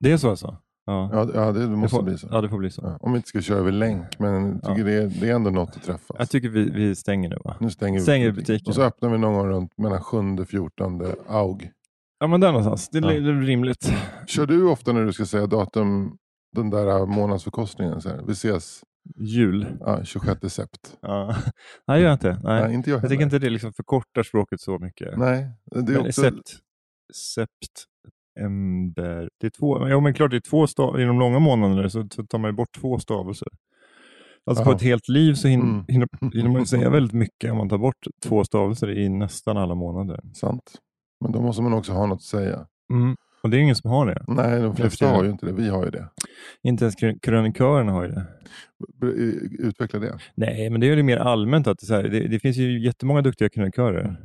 Det 0.00 0.12
är 0.12 0.16
så 0.16 0.30
alltså? 0.30 0.56
Ja, 0.86 1.10
Ja, 1.12 1.30
ja 1.34 1.52
det, 1.52 1.60
det 1.60 1.66
det 1.66 1.76
måste 1.76 1.96
får, 1.96 2.02
bli 2.02 2.18
så. 2.18 2.28
Ja, 2.30 2.40
det 2.40 2.48
får 2.48 2.58
bli 2.58 2.70
så. 2.70 2.82
Ja, 2.84 2.98
om 3.00 3.12
vi 3.12 3.16
inte 3.16 3.28
ska 3.28 3.40
köra 3.40 3.58
över 3.58 3.72
länk, 3.72 4.18
men 4.18 4.60
tycker 4.60 4.84
det, 4.84 4.92
är, 4.92 5.06
det 5.20 5.28
är 5.30 5.34
ändå 5.34 5.50
något 5.50 5.76
att 5.76 5.82
träffas. 5.82 6.16
Jag 6.18 6.30
tycker 6.30 6.48
vi, 6.48 6.70
vi 6.70 6.94
stänger 6.94 7.28
nu 7.28 7.36
va? 7.44 7.56
nu 7.60 7.70
stänger 7.70 7.98
vi 7.98 8.02
stänger 8.02 8.30
butiken. 8.30 8.54
butiken. 8.54 8.70
Och 8.70 8.74
så 8.74 8.82
öppnar 8.82 9.08
vi 9.10 9.18
någon 9.18 9.34
gång 9.34 9.48
runt 9.48 9.78
mellan 9.78 10.00
7 10.02 10.18
och 10.18 10.48
14 10.48 11.02
aug. 11.28 11.70
Ja 12.20 12.26
men 12.26 12.40
där 12.40 12.48
någonstans. 12.48 12.88
Det 12.88 12.98
är, 12.98 13.02
Ja. 13.12 13.20
det 13.20 13.32
rimligt. 13.32 13.92
Kör 14.26 14.46
du 14.46 14.68
ofta 14.68 14.92
när 14.92 15.04
du 15.04 15.12
ska 15.12 15.26
säga 15.26 15.46
datum, 15.46 16.16
den 16.56 16.70
där 16.70 17.06
månadsförkostningen? 17.06 18.00
Så 18.00 18.08
här. 18.08 18.22
Vi 18.26 18.32
ses 18.32 18.82
Jul. 19.16 19.66
ja, 19.80 20.04
26 20.04 20.54
sept. 20.54 20.98
Ja. 21.02 21.26
Nej, 21.86 21.96
det 21.96 21.98
gör 22.00 22.08
jag 22.08 22.14
inte. 22.14 22.38
Nej. 22.42 22.62
Nej, 22.62 22.74
inte 22.74 22.90
jag 22.90 23.02
jag 23.02 23.10
tycker 23.10 23.24
inte 23.24 23.38
det 23.38 23.50
liksom 23.50 23.72
förkortar 23.72 24.22
språket 24.22 24.60
så 24.60 24.78
mycket. 24.78 25.18
Nej, 25.18 25.50
det 25.70 25.78
är 25.78 25.82
Men 25.82 26.06
också... 26.06 26.20
Sept. 26.22 26.56
Sept. 27.14 27.84
Ember. 28.44 29.28
Det 29.40 29.46
är 29.46 29.50
två. 29.50 29.88
Ja 29.88 30.00
men 30.00 30.14
klart 30.14 30.30
det 30.30 30.36
är 30.36 30.50
två 30.50 30.66
stav. 30.66 31.00
I 31.00 31.04
de 31.04 31.18
långa 31.18 31.38
månaderna 31.38 31.90
så, 31.90 32.06
så 32.14 32.22
tar 32.26 32.38
man 32.38 32.50
ju 32.50 32.56
bort 32.56 32.72
två 32.80 32.98
stavelser. 32.98 33.48
Alltså 34.46 34.64
på 34.64 34.70
Ja. 34.70 34.76
ett 34.76 34.82
helt 34.82 35.08
liv 35.08 35.34
så 35.34 35.48
hin, 35.48 35.60
Mm. 35.60 35.84
hinner, 35.88 36.08
hinner 36.34 36.50
man 36.50 36.60
ju 36.60 36.66
säga 36.66 36.90
väldigt 36.90 37.12
mycket 37.12 37.50
om 37.50 37.56
man 37.56 37.68
tar 37.68 37.78
bort 37.78 38.06
två 38.24 38.44
stavelser 38.44 38.90
i 38.98 39.08
nästan 39.08 39.56
alla 39.56 39.74
månader. 39.74 40.20
Sant. 40.34 40.62
Men 41.20 41.32
då 41.32 41.40
måste 41.42 41.62
man 41.62 41.72
också 41.72 41.92
ha 41.92 42.06
något 42.06 42.16
att 42.16 42.22
säga. 42.22 42.66
Mm. 42.92 43.16
Och 43.42 43.50
det 43.50 43.56
är 43.56 43.60
ingen 43.60 43.74
som 43.76 43.90
har 43.90 44.06
det. 44.06 44.24
Nej, 44.28 44.60
de 44.62 44.76
flesta 44.76 45.08
har 45.08 45.24
ju 45.24 45.30
inte 45.30 45.46
det. 45.46 45.52
Vi 45.52 45.68
har 45.68 45.84
ju 45.84 45.90
det. 45.90 46.08
Inte 46.62 46.84
ens 46.84 46.96
krö- 46.96 47.18
krönikörerna 47.22 47.92
har 47.92 48.04
ju 48.04 48.10
det. 48.10 48.26
Utveckla 49.58 49.98
det. 50.00 50.18
Nej, 50.34 50.70
men 50.70 50.80
det 50.80 50.86
är 50.88 50.96
ju 50.96 51.02
mer 51.02 51.16
allmänt 51.16 51.66
att 51.66 51.78
det, 51.88 51.94
här, 51.94 52.02
det, 52.02 52.28
det 52.28 52.40
finns 52.40 52.56
ju 52.56 52.80
jättemånga 52.84 53.22
duktiga 53.22 53.48
krönikörer. 53.48 54.16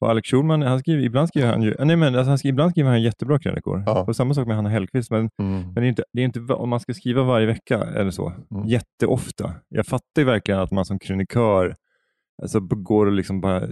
Och 0.00 0.10
Alex 0.10 0.28
Schulman, 0.30 0.62
han 0.62 0.78
skriver, 0.78 1.02
ibland 1.02 1.28
skriver 1.28 1.48
han 1.48 1.62
ju, 1.62 1.74
nej 1.78 1.96
men 1.96 2.14
alltså 2.14 2.28
han 2.28 2.38
skriver, 2.38 2.52
ibland 2.52 2.70
skriver 2.70 2.90
han 2.90 3.02
jättebra 3.02 3.38
krönikor. 3.38 3.82
Ja. 3.86 4.04
Och 4.08 4.16
samma 4.16 4.34
sak 4.34 4.46
med 4.46 4.56
Hanna 4.56 4.68
Hellquist, 4.68 5.10
men, 5.10 5.30
Mm. 5.38 5.62
men 5.62 5.74
det 5.74 5.80
är 5.80 5.88
inte, 5.88 6.04
det 6.12 6.20
är 6.20 6.24
inte, 6.24 6.40
om 6.40 6.68
man 6.68 6.80
ska 6.80 6.94
skriva 6.94 7.22
varje 7.22 7.46
vecka 7.46 7.78
eller 7.82 8.10
så, 8.10 8.32
Mm. 8.50 8.66
jätteofta. 8.66 9.52
Jag 9.68 9.86
fattar 9.86 10.22
ju 10.22 10.24
verkligen 10.24 10.60
att 10.60 10.70
man 10.70 10.84
som 10.84 10.98
krönikör 10.98 11.74
alltså, 12.42 12.60
går 12.60 13.06
och 13.06 13.12
liksom 13.12 13.40
bara, 13.40 13.62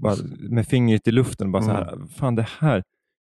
bara 0.00 0.14
med 0.50 0.66
fingret 0.66 1.08
i 1.08 1.12
luften 1.12 1.52
bara 1.52 1.62
så 1.62 1.70
här, 1.70 1.98
fan 2.16 2.34
det 2.34 2.46
här, 2.60 2.82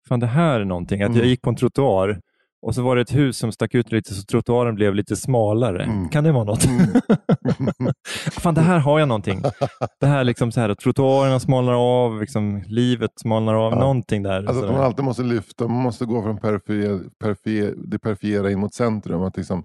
fan 0.08 0.20
det 0.20 0.26
här 0.26 0.60
är 0.60 0.64
någonting. 0.64 1.02
Att 1.02 1.08
jag 1.10 1.16
Mm. 1.16 1.28
gick 1.28 1.42
på 1.42 1.50
en 1.50 1.56
trottoar 1.56 2.20
och 2.62 2.74
så 2.74 2.82
var 2.82 2.96
det 2.96 3.02
ett 3.02 3.14
hus 3.14 3.38
som 3.38 3.52
stack 3.52 3.74
ut 3.74 3.92
lite 3.92 4.14
så 4.14 4.22
trottoaren 4.22 4.74
blev 4.74 4.94
lite 4.94 5.16
smalare. 5.16 5.82
Mm. 5.84 6.08
Kan 6.08 6.24
det 6.24 6.32
vara 6.32 6.44
något? 6.44 6.62
Fan, 8.32 8.54
det 8.54 8.60
här 8.60 8.78
har 8.78 8.98
jag 8.98 9.08
någonting. 9.08 9.42
Det 10.00 10.06
här 10.06 10.24
liksom 10.24 10.52
så 10.52 10.60
här 10.60 10.74
trottoarerna 10.74 11.40
smalnar 11.40 11.72
av, 12.04 12.20
liksom, 12.20 12.62
livet 12.66 13.10
smalnar 13.20 13.54
av, 13.54 13.72
Ja. 13.72 13.78
någonting 13.78 14.22
där. 14.22 14.44
Alltså 14.48 14.64
att 14.64 14.72
man 14.72 14.80
alltid 14.80 15.04
måste 15.04 15.22
lyfta, 15.22 15.68
man 15.68 15.82
måste 15.82 16.04
gå 16.04 16.22
från 16.22 16.38
perifer, 16.38 17.00
perifer, 17.20 17.74
det 17.76 17.98
perifera 17.98 18.50
in 18.50 18.58
mot 18.60 18.74
centrum. 18.74 19.22
Att 19.22 19.36
liksom, 19.36 19.64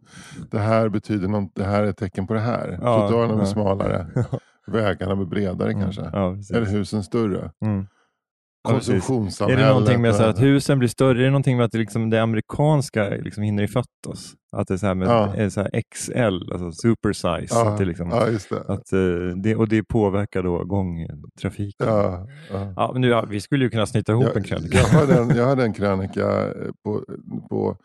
det 0.52 0.60
här 0.60 0.90
betyder 0.90 1.28
något, 1.28 1.52
det 1.56 1.64
här 1.64 1.84
är 1.84 1.88
ett 1.88 1.98
tecken 1.98 2.28
på 2.28 2.34
det 2.34 2.40
här. 2.40 2.80
Ja, 2.82 3.00
Trottoarerna 3.00 3.36
blir 3.36 3.46
smalare, 3.46 4.08
vägarna 4.68 5.16
blir 5.16 5.26
bredare 5.28 5.74
kanske. 5.74 6.02
Ja. 6.14 6.36
Eller 6.54 6.66
husen 6.66 7.04
större. 7.04 7.52
Precis. 8.68 8.90
Är 8.90 8.94
Konsumtionssamhället. 8.94 9.64
det 9.66 9.70
någonting 9.70 10.02
med 10.02 10.16
så 10.16 10.24
att 10.24 10.42
husen 10.42 10.80
blir 10.80 10.90
större? 10.90 11.20
Är 11.20 11.24
det 11.24 11.30
någonting 11.30 11.58
med 11.58 11.66
att 11.66 11.72
det, 11.72 11.78
liksom, 11.78 12.10
det 12.10 12.22
amerikanska 12.24 13.10
liksom 13.10 13.44
hinner 13.44 13.64
ifatt 13.64 13.86
oss? 14.08 14.34
Att 14.52 14.68
det 14.68 14.74
är 14.74 14.78
så 14.78 14.86
här 14.88 14.96
med 14.96 15.08
Ja. 15.08 15.36
är 15.36 15.50
så 15.50 15.62
här 15.62 15.82
XL, 15.96 16.52
alltså 16.54 16.72
super 16.72 17.14
size. 17.14 17.48
ja, 17.56 17.70
Att 17.70 17.78
det 17.78 17.86
liksom, 17.86 18.10
ja, 18.10 18.26
det. 18.50 18.60
att, 18.74 18.94
eh, 18.94 19.38
det, 19.44 19.56
och 19.56 19.68
det 19.68 19.84
påverkar 19.84 20.44
då 20.44 20.64
gångtrafiken. 20.66 21.88
Ja. 21.88 22.28
Ja, 22.76 22.90
men 22.94 23.02
nu, 23.02 23.22
vi 23.30 23.42
skulle 23.42 23.64
ju 23.64 23.70
kunna 23.70 23.86
snitta 23.86 24.12
ihop 24.12 24.26
en 24.26 24.32
Jag, 24.36 24.46
krönika. 24.46 24.78
jag, 24.78 24.86
hade 24.88 25.16
en, 25.18 25.30
jag 25.38 25.46
hade 25.46 25.64
en 25.66 25.74
krönika 25.74 26.46
eh, 26.48 26.52
på, 26.86 27.04
på 27.50 27.78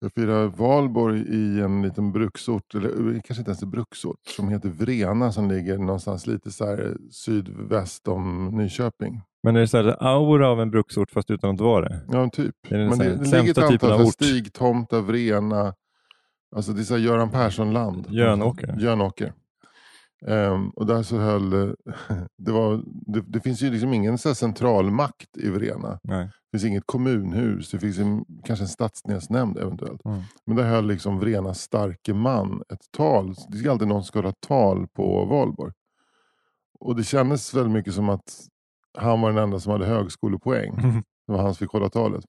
jag 0.00 0.12
firar 0.12 0.46
valborg 0.46 1.20
i 1.28 1.60
en 1.60 1.82
liten 1.82 2.12
bruksort, 2.12 2.74
eller 2.74 2.88
eh, 2.88 3.20
kanske 3.24 3.38
inte 3.40 3.50
ens 3.50 3.62
en 3.62 3.70
bruksort, 3.70 4.20
som 4.36 4.48
heter 4.48 4.68
Vrena 4.68 5.32
som 5.32 5.48
ligger 5.50 5.78
någonstans 5.78 6.26
lite 6.26 6.50
så 6.50 6.78
sydväst 7.10 8.08
om 8.08 8.44
Nyköping. 8.52 9.20
Men 9.42 9.56
är 9.56 9.60
det 9.60 9.68
så 9.68 9.76
här 9.76 9.96
aura 10.00 10.48
av 10.48 10.60
en 10.60 10.70
bruksort 10.70 11.10
fast 11.10 11.30
utan 11.30 11.54
att 11.54 11.60
vara 11.60 11.88
det? 11.88 12.00
Ja, 12.08 12.30
typ. 12.30 12.54
Det 12.68 12.74
är 12.74 12.78
den 12.78 12.88
Men 12.88 12.98
det, 12.98 13.16
det 13.16 13.42
ligger 13.42 13.50
ett 13.50 13.82
antal. 13.82 14.12
Stigtomta, 14.12 15.00
Vrena, 15.00 15.74
alltså 16.56 16.72
det 16.72 16.80
är 16.80 16.84
så 16.84 16.94
här 16.94 17.00
Göran 17.00 17.30
Persson-land. 17.30 18.06
Jönåker. 18.10 18.76
Jönåker. 18.78 19.32
Ehm, 20.26 20.70
och 20.70 20.86
där 20.86 21.02
så 21.02 21.18
höll, 21.18 21.50
det, 22.38 22.52
var, 22.52 22.82
det, 22.84 23.20
det 23.20 23.40
finns 23.40 23.62
ju 23.62 23.70
liksom 23.70 23.94
ingen 23.94 24.18
så 24.18 24.34
centralmakt 24.34 25.36
i 25.36 25.50
Vrena. 25.50 26.00
Nej. 26.02 26.24
Det 26.24 26.58
finns 26.58 26.70
inget 26.70 26.86
kommunhus, 26.86 27.70
det 27.70 27.78
finns 27.78 27.98
en, 27.98 28.24
kanske 28.44 28.64
en 28.64 28.68
stadsdelsnämnd 28.68 29.58
eventuellt. 29.58 30.04
Mm. 30.04 30.20
Men 30.46 30.56
där 30.56 30.64
höll 30.64 30.86
liksom 30.86 31.18
Vrenas 31.18 31.60
starke 31.60 32.14
man 32.14 32.62
ett 32.72 32.92
tal. 32.96 33.34
Det 33.48 33.58
är 33.58 33.70
alltid 33.70 33.88
någon 33.88 34.02
som 34.02 34.06
ska 34.06 34.18
hålla 34.18 34.34
tal 34.48 34.86
på 34.86 35.24
valborg. 35.24 35.72
Och 36.80 36.96
det 36.96 37.04
kändes 37.04 37.54
väldigt 37.54 37.72
mycket 37.72 37.94
som 37.94 38.08
att 38.08 38.48
han 38.98 39.20
var 39.20 39.32
den 39.32 39.42
enda 39.42 39.60
som 39.60 39.72
hade 39.72 39.86
högskolepoäng. 39.86 40.76
Det 41.26 41.32
var 41.32 41.42
han 41.42 41.54
som 41.54 41.66
fick 41.66 41.72
hålla 41.72 41.90
talet. 41.90 42.24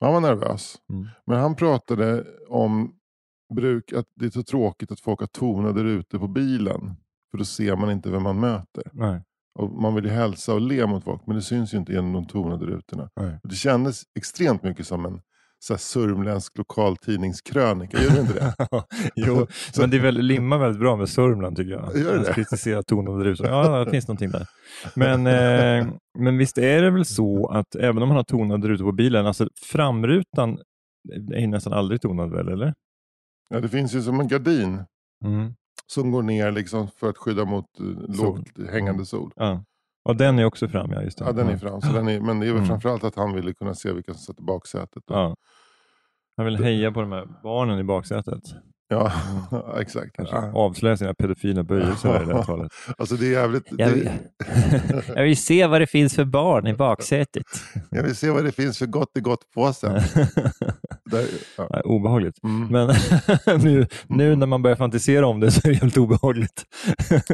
Men 0.00 0.12
han 0.12 0.22
var 0.22 0.30
nervös. 0.30 0.76
Mm. 0.92 1.08
Men 1.26 1.40
han 1.40 1.56
pratade 1.56 2.24
om 2.48 2.94
bruk, 3.54 3.92
att 3.92 4.06
det 4.14 4.26
är 4.26 4.30
så 4.30 4.42
tråkigt 4.42 4.92
att 4.92 5.00
folk 5.00 5.20
har 5.20 5.26
tonade 5.26 5.84
rutor 5.84 6.18
på 6.18 6.28
bilen. 6.28 6.96
För 7.30 7.38
då 7.38 7.44
ser 7.44 7.76
man 7.76 7.90
inte 7.90 8.10
vem 8.10 8.22
man 8.22 8.40
möter. 8.40 8.84
Nej. 8.92 9.22
Och 9.58 9.70
man 9.70 9.94
vill 9.94 10.04
ju 10.04 10.10
hälsa 10.10 10.54
och 10.54 10.60
le 10.60 10.86
mot 10.86 11.04
folk 11.04 11.26
men 11.26 11.36
det 11.36 11.42
syns 11.42 11.74
ju 11.74 11.78
inte 11.78 11.92
genom 11.92 12.12
de 12.12 12.26
tonade 12.26 12.66
rutorna. 12.66 13.10
Nej. 13.16 13.40
Det 13.42 13.54
kändes 13.54 14.02
extremt 14.14 14.62
mycket 14.62 14.86
som 14.86 15.06
en 15.06 15.20
så 15.64 15.72
här, 15.72 15.78
sörmländsk 15.78 16.58
lokaltidningskrönika. 16.58 18.02
Gör 18.02 18.10
det 18.10 18.20
inte 18.20 18.32
det? 18.34 18.54
jo, 19.16 19.46
men 19.78 19.90
det 19.90 19.96
är 19.96 20.00
väl, 20.00 20.14
limmar 20.14 20.58
väldigt 20.58 20.80
bra 20.80 20.96
med 20.96 21.08
Sörmland 21.08 21.56
tycker 21.56 21.72
jag. 21.72 21.96
Gör 21.96 22.18
det 22.18 22.32
kritisera 22.34 22.82
tonade 22.82 23.24
rusar. 23.24 23.46
Ja, 23.46 23.84
det 23.84 23.90
finns 23.90 24.08
någonting 24.08 24.30
där. 24.30 24.46
Men, 24.94 25.26
eh, 25.26 25.92
men 26.18 26.38
visst 26.38 26.58
är 26.58 26.82
det 26.82 26.90
väl 26.90 27.04
så 27.04 27.48
att 27.48 27.74
även 27.74 28.02
om 28.02 28.08
man 28.08 28.16
har 28.16 28.24
tonade 28.24 28.68
rutor 28.68 28.84
på 28.84 28.92
bilen, 28.92 29.26
alltså 29.26 29.48
framrutan 29.72 30.58
är 31.34 31.46
nästan 31.46 31.72
aldrig 31.72 32.00
tonad 32.00 32.30
väl, 32.30 32.48
eller? 32.48 32.74
Ja, 33.48 33.60
det 33.60 33.68
finns 33.68 33.94
ju 33.94 34.02
som 34.02 34.20
en 34.20 34.28
gardin 34.28 34.84
Mm. 35.24 35.54
som 35.92 36.10
går 36.10 36.22
ner 36.22 36.52
liksom 36.52 36.88
för 36.96 37.08
att 37.10 37.18
skydda 37.18 37.44
mot 37.44 37.64
Sol. 37.76 38.06
lågt 38.08 38.70
hängande 38.70 39.06
sol. 39.06 39.32
Ja. 39.36 39.64
Och 40.04 40.16
den 40.16 40.38
är 40.38 40.44
också 40.44 40.68
fram, 40.68 40.90
ja. 40.92 41.02
Just 41.02 41.18
det. 41.18 41.24
Ja, 41.24 41.32
den 41.32 41.48
är 41.48 41.56
fram. 41.56 41.80
Så 41.80 41.92
den 41.92 42.08
är, 42.08 42.20
men 42.20 42.40
det 42.40 42.46
är 42.46 42.48
väl 42.52 42.56
Mm. 42.56 42.68
framförallt 42.68 43.04
att 43.04 43.16
han 43.16 43.34
ville 43.34 43.54
kunna 43.54 43.74
se 43.74 43.92
vilka 43.92 44.12
som 44.14 44.20
satt 44.20 44.40
i 44.40 44.42
baksätet. 44.42 45.02
Ja. 45.06 45.36
Han 46.36 46.46
vill 46.46 46.56
heja 46.64 46.92
på 46.92 47.00
de 47.00 47.12
här 47.12 47.26
barnen 47.42 47.78
i 47.78 47.84
baksätet. 47.84 48.42
Ja, 48.92 49.12
exakt. 49.80 50.16
Kanske 50.16 50.36
Ja. 50.36 50.52
avslöja 50.54 50.96
sina 50.96 51.14
pedofila 51.14 51.62
böjelser 51.62 52.22
i 52.22 52.26
det 52.26 52.34
här 52.34 52.42
talet. 52.42 52.72
Alltså 52.98 53.14
det 53.16 53.26
är 53.26 53.30
jävligt... 53.30 53.64
Jag 53.78 53.88
vill, 53.90 54.04
Det, 54.04 55.02
jag 55.16 55.22
vill 55.22 55.36
se 55.36 55.66
vad 55.66 55.80
det 55.80 55.86
finns 55.86 56.14
för 56.14 56.24
barn 56.24 56.66
i 56.66 56.74
baksätet. 56.74 57.42
jag 57.90 58.02
vill 58.02 58.16
se 58.16 58.30
vad 58.30 58.44
det 58.44 58.52
finns 58.52 58.78
för 58.78 58.86
gott 58.86 59.16
i 59.16 59.20
gott 59.20 59.50
påsen. 59.54 59.92
Där, 61.10 61.24
ja. 61.56 61.80
Obehagligt. 61.84 62.36
Mm. 62.44 62.68
Men 62.68 62.94
nu, 63.64 63.86
nu 64.06 64.36
när 64.36 64.46
man 64.46 64.62
börjar 64.62 64.76
fantisera 64.76 65.26
om 65.26 65.40
det 65.40 65.50
så 65.50 65.60
är 65.68 65.72
det 65.72 65.78
helt 65.78 65.96
obehagligt. 65.96 66.64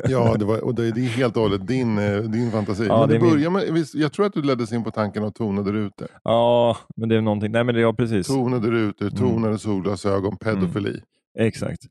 Ja, 0.08 0.34
det, 0.38 0.44
var, 0.44 0.64
och 0.64 0.74
det, 0.74 0.90
det 0.90 1.00
är 1.00 1.04
helt 1.08 1.36
och 1.36 1.42
hållet 1.42 1.66
din, 1.66 1.98
eh, 1.98 2.16
din 2.18 2.50
fantasi. 2.50 2.86
Ja, 2.88 3.00
men 3.00 3.08
det 3.08 3.16
är 3.16 3.20
min- 3.20 3.30
börjar 3.30 3.50
med, 3.50 3.64
visst, 3.72 3.94
jag 3.94 4.12
tror 4.12 4.26
att 4.26 4.32
du 4.32 4.42
leddes 4.42 4.72
in 4.72 4.84
på 4.84 4.90
tanken 4.90 5.24
av 5.24 5.30
tonade 5.30 5.72
rutor. 5.72 6.08
Ja, 6.24 6.76
men 6.96 7.08
det 7.08 7.16
är 7.16 7.20
någonting. 7.20 7.52
Nej, 7.52 7.64
men 7.64 7.74
det, 7.74 7.80
ja, 7.80 7.92
precis. 7.92 8.26
Tonade 8.26 8.70
rutor, 8.70 9.06
Mm. 9.06 9.18
tonade 9.18 9.58
solglasögon, 9.58 10.36
pedofili. 10.36 11.00
Exakt. 11.40 11.82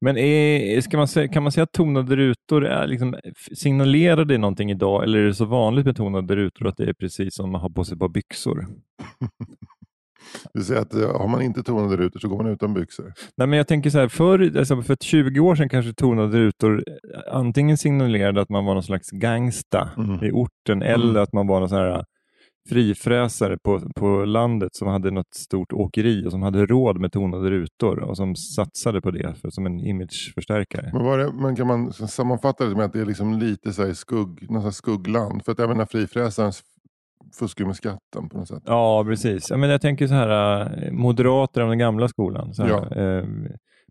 Men 0.00 0.16
är, 0.18 0.96
man 0.96 1.08
säga, 1.08 1.28
kan 1.28 1.42
man 1.42 1.52
säga 1.52 1.64
att 1.64 1.72
tonade 1.72 2.16
rutor 2.16 2.66
är 2.66 2.86
liksom, 2.86 3.16
signalerar 3.56 4.24
det 4.24 4.38
någonting 4.38 4.70
idag 4.70 5.04
eller 5.04 5.18
är 5.18 5.24
det 5.26 5.34
så 5.34 5.44
vanligt 5.44 5.86
med 5.86 5.96
tonade 5.96 6.36
rutor 6.36 6.66
att 6.66 6.76
det 6.76 6.84
är 6.84 6.92
precis 6.92 7.34
som 7.34 7.52
man 7.52 7.60
har 7.60 7.70
på 7.70 7.84
sig 7.84 7.92
ett 7.92 7.98
par 7.98 8.08
byxor? 8.08 8.66
Säga 10.64 10.80
att 10.80 10.94
eh, 10.94 11.18
har 11.18 11.28
man 11.28 11.42
inte 11.42 11.62
tonade 11.62 11.96
rutor 11.96 12.20
så 12.20 12.28
går 12.28 12.42
man 12.42 12.52
utan 12.52 12.74
byxor. 12.74 13.12
Nej, 13.36 13.48
men 13.48 13.56
jag 13.56 13.68
tänker 13.68 13.90
så 13.90 13.98
här, 13.98 14.08
för, 14.08 14.58
alltså 14.58 14.82
för 14.82 14.96
20 15.00 15.40
år 15.40 15.54
sedan 15.54 15.68
kanske 15.68 15.92
tonade 15.92 16.38
rutor 16.38 16.84
eh, 16.86 17.36
antingen 17.36 17.76
signalerade 17.76 18.40
att 18.40 18.48
man 18.48 18.64
var 18.64 18.74
någon 18.74 18.82
slags 18.82 19.10
gangsta 19.10 19.90
Mm. 19.96 20.24
i 20.24 20.30
orten 20.30 20.82
eller 20.82 21.20
att 21.20 21.32
man 21.32 21.46
var 21.46 21.60
någon 21.60 21.68
sån 21.68 21.78
här 21.78 22.04
frifräsare 22.68 23.58
på, 23.64 23.80
på 23.96 24.24
landet 24.24 24.74
som 24.74 24.88
hade 24.88 25.10
något 25.10 25.34
stort 25.34 25.72
åkeri 25.72 26.26
och 26.26 26.30
som 26.30 26.42
hade 26.42 26.66
råd 26.66 27.00
med 27.00 27.12
tonade 27.12 27.50
rutor 27.50 27.98
och 27.98 28.16
som 28.16 28.36
satsade 28.36 29.00
på 29.00 29.10
det 29.10 29.34
för, 29.40 29.50
som 29.50 29.66
en 29.66 29.80
imageförstärkare. 29.80 30.90
Men, 30.92 31.04
var 31.04 31.18
det, 31.18 31.32
men 31.32 31.56
kan 31.56 31.66
man 31.66 31.92
sammanfatta 31.92 32.64
det 32.68 32.76
med 32.76 32.84
att 32.84 32.92
det 32.92 33.00
är 33.00 33.06
liksom 33.06 33.38
lite 33.38 33.72
så 33.72 33.86
här 33.86 33.92
skugg, 33.92 34.50
någon 34.50 34.72
skuggland? 34.72 35.44
För 35.44 35.52
att 35.52 35.60
även 35.60 35.76
när 35.76 35.86
frifräsaren 35.86 36.52
fuskar 37.38 37.64
med 37.64 37.76
skatten 37.76 38.28
på 38.28 38.38
något 38.38 38.48
sätt. 38.48 38.62
Ja, 38.66 39.04
precis. 39.04 39.50
Ja, 39.50 39.56
men 39.56 39.70
jag 39.70 39.80
tänker 39.80 40.06
så 40.06 40.14
här, 40.14 40.60
äh, 40.86 40.92
moderater 40.92 41.60
av 41.62 41.68
den 41.68 41.78
gamla 41.78 42.08
skolan. 42.08 42.54
Så 42.54 42.62
här, 42.62 42.70
Ja. 42.70 42.96
eh, 43.02 43.24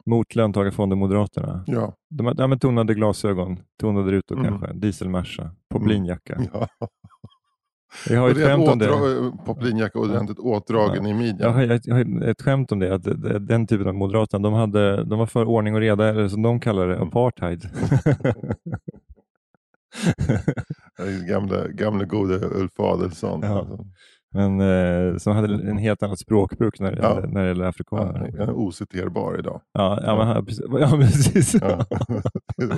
mot 0.06 0.36
löntagarfonder 0.36 0.95
Moderaterna. 0.95 1.63
Ja. 1.68 1.94
De 2.10 2.25
har 2.25 2.36
ja, 2.38 2.48
men 2.48 2.60
tonade 2.60 2.94
glasögon, 2.94 3.60
tonade 3.81 4.12
rutor 4.12 4.39
Mm. 4.39 4.48
kanske, 4.50 4.74
dieselmerca, 4.74 5.51
poplinjacka. 5.74 6.42
ja. 6.54 6.68
Jag 8.10 8.22
har 8.22 8.30
ett 8.30 8.38
skämt 8.38 8.68
om 8.68 8.80
det. 8.80 8.88
Poplinjacka 9.46 10.00
ordentligt 10.00 10.40
åtdragen 10.40 11.06
i 11.06 11.14
midjan. 11.14 11.38
Jag 11.40 11.50
har, 11.50 11.62
jag, 11.62 11.96
har 11.96 12.24
ett 12.24 12.42
skämt 12.42 12.72
om 12.72 12.80
det, 12.80 12.96
att 12.96 13.04
den 13.48 13.68
typen 13.68 13.88
av 13.88 13.94
moderaterna, 13.96 14.44
de, 14.50 14.54
hade, 14.54 15.04
de 15.04 15.20
var 15.20 15.26
för 15.26 15.46
ordning 15.46 15.74
och 15.76 15.80
reda, 15.80 16.10
eller 16.10 16.28
som 16.28 16.42
de 16.42 16.60
kallar 16.60 16.86
Mm. 16.86 16.98
det, 16.98 17.04
apartheid. 17.06 17.70
Det 20.98 21.04
är 21.04 21.28
Gamla, 21.28 21.68
gamla 21.68 22.06
gode 22.06 22.48
Ulf 22.48 22.80
Adelsohn. 22.80 23.42
Ja. 23.44 23.68
Men 24.36 24.62
eh, 24.62 25.18
som 25.18 25.36
hade 25.36 25.54
en 25.70 25.78
helt 25.78 26.04
annat 26.04 26.20
språkbruk 26.20 26.80
när 26.80 26.92
det, 26.92 27.02
Ja. 27.02 27.20
när 27.28 27.42
det 27.42 27.48
gäller 27.48 27.64
Ja, 27.64 27.70
afrikaner. 27.70 28.40
är 28.42 28.52
ociterbar 28.52 29.40
idag. 29.40 29.62
Ja, 29.74 30.00
ja, 30.04 30.16
men, 30.18 30.28
han- 30.28 30.46
precis- 30.46 30.66
ja 30.80 30.90
precis. 30.98 31.54
Ja. 31.62 31.86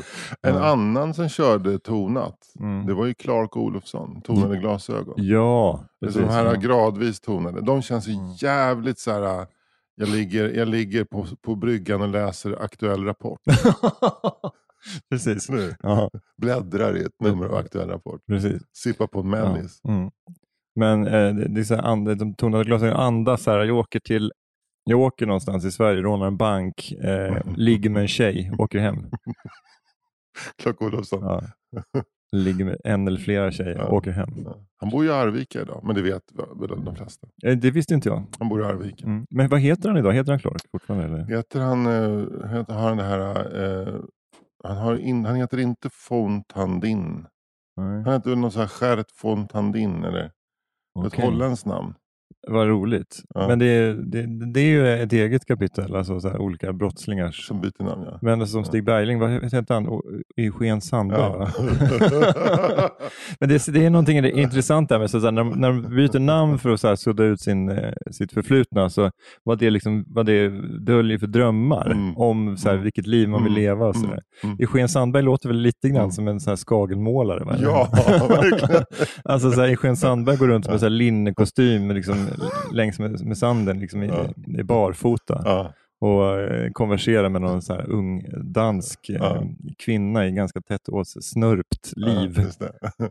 en 0.42 0.56
Ja. 0.56 0.66
annan 0.66 1.14
som 1.14 1.30
körde 1.30 1.80
tonat, 1.80 2.38
Mm. 2.60 2.86
det 2.86 2.94
var 2.94 3.06
ju 3.06 3.14
Clark 3.14 3.58
Olofsson, 3.58 4.22
tonade 4.22 4.58
glasögon. 4.58 5.14
Ja, 5.18 5.84
Det 6.00 6.06
är 6.06 6.08
precis. 6.08 6.22
de 6.22 6.30
här 6.34 6.46
ja. 6.46 6.54
gradvis 6.54 7.20
tonade. 7.20 7.62
De 7.62 7.82
känns 7.82 8.08
ju 8.08 8.14
Mm. 8.14 8.32
jävligt 8.32 9.00
så 9.00 9.12
här. 9.12 9.48
Jag 9.96 10.10
ligger, 10.10 10.50
jag 10.58 10.68
ligger 10.68 11.04
på, 11.04 11.26
på 11.42 11.56
bryggan 11.56 12.02
och 12.02 12.08
läser 12.10 12.64
Aktuell 12.64 13.04
Rapport. 13.06 13.40
precis. 15.10 15.50
Nu. 15.50 15.76
Ja, 15.84 16.10
Bläddrar 16.38 16.98
i 16.98 17.02
ett 17.02 17.22
nummer 17.22 17.46
av 17.46 17.56
Aktuell 17.56 17.90
Rapport. 17.90 18.22
precis. 18.28 18.62
Sippar 18.74 19.08
på 19.08 19.20
en 19.20 19.30
mellis. 19.30 19.80
Ja. 19.84 19.90
Mm. 19.92 20.10
Men 20.78 21.08
eh, 21.08 21.36
det, 21.36 21.60
är 21.60 21.64
så 21.64 21.76
and, 21.76 22.18
de 22.18 22.36
tonade 22.36 22.64
glasögon 22.64 22.96
andas 22.96 23.44
så 23.44 23.52
här, 23.52 23.60
jag 23.60 23.78
åker 23.78 24.00
till 24.00 24.32
jag 24.90 25.00
åker 25.00 25.26
någonstans 25.26 25.66
i 25.66 25.72
Sverige, 25.72 26.02
rånar 26.02 26.28
en 26.28 26.38
bank, 26.38 26.92
eh, 26.92 27.38
ligger 27.56 27.90
med 27.90 28.02
en 28.02 28.08
tjej, 28.08 28.52
åker 28.58 28.80
hem. 28.80 28.96
Clark 30.62 30.82
Olofsson. 30.82 31.24
Ja. 31.24 31.42
Ligger 32.32 32.66
med 32.66 32.78
en 32.84 33.08
eller 33.08 33.20
flera 33.20 33.52
tjejer, 33.52 33.76
Ja. 33.76 33.88
åker 33.88 34.12
hem. 34.12 34.30
Ja. 34.46 34.56
Han 34.78 34.90
bor 34.90 35.06
i 35.06 35.10
Arvika 35.10 35.62
idag, 35.62 35.82
men 35.84 35.96
det 35.96 36.02
vet 36.02 36.24
väl 36.60 36.86
de 36.86 36.96
flesta. 36.96 37.28
Eh, 37.46 37.58
det 37.58 37.72
visste 37.72 37.94
inte 37.94 38.10
jag. 38.10 38.24
Han 38.40 38.50
bor 38.50 38.62
i 38.62 38.66
Arvika. 38.66 39.06
Mm. 39.06 39.26
Men 39.30 39.50
vad 39.50 39.60
heter 39.60 39.90
han 39.90 39.98
idag? 39.98 40.14
Heter 40.14 40.32
han 40.32 40.40
Clark 40.40 40.62
fortfarande? 40.72 41.06
Eller? 41.06 41.26
Heter 41.36 41.60
han, 41.60 41.86
eh, 41.86 42.50
heter, 42.50 42.74
har 42.74 42.88
han 42.90 42.98
det 42.98 43.04
här, 43.04 43.20
eh, 43.88 44.00
han, 44.64 44.78
har 44.78 44.98
in, 44.98 45.26
han 45.26 45.36
heter 45.36 45.58
inte 45.58 45.90
Fontandin. 45.92 47.26
Nej. 47.78 48.04
Han 48.04 48.14
heter 48.14 48.36
någon 48.36 48.52
sån 48.52 48.62
här 48.62 48.96
Gert 48.96 49.12
Fontandin 49.12 50.04
eller 50.04 50.32
ett 51.06 51.14
Okej. 51.14 51.26
holländskt 51.26 51.66
namn. 51.66 51.94
Vad 52.50 52.68
roligt. 52.68 53.24
Ja. 53.36 53.48
Men 53.48 53.60
det 53.60 53.66
är, 53.66 53.94
det, 53.94 54.52
det 54.54 54.60
är 54.60 54.66
ju 54.66 54.88
ett 55.04 55.14
eget 55.14 55.46
kapitel, 55.46 55.96
alltså 55.96 56.20
så 56.20 56.30
här, 56.30 56.38
olika 56.38 56.74
brottslingars. 56.74 57.48
Som 57.48 57.62
byter 57.62 57.84
namn 57.84 58.04
ja. 58.06 58.20
Men 58.22 58.48
som 58.48 58.64
Stig 58.66 58.86
Bergling, 58.86 59.20
vad 59.20 59.30
heter 59.32 59.74
han? 59.74 60.02
Eugen 60.38 60.82
Sandberg 60.82 61.20
Ja. 61.22 61.38
va? 61.38 61.50
Men 63.40 63.50
det, 63.50 63.66
det 63.68 63.86
är 63.86 63.90
någonting 63.90 64.22
det 64.22 64.30
är 64.38 64.42
intressant 64.42 64.90
där 64.90 65.00
med 65.00 65.10
så, 65.10 65.20
så 65.20 65.26
här, 65.28 65.32
när, 65.32 65.44
när 65.44 65.68
de 65.70 65.82
byter 65.96 66.20
namn 66.20 66.58
för 66.60 66.70
att 66.70 66.80
så 66.80 66.88
här, 66.88 66.96
sudda 66.96 67.24
ut 67.24 67.42
sin, 67.42 67.70
eh, 67.70 67.94
sitt 68.12 68.34
förflutna, 68.34 68.90
så 68.90 69.12
vad 69.44 69.60
det, 69.60 69.70
liksom, 69.70 70.06
vad 70.08 70.26
det 70.26 70.50
döljer 70.86 71.18
för 71.18 71.28
drömmar 71.28 71.92
Mm. 71.92 72.18
om 72.18 72.58
så 72.58 72.68
här, 72.68 72.74
Mm. 72.76 72.84
vilket 72.84 73.08
liv 73.08 73.30
man 73.30 73.44
vill 73.44 73.52
Mm. 73.54 73.62
leva. 73.64 73.86
Och 73.88 73.96
så 73.96 74.06
Mm. 74.06 74.12
där. 74.16 74.22
Mm. 74.50 74.58
Eugen 74.60 74.90
Sandberg 74.90 75.24
låter 75.24 75.50
väl 75.50 75.58
lite 75.58 75.90
grann 75.90 76.12
som 76.12 76.28
en 76.28 76.40
så 76.40 76.50
här 76.50 76.58
skagelmålare? 76.58 77.44
Va? 77.44 77.56
Ja, 77.62 77.88
verkligen. 78.30 78.84
Alltså 79.24 79.52
så 79.52 79.62
här, 79.62 79.68
Eugen 79.68 79.98
Sandberg 79.98 80.38
går 80.38 80.48
runt 80.48 80.70
med 80.70 80.80
så 80.80 80.86
här 80.86 80.90
linnekostym 80.92 81.92
liksom, 81.92 82.17
längs 82.72 83.00
med, 83.00 83.26
med 83.26 83.38
sanden 83.38 83.80
liksom, 83.80 84.04
i, 84.04 84.08
Ja. 84.08 84.26
i 84.60 84.64
barfota 84.64 85.42
Ja. 85.46 85.74
och 86.00 86.40
eh, 86.40 86.72
konverserar 86.72 87.30
med 87.30 87.42
någon 87.42 87.62
så 87.62 87.74
här 87.74 87.90
ung 87.90 88.26
dansk 88.44 89.10
eh, 89.10 89.16
Ja. 89.16 89.44
kvinna 89.78 90.28
i 90.28 90.32
ganska 90.32 90.62
tätt 90.62 90.90
åt 90.90 91.08
snörpt 91.24 91.94
liv. 91.96 92.40
Ja, 92.60 92.68
det. 93.00 93.10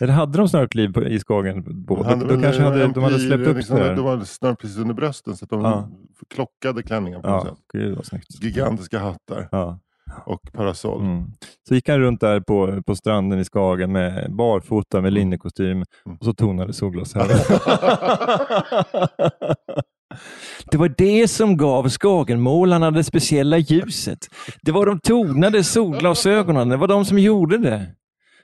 Eller 0.04 0.12
hade 0.12 0.38
de 0.38 0.48
snörpt 0.48 0.74
liv 0.74 0.92
på, 0.92 1.04
i 1.04 1.18
Skagen? 1.18 1.84
Då, 1.88 2.02
hade 2.02 2.24
då 2.34 2.40
kanske 2.42 2.62
hade, 2.62 2.84
en 2.84 2.92
de 2.92 3.04
hade 3.04 3.18
släppt 3.18 3.46
upp 3.46 3.56
liksom. 3.56 3.76
De 3.78 4.04
var 4.04 4.20
snart 4.24 4.60
precis 4.60 4.78
under 4.78 4.94
brösten 4.94 5.36
så 5.36 5.44
att 5.44 5.50
de 5.50 5.60
Ja. 5.60 5.88
klockade 6.34 6.82
klänningar 6.82 7.20
på 7.20 7.28
något 7.30 7.44
Ja, 7.44 7.50
sätt. 7.50 8.20
gud. 8.40 8.42
Gigantiska 8.42 8.98
hattar 8.98 9.48
Ja. 9.52 9.78
Och 10.24 10.40
parasoll. 10.52 11.00
Mm. 11.00 11.24
Så 11.68 11.74
gick 11.74 11.88
han 11.88 11.98
runt 11.98 12.20
där 12.20 12.40
på, 12.40 12.82
på 12.82 12.96
stranden 12.96 13.38
i 13.38 13.44
Skagen 13.44 13.92
med 13.92 14.32
barfota 14.32 15.00
med 15.00 15.12
linnekostym 15.12 15.84
och 16.20 16.24
så 16.24 16.34
tonade 16.34 16.72
solglasögon. 16.72 17.36
Det 20.70 20.76
var 20.76 20.94
det 20.98 21.28
som 21.28 21.56
gav 21.56 21.88
Skagenmålarna 21.88 22.90
det 22.90 23.04
speciella 23.04 23.58
ljuset. 23.58 24.18
Det 24.62 24.72
var 24.72 24.86
de 24.86 25.00
tonade 25.00 25.64
solglasögonen, 25.64 26.68
det 26.68 26.76
var 26.76 26.88
de 26.88 27.04
som 27.04 27.18
gjorde 27.18 27.58
det. 27.58 27.86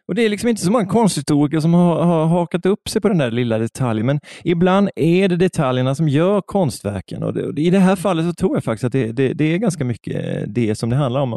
Och 0.08 0.14
Det 0.14 0.24
är 0.24 0.28
liksom 0.28 0.48
inte 0.48 0.62
så 0.62 0.72
många 0.72 0.86
konsthistoriker 0.86 1.60
som 1.60 1.74
har, 1.74 2.02
har 2.02 2.26
hakat 2.26 2.66
upp 2.66 2.88
sig 2.88 3.02
på 3.02 3.08
den 3.08 3.18
där 3.18 3.30
lilla 3.30 3.58
detaljen, 3.58 4.06
men 4.06 4.20
ibland 4.44 4.90
är 4.96 5.28
det 5.28 5.36
detaljerna 5.36 5.94
som 5.94 6.08
gör 6.08 6.40
konstverken. 6.40 7.22
Och 7.22 7.34
det, 7.34 7.46
och 7.46 7.58
I 7.58 7.70
det 7.70 7.78
här 7.78 7.96
fallet 7.96 8.26
så 8.26 8.34
tror 8.34 8.56
jag 8.56 8.64
faktiskt 8.64 8.84
att 8.84 8.92
det, 8.92 9.12
det, 9.12 9.32
det 9.32 9.44
är 9.44 9.58
ganska 9.58 9.84
mycket 9.84 10.44
det 10.54 10.74
som 10.74 10.90
det 10.90 10.96
handlar 10.96 11.20
om. 11.20 11.36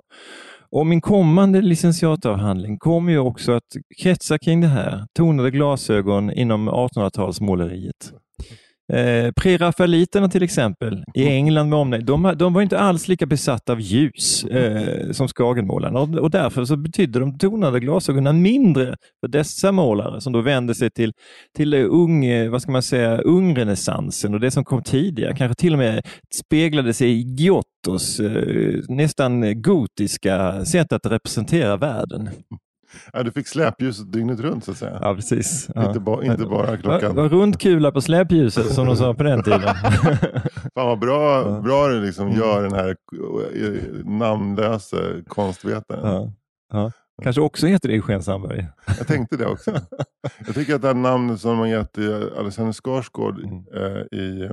Och 0.71 0.87
min 0.87 1.01
kommande 1.01 1.61
licentiatavhandling 1.61 2.77
kommer 2.77 3.11
ju 3.11 3.19
också 3.19 3.51
att 3.51 3.75
kretsa 4.01 4.37
kring 4.37 4.61
det 4.61 4.67
här. 4.67 5.05
Tonade 5.17 5.51
glasögon 5.51 6.31
inom 6.31 6.69
1800-talsmåleriet. 6.69 8.11
Eh, 8.93 9.31
Prerafaeliterna 9.31 10.29
till 10.29 10.43
exempel 10.43 11.03
i 11.13 11.27
England 11.27 11.69
med 11.69 11.79
omnejd, 11.79 12.05
de, 12.05 12.33
de 12.37 12.53
var 12.53 12.61
inte 12.61 12.79
alls 12.79 13.07
lika 13.07 13.25
besatta 13.25 13.71
av 13.71 13.81
ljus 13.81 14.43
eh, 14.43 15.11
som 15.11 15.27
Skagenmålarna. 15.27 15.99
Och, 15.99 16.15
och 16.15 16.31
därför 16.31 16.65
så 16.65 16.77
betydde 16.77 17.19
de 17.19 17.37
tonade 17.37 17.79
glasögonen 17.79 18.41
mindre 18.41 18.95
för 19.21 19.27
dessa 19.27 19.71
målare 19.71 20.21
som 20.21 20.33
då 20.33 20.41
vände 20.41 20.75
sig 20.75 20.91
till, 20.91 21.13
till 21.55 21.73
eh, 21.73 21.85
ung, 21.89 22.25
eh, 22.25 22.49
vad 22.49 22.61
ska 22.61 22.71
man 22.71 22.81
säga, 22.81 23.17
ungrenässansen. 23.17 24.33
Och 24.33 24.39
det 24.39 24.51
som 24.51 24.65
kom 24.65 24.83
tidigare, 24.83 25.35
kanske 25.35 25.55
till 25.55 25.73
och 25.73 25.79
med 25.79 26.01
speglade 26.43 26.93
sig 26.93 27.11
i 27.11 27.21
Giottos 27.21 28.19
eh, 28.19 28.79
nästan 28.89 29.61
gotiska 29.61 30.65
sätt 30.65 30.93
att 30.93 31.05
representera 31.05 31.77
världen. 31.77 32.29
Ja, 33.13 33.23
du 33.23 33.31
fick 33.31 33.47
släpljuset 33.47 34.11
dygnet 34.11 34.39
runt 34.39 34.63
så 34.63 34.71
att 34.71 34.77
säga. 34.77 34.97
Ja, 35.01 35.15
precis. 35.15 35.69
Inte, 35.75 35.99
ba, 35.99 36.23
inte 36.23 36.45
bara 36.45 36.67
Var, 36.67 36.77
klockan. 36.77 37.15
var 37.15 37.29
runt 37.29 37.59
kula 37.59 37.91
på 37.91 38.01
släpljuset 38.01 38.73
som 38.73 38.85
de 38.87 38.95
sa 38.97 39.13
på 39.13 39.23
den 39.23 39.43
tiden. 39.43 39.61
Fan 40.75 40.87
vad 40.87 40.99
bra, 40.99 41.41
Ja. 41.41 41.61
bra 41.61 41.87
du 41.87 42.01
liksom 42.05 42.27
Mm. 42.27 42.39
gör 42.39 42.63
den 42.63 42.73
här 42.73 42.95
eh, 43.55 44.05
namnlösa 44.05 44.97
konstvetaren. 45.27 46.13
Ja. 46.13 46.31
Ja. 46.73 46.91
Kanske 47.23 47.41
också 47.41 47.67
heter 47.67 47.89
det 47.89 47.95
Eugen 47.95 48.23
Sandberg. 48.23 48.67
Jag 48.97 49.07
tänkte 49.07 49.37
det 49.37 49.45
också. 49.45 49.71
Jag 50.45 50.55
tycker 50.55 50.75
att 50.75 50.81
det 50.81 50.87
här 50.87 50.95
namnet 50.95 51.39
som 51.39 51.57
man 51.57 51.69
gett 51.69 51.93
till 51.93 52.29
Alexander 52.39 52.73
Skarsgård 52.73 53.39
Mm. 53.39 53.63
eh, 53.73 54.19
i, 54.19 54.49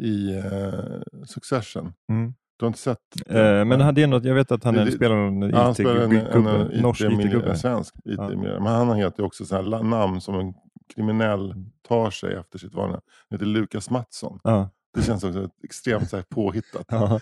i 0.00 0.36
eh, 0.38 1.24
Succession. 1.26 1.92
Mm. 2.12 2.32
Du 2.60 2.64
har 2.64 2.68
inte 2.68 2.78
sett? 2.78 2.98
Eh, 3.26 3.64
men 3.64 3.80
hade 3.80 4.06
något, 4.06 4.24
jag 4.24 4.34
vet 4.34 4.52
att 4.52 4.64
han 4.64 4.74
Det- 4.74 4.92
spelar 4.92 5.16
någon 5.16 5.50
Ja, 5.50 5.62
han 5.62 5.74
spelar 5.74 5.96
en, 5.96 6.12
en, 6.12 6.16
IT-gubbe, 6.16 6.50
en, 6.74 6.82
norsk 6.82 7.00
IT-miljö- 7.00 7.26
IT-gubbe. 7.28 7.50
en 7.50 7.58
svensk 7.58 7.94
it 7.96 8.02
Ja. 8.18 8.28
Men 8.34 8.66
han 8.66 8.96
heter 8.96 9.22
också 9.24 9.44
så 9.44 9.56
här 9.56 9.82
namn 9.82 10.20
som 10.20 10.34
en 10.34 10.54
kriminell 10.94 11.54
tar 11.88 12.10
sig 12.10 12.34
efter 12.34 12.58
sitt 12.58 12.74
vanliga. 12.74 13.00
Han 13.30 13.38
heter 13.38 13.46
Lukas 13.46 13.90
Mattsson. 13.90 14.38
Ja. 14.44 14.70
Det 14.94 15.02
känns 15.02 15.24
också 15.24 15.48
extremt 15.64 16.10
så 16.10 16.16
här, 16.16 16.24
påhittat. 16.34 16.84
Ja. 16.88 17.20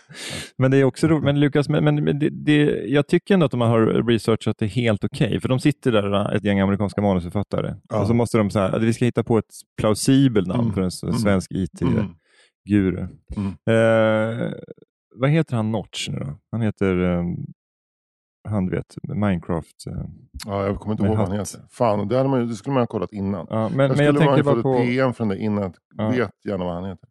Men 0.59 0.71
det 0.71 0.77
är 0.77 0.85
också 0.85 1.07
roligt. 1.07 1.25
Men 1.25 1.41
Lukas, 1.41 1.69
men, 1.69 1.85
men 1.85 2.19
det, 2.19 2.29
det, 2.31 2.65
jag 2.87 3.07
tycker 3.07 3.35
ändå 3.35 3.47
att 3.47 3.53
de 3.53 3.61
har 3.61 3.81
researchat 3.87 4.59
det 4.59 4.67
helt 4.67 5.05
okej. 5.05 5.41
För 5.41 5.49
de 5.49 5.61
sitter 5.61 5.93
där, 5.93 6.35
ett 6.35 6.45
gäng 6.45 6.61
amerikanska 6.61 7.01
manusförfattare. 7.03 7.77
Ja. 7.89 8.01
Och 8.01 8.07
så 8.07 8.15
måste 8.15 8.39
de 8.39 8.51
säga 8.51 8.65
att 8.65 8.83
vi 8.83 8.93
ska 8.93 9.05
hitta 9.05 9.25
på 9.25 9.39
ett 9.39 9.51
plausibelt 9.81 10.47
namn 10.47 10.61
Mm. 10.61 10.75
för 10.75 10.81
en 10.83 10.91
Mm. 11.11 11.19
svensk 11.21 11.51
IT-guru. 11.53 12.99
Mm. 12.99 13.17
Mm. 13.37 13.53
Eh, 13.67 14.53
vad 15.21 15.31
heter 15.31 15.57
han 15.57 15.71
Notch 15.73 16.09
nu 16.09 16.19
då? 16.19 16.39
Han 16.53 16.61
heter, 16.61 16.99
eh, 17.19 17.25
han 18.49 18.71
vet, 18.71 18.95
Minecraft. 19.09 19.87
Eh, 19.87 20.05
Ja, 20.47 20.67
jag 20.67 20.79
kommer 20.81 20.93
inte 20.95 21.05
ihåg 21.07 21.17
vad 21.17 21.29
han 21.29 21.39
heter. 21.39 21.61
Fan, 21.71 22.09
det, 22.09 22.17
hade 22.17 22.29
man, 22.29 22.49
det 22.49 22.55
skulle 22.55 22.75
man 22.75 22.81
ha 22.83 22.87
kollat 22.87 23.13
innan. 23.13 23.47
ja, 23.51 23.69
men, 23.69 23.79
jag 23.79 23.89
men 23.89 23.89
skulle 23.97 24.05
jag 24.07 24.15
man 24.15 24.25
tänker 24.25 24.43
bara 24.43 24.63
på 24.63 24.75
ett 24.75 24.87
PM 24.87 25.13
från 25.15 25.29
dig 25.29 25.39
innan. 25.39 25.73
Ja. 25.97 26.09
Vet 26.11 26.31
gärna 26.49 26.65
vad 26.65 26.75
han 26.75 26.85
heter. 26.85 27.09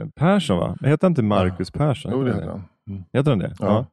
eh, 0.00 0.08
Persson, 0.16 0.58
va? 0.58 0.76
Heter 0.80 0.98
han 1.06 1.10
inte 1.12 1.22
Marcus 1.22 1.70
Persson? 1.70 2.12
Jo, 2.14 2.24
det 2.24 2.34
Heter 2.34 2.46
han. 2.48 2.62
Mm. 2.90 3.02
Heter 3.12 3.30
han 3.30 3.38
det? 3.38 3.54
Ja. 3.58 3.86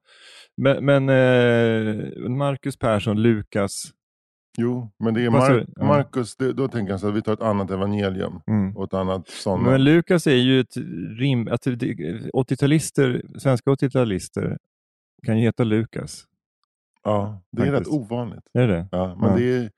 Men, 0.57 0.85
men 0.85 1.09
eh, 1.09 2.29
Marcus 2.29 2.77
Persson, 2.79 3.21
Lukas. 3.21 3.83
Jo, 4.61 4.89
men 4.99 5.13
det 5.13 5.25
är 5.25 5.29
Mar-? 5.29 5.65
Ja. 5.75 5.85
Marcus, 5.85 6.35
det, 6.35 6.53
då 6.53 6.67
tänker 6.67 6.91
jag 6.93 6.99
så 6.99 7.07
att 7.07 7.15
vi 7.15 7.21
tar 7.21 7.33
ett 7.33 7.41
annat 7.41 7.71
evangelium 7.71 8.41
Mm. 8.47 8.77
och 8.77 8.83
ett 8.83 8.93
annat 8.93 9.27
sådana. 9.27 9.69
Men 9.71 9.83
Lukas 9.83 10.27
är 10.27 10.35
ju 10.35 10.59
ett 10.59 10.77
rim... 11.19 11.47
Att 11.51 11.61
det- 11.61 11.75
80-talister, 12.33 13.21
svenska 13.39 13.69
80-talister 13.71 14.57
kan 15.25 15.37
ju 15.37 15.43
heta 15.43 15.63
Lukas. 15.63 16.23
ja, 17.03 17.41
det 17.51 17.61
är 17.61 17.65
faktiskt. 17.71 17.87
rätt 17.93 18.01
ovanligt. 18.01 18.43
Är 18.53 18.67
det 18.67 18.73
det? 18.73 18.87
Ja, 18.91 19.15
men 19.19 19.29
Ja. 19.29 19.35
Det, 19.37 19.43
är, 19.57 19.71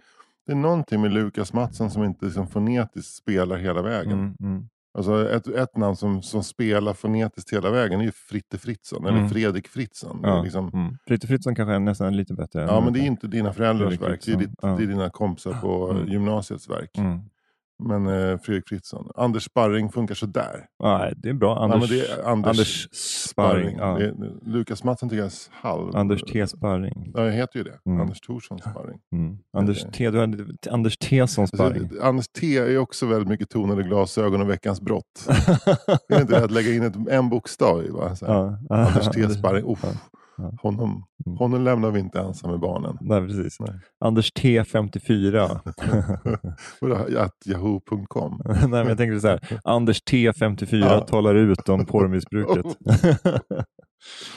det 0.45 0.51
är 0.51 0.55
någonting 0.55 1.01
med 1.01 1.13
Lukas 1.13 1.53
Mattsson 1.53 1.91
som 1.91 2.03
inte 2.03 2.25
liksom 2.25 2.47
fonetiskt 2.47 3.15
spelar 3.15 3.57
hela 3.57 3.81
vägen. 3.81 4.11
Mm, 4.11 4.35
mm. 4.39 4.69
Alltså 4.93 5.29
ett, 5.31 5.47
ett 5.47 5.77
namn 5.77 5.95
som, 5.95 6.21
som 6.21 6.43
spelar 6.43 6.93
fonetiskt 6.93 7.53
hela 7.53 7.69
vägen 7.71 7.99
är 8.01 8.05
ju 8.05 8.11
Fritte 8.11 8.57
Fritzson, 8.57 9.05
eller 9.05 9.17
Mm. 9.17 9.29
Fredrik 9.29 9.67
Fritzson. 9.67 10.19
Ja. 10.23 10.43
Liksom, 10.43 10.69
Mm. 10.73 10.97
Fritte 11.07 11.27
Fritzson 11.27 11.55
kanske 11.55 11.73
är 11.73 11.79
nästan 11.79 12.15
lite 12.17 12.33
bättre. 12.33 12.61
ja, 12.61 12.81
men 12.81 12.93
det 12.93 12.99
är 12.99 13.05
inte 13.05 13.27
dina 13.27 13.53
föräldrars 13.53 14.01
verk, 14.01 14.21
det 14.25 14.31
är, 14.31 14.35
ditt, 14.37 14.49
ja. 14.61 14.67
det 14.67 14.83
är 14.83 14.87
dina 14.87 15.09
kompisar 15.09 15.53
på 15.61 15.89
Mm. 15.91 16.07
gymnasiets 16.07 16.69
verk. 16.69 16.97
Mm. 16.97 17.19
Men 17.81 18.07
eh, 18.07 18.37
Fredrik 18.37 18.69
Fritzson. 18.69 19.11
Anders 19.15 19.43
Sparring 19.43 19.89
funkar 19.91 20.15
sådär. 20.15 20.65
Nej, 20.83 21.13
det 21.17 21.29
är 21.29 21.33
bra. 21.33 21.63
Anders, 21.63 21.91
ja, 21.91 21.97
det 21.97 22.07
är 22.07 22.29
Anders, 22.29 22.47
Anders 22.47 22.87
Sparring. 23.29 23.77
Ja. 23.77 23.97
Det 23.97 24.05
är, 24.05 24.15
Lukas 24.45 24.83
Mattsson 24.83 25.09
tycker 25.09 25.21
jag 25.21 25.31
är 25.31 25.33
halv... 25.51 25.95
Anders 25.95 26.21
T 26.21 26.47
Sparring. 26.47 27.11
Ja, 27.15 27.25
jag 27.25 27.31
heter 27.31 27.57
ju 27.57 27.63
det. 27.63 27.79
Mm. 27.85 28.01
Anders 28.01 28.19
Thorsson 28.19 28.59
Sparring. 28.59 28.99
Mm. 29.11 29.37
Anders 29.57 29.85
T. 29.93 30.09
Du 30.09 30.19
hade, 30.19 30.45
Anders 30.71 30.97
T 30.97 31.27
som 31.27 31.47
Sparring. 31.47 31.83
Alltså, 31.83 32.01
Anders 32.01 32.27
T 32.27 32.57
är 32.57 32.77
också 32.77 33.05
väldigt 33.05 33.29
mycket 33.29 33.49
tonade 33.49 33.83
glasögon 33.83 34.41
och 34.41 34.49
Veckans 34.49 34.81
brott. 34.81 35.05
är 35.27 36.15
det 36.15 36.21
inte 36.21 36.39
det 36.39 36.45
att 36.45 36.51
lägga 36.51 36.73
in 36.73 36.83
ett, 36.83 36.95
en 37.09 37.29
bokstav 37.29 37.85
i? 37.85 37.89
Va? 37.89 38.15
Ja. 38.21 38.57
Anders 38.69 39.09
T 39.09 39.29
Sparring. 39.29 39.71
Uff. 39.71 39.85
Ja. 40.37 40.51
Honom, 40.61 41.05
Mm. 41.25 41.37
honom 41.37 41.63
lämnar 41.63 41.91
vi 41.91 41.99
inte 41.99 42.19
ensam 42.19 42.51
med 42.51 42.59
barnen. 42.59 42.97
Nej, 43.01 43.27
precis. 43.27 43.59
Nej. 43.59 43.69
Anders 43.99 44.31
T54. 44.33 45.59
Vadå, 46.81 46.95
Att 47.19 47.35
yahoo.com. 47.45 48.41
Nej, 48.45 48.67
men 48.69 48.87
jag 48.87 48.97
tänkte 48.97 49.19
så 49.19 49.27
här. 49.27 49.59
Anders 49.63 50.01
T54 50.03 50.75
Ja. 50.79 50.99
talar 50.99 51.35
ut 51.35 51.69
om 51.69 51.85
porrmissbruket. 51.85 52.65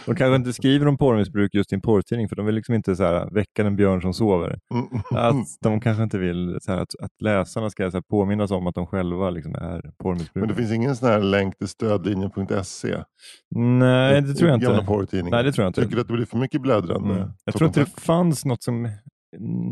de 0.07 0.15
kanske 0.17 0.37
inte 0.37 0.53
skriver 0.53 0.87
om 0.89 0.99
porrmissbruk 0.99 1.55
just 1.55 1.73
i 1.73 1.75
en 1.75 1.81
porrtidning 1.81 2.29
för 2.29 2.37
de 2.37 2.47
vill 2.47 2.55
liksom 2.55 2.75
inte 2.75 2.97
så 2.97 3.05
här, 3.05 3.31
väcka 3.35 3.63
den 3.63 3.77
björn 3.77 4.03
som 4.03 4.15
sover. 4.15 4.59
Mm. 4.75 4.87
Att 5.11 5.47
de 5.63 5.81
kanske 5.81 6.03
inte 6.03 6.19
vill 6.19 6.59
här, 6.69 6.77
att, 6.81 6.95
att 7.03 7.11
läsarna 7.23 7.71
ska 7.71 7.91
så 7.91 7.97
här, 7.97 8.03
påminnas 8.11 8.51
om 8.51 8.67
att 8.67 8.75
de 8.75 8.87
själva 8.87 9.31
liksom 9.31 9.55
är 9.55 9.81
Men 9.85 9.93
porrmissbrukare. 10.03 10.51
det 10.53 10.55
finns 10.57 10.73
ingen 10.73 10.97
sån 10.97 11.09
här 11.09 11.21
länk 11.21 11.59
till 11.59 11.69
stödlinjen.se? 11.69 12.97
Nej, 13.55 14.23
det 14.23 14.35
tror 14.35 14.51
jag 14.51 14.61
Gamla 14.61 14.79
inte. 14.79 14.87
porrtidningar. 14.87 15.37
Nej, 15.37 15.45
det 15.45 15.53
tror 15.53 15.63
jag 15.65 15.69
inte. 15.71 15.83
Tycker 15.83 15.95
du 15.95 16.01
att 16.01 16.09
det 16.09 16.15
blir 16.15 16.27
för 16.27 16.39
mycket 16.39 16.61
bläddrande? 16.63 17.15
Mm. 17.15 17.31
Jag 17.45 17.55
tror 17.55 17.69
inte 17.69 17.81
det 17.81 18.01
fanns 18.01 18.45
något 18.45 18.63
som 18.63 18.89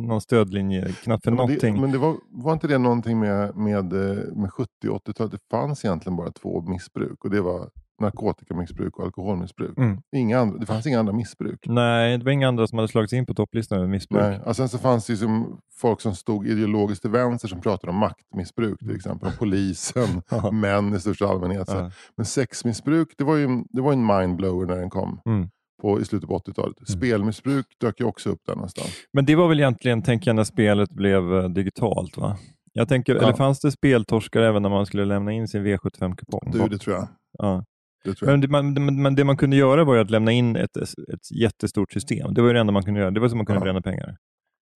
någon 0.09 0.21
stödlinje, 0.21 0.93
knappt 1.03 1.25
för 1.25 1.31
Ja, 1.31 1.37
men 1.37 1.47
någonting. 1.47 1.75
det, 1.75 1.81
men 1.81 1.91
det 1.93 1.99
var, 1.99 2.17
var 2.31 2.53
inte 2.53 2.69
det 2.69 2.79
någonting 2.79 3.19
med, 3.19 3.57
med, 3.57 3.93
eh, 3.93 4.35
med 4.35 4.53
70 4.53 4.69
och 4.91 5.03
80-talet? 5.09 5.33
Det 5.33 5.39
fanns 5.51 5.85
egentligen 5.85 6.17
bara 6.17 6.31
två 6.33 6.61
missbruk 6.63 7.25
och 7.25 7.31
det 7.31 7.41
var 7.41 7.71
narkotikamissbruk 8.01 8.97
och 8.99 9.05
alkoholmissbruk. 9.05 9.79
Mm. 9.79 9.99
Inga 10.17 10.39
andra, 10.39 10.59
det 10.59 10.67
fanns 10.67 10.87
inga 10.87 10.99
andra 11.01 11.13
missbruk. 11.13 11.65
Nej, 11.67 12.19
det 12.19 12.25
var 12.25 12.33
inga 12.33 12.49
andra 12.49 12.67
som 12.67 12.79
hade 12.79 12.89
slagits 12.89 13.13
in 13.13 13.27
på 13.27 13.35
topplistan 13.35 13.79
över 13.79 13.89
missbruk. 13.89 14.23
Nej. 14.23 14.41
Och 14.41 14.57
sen 14.57 14.69
så 14.69 14.79
fanns 14.79 15.07
det 15.07 15.17
som 15.17 15.61
folk 15.81 16.01
som 16.01 16.15
stod 16.15 16.47
ideologiskt 16.47 17.03
till 17.03 17.11
vänster 17.11 17.49
som 17.49 17.61
pratade 17.61 17.91
om 17.91 17.97
maktmissbruk 17.99 18.79
till 18.79 18.97
exempel. 18.97 19.29
Om 19.29 19.35
polisen, 19.39 20.23
Mm. 20.33 20.61
Män 20.61 20.95
i 20.95 21.01
största 21.01 21.27
allmänhet. 21.27 21.69
Så. 21.69 21.91
Men 22.17 22.27
sexmissbruk, 22.27 23.09
det 23.19 23.25
var 23.25 23.37
ju 23.37 23.65
det 23.71 23.81
var 23.81 23.93
en 23.93 24.07
mindblower 24.07 24.67
när 24.67 24.77
den 24.77 24.91
kom. 24.91 25.21
Mm. 25.27 25.49
På, 25.83 26.01
I 26.01 26.05
slutet 26.05 26.29
på 26.29 26.39
80-talet. 26.39 26.89
Spelmissbruk 26.89 27.67
dök 27.81 28.01
ju 28.01 28.07
också 28.07 28.31
upp 28.31 28.41
där 28.47 28.55
någonstans. 28.55 28.89
Men 29.13 29.25
det 29.27 29.35
var 29.37 29.49
väl 29.49 29.61
egentligen, 29.61 30.03
tänker 30.03 30.29
jag, 30.29 30.37
när 30.37 30.45
spelet 30.45 30.91
blev 30.91 31.35
eh, 31.35 31.49
digitalt 31.49 32.17
va? 32.17 32.37
Jag 32.73 32.89
tänker, 32.89 33.15
Ja. 33.15 33.23
Eller 33.23 33.33
fanns 33.33 33.61
det 33.61 33.71
speltorskar 33.73 34.41
även 34.41 34.63
när 34.63 34.69
man 34.71 34.87
skulle 34.87 35.05
lämna 35.05 35.33
in 35.33 35.49
sin 35.49 35.67
V75-kupong? 35.67 36.51
Du, 36.53 36.69
det 36.69 36.79
tror 36.79 36.97
jag. 36.97 37.09
Ja. 37.39 37.65
Det. 38.05 38.23
Men, 38.23 38.41
det, 38.41 38.49
man, 38.49 39.03
men 39.03 39.15
det 39.15 39.25
man 39.25 39.37
kunde 39.37 39.57
göra 39.57 39.85
var 39.85 39.95
ju 39.95 40.01
att 40.01 40.11
lämna 40.11 40.33
in 40.33 40.57
ett, 40.57 40.77
ett 40.77 41.31
jättestort 41.41 41.93
system. 41.93 42.35
Det 42.35 42.43
var 42.43 42.55
det 42.55 42.61
enda 42.61 42.73
man 42.73 42.83
kunde 42.83 43.01
göra. 43.01 43.11
Det 43.11 43.21
var 43.21 43.29
så 43.29 43.37
man 43.37 43.47
kunde 43.47 43.61
Ja. 43.61 43.65
bränna 43.65 43.83
pengar. 43.83 44.17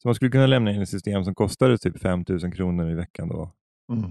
Så 0.03 0.09
man 0.09 0.15
skulle 0.15 0.31
kunna 0.31 0.47
lämna 0.47 0.73
in 0.73 0.83
ett 0.83 0.89
system 0.89 1.25
som 1.25 1.35
kostade 1.35 1.79
typ 1.79 2.01
5 2.01 2.25
000 2.29 2.53
kronor 2.53 2.91
i 2.91 2.95
veckan 2.95 3.29
då. 3.29 3.51
Mm. 3.93 4.11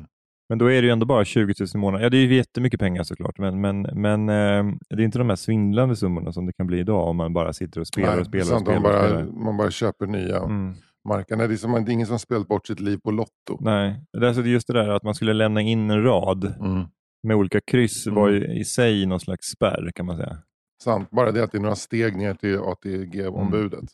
Men 0.49 0.57
då 0.57 0.65
är 0.71 0.81
det 0.81 0.85
ju 0.85 0.91
ändå 0.91 1.05
bara 1.05 1.25
20 1.25 1.53
000 1.59 1.67
i 1.75 1.77
månaden. 1.77 2.03
Ja, 2.03 2.09
det 2.09 2.17
är 2.17 2.21
ju 2.25 2.35
jättemycket 2.35 2.79
pengar 2.79 3.03
såklart, 3.03 3.37
men, 3.37 3.61
men, 3.61 3.81
men 3.81 4.29
eh, 4.29 4.75
det 4.89 5.01
är 5.01 5.05
inte 5.05 5.17
de 5.17 5.29
här 5.29 5.35
svindlande 5.35 5.95
summorna 5.95 6.31
som 6.31 6.45
det 6.45 6.53
kan 6.53 6.67
bli 6.67 6.79
idag 6.79 7.07
om 7.07 7.17
man 7.17 7.33
bara 7.33 7.53
sitter 7.53 7.81
och 7.81 7.87
spelar 7.87 8.09
Nej, 8.11 8.19
och 8.19 8.25
spelar 8.25 8.55
och 8.55 8.61
spelar. 8.61 8.79
man, 8.79 8.91
och 8.95 8.99
bara, 8.99 9.07
spelar. 9.09 9.43
man 9.43 9.57
bara 9.57 9.71
köper 9.71 10.07
nya 10.07 10.37
Mm. 10.37 10.73
marker. 11.07 11.35
Nej, 11.35 11.47
det 11.47 11.53
är, 11.53 11.57
som, 11.57 11.71
det 11.71 11.91
är 11.91 11.93
ingen 11.93 12.07
som 12.07 12.19
spelat 12.19 12.47
bort 12.47 12.67
sitt 12.67 12.79
liv 12.79 12.97
på 13.03 13.11
Lotto. 13.11 13.57
Nej, 13.59 14.01
det 14.13 14.27
är 14.27 14.43
just 14.43 14.67
det 14.67 14.73
där 14.73 14.89
att 14.89 15.03
man 15.03 15.15
skulle 15.15 15.33
lämna 15.33 15.61
in 15.61 15.89
en 15.89 16.03
rad 16.03 16.53
Mm. 16.59 16.83
Med 17.25 17.35
olika 17.37 17.61
kryss 17.61 18.07
Mm. 18.07 18.15
var 18.15 18.29
ju 18.29 18.59
i 18.59 18.65
sig 18.65 19.05
någon 19.05 19.19
slags 19.19 19.47
spärr 19.47 19.91
kan 19.95 20.05
man 20.05 20.17
säga. 20.17 20.37
Sant, 20.83 21.09
bara 21.11 21.31
det 21.31 21.43
att 21.43 21.51
det 21.51 21.57
är 21.57 21.61
några 21.61 21.75
steg 21.75 22.15
ner 22.17 22.33
till 22.33 22.57
ATG-ombudet. 22.59 23.85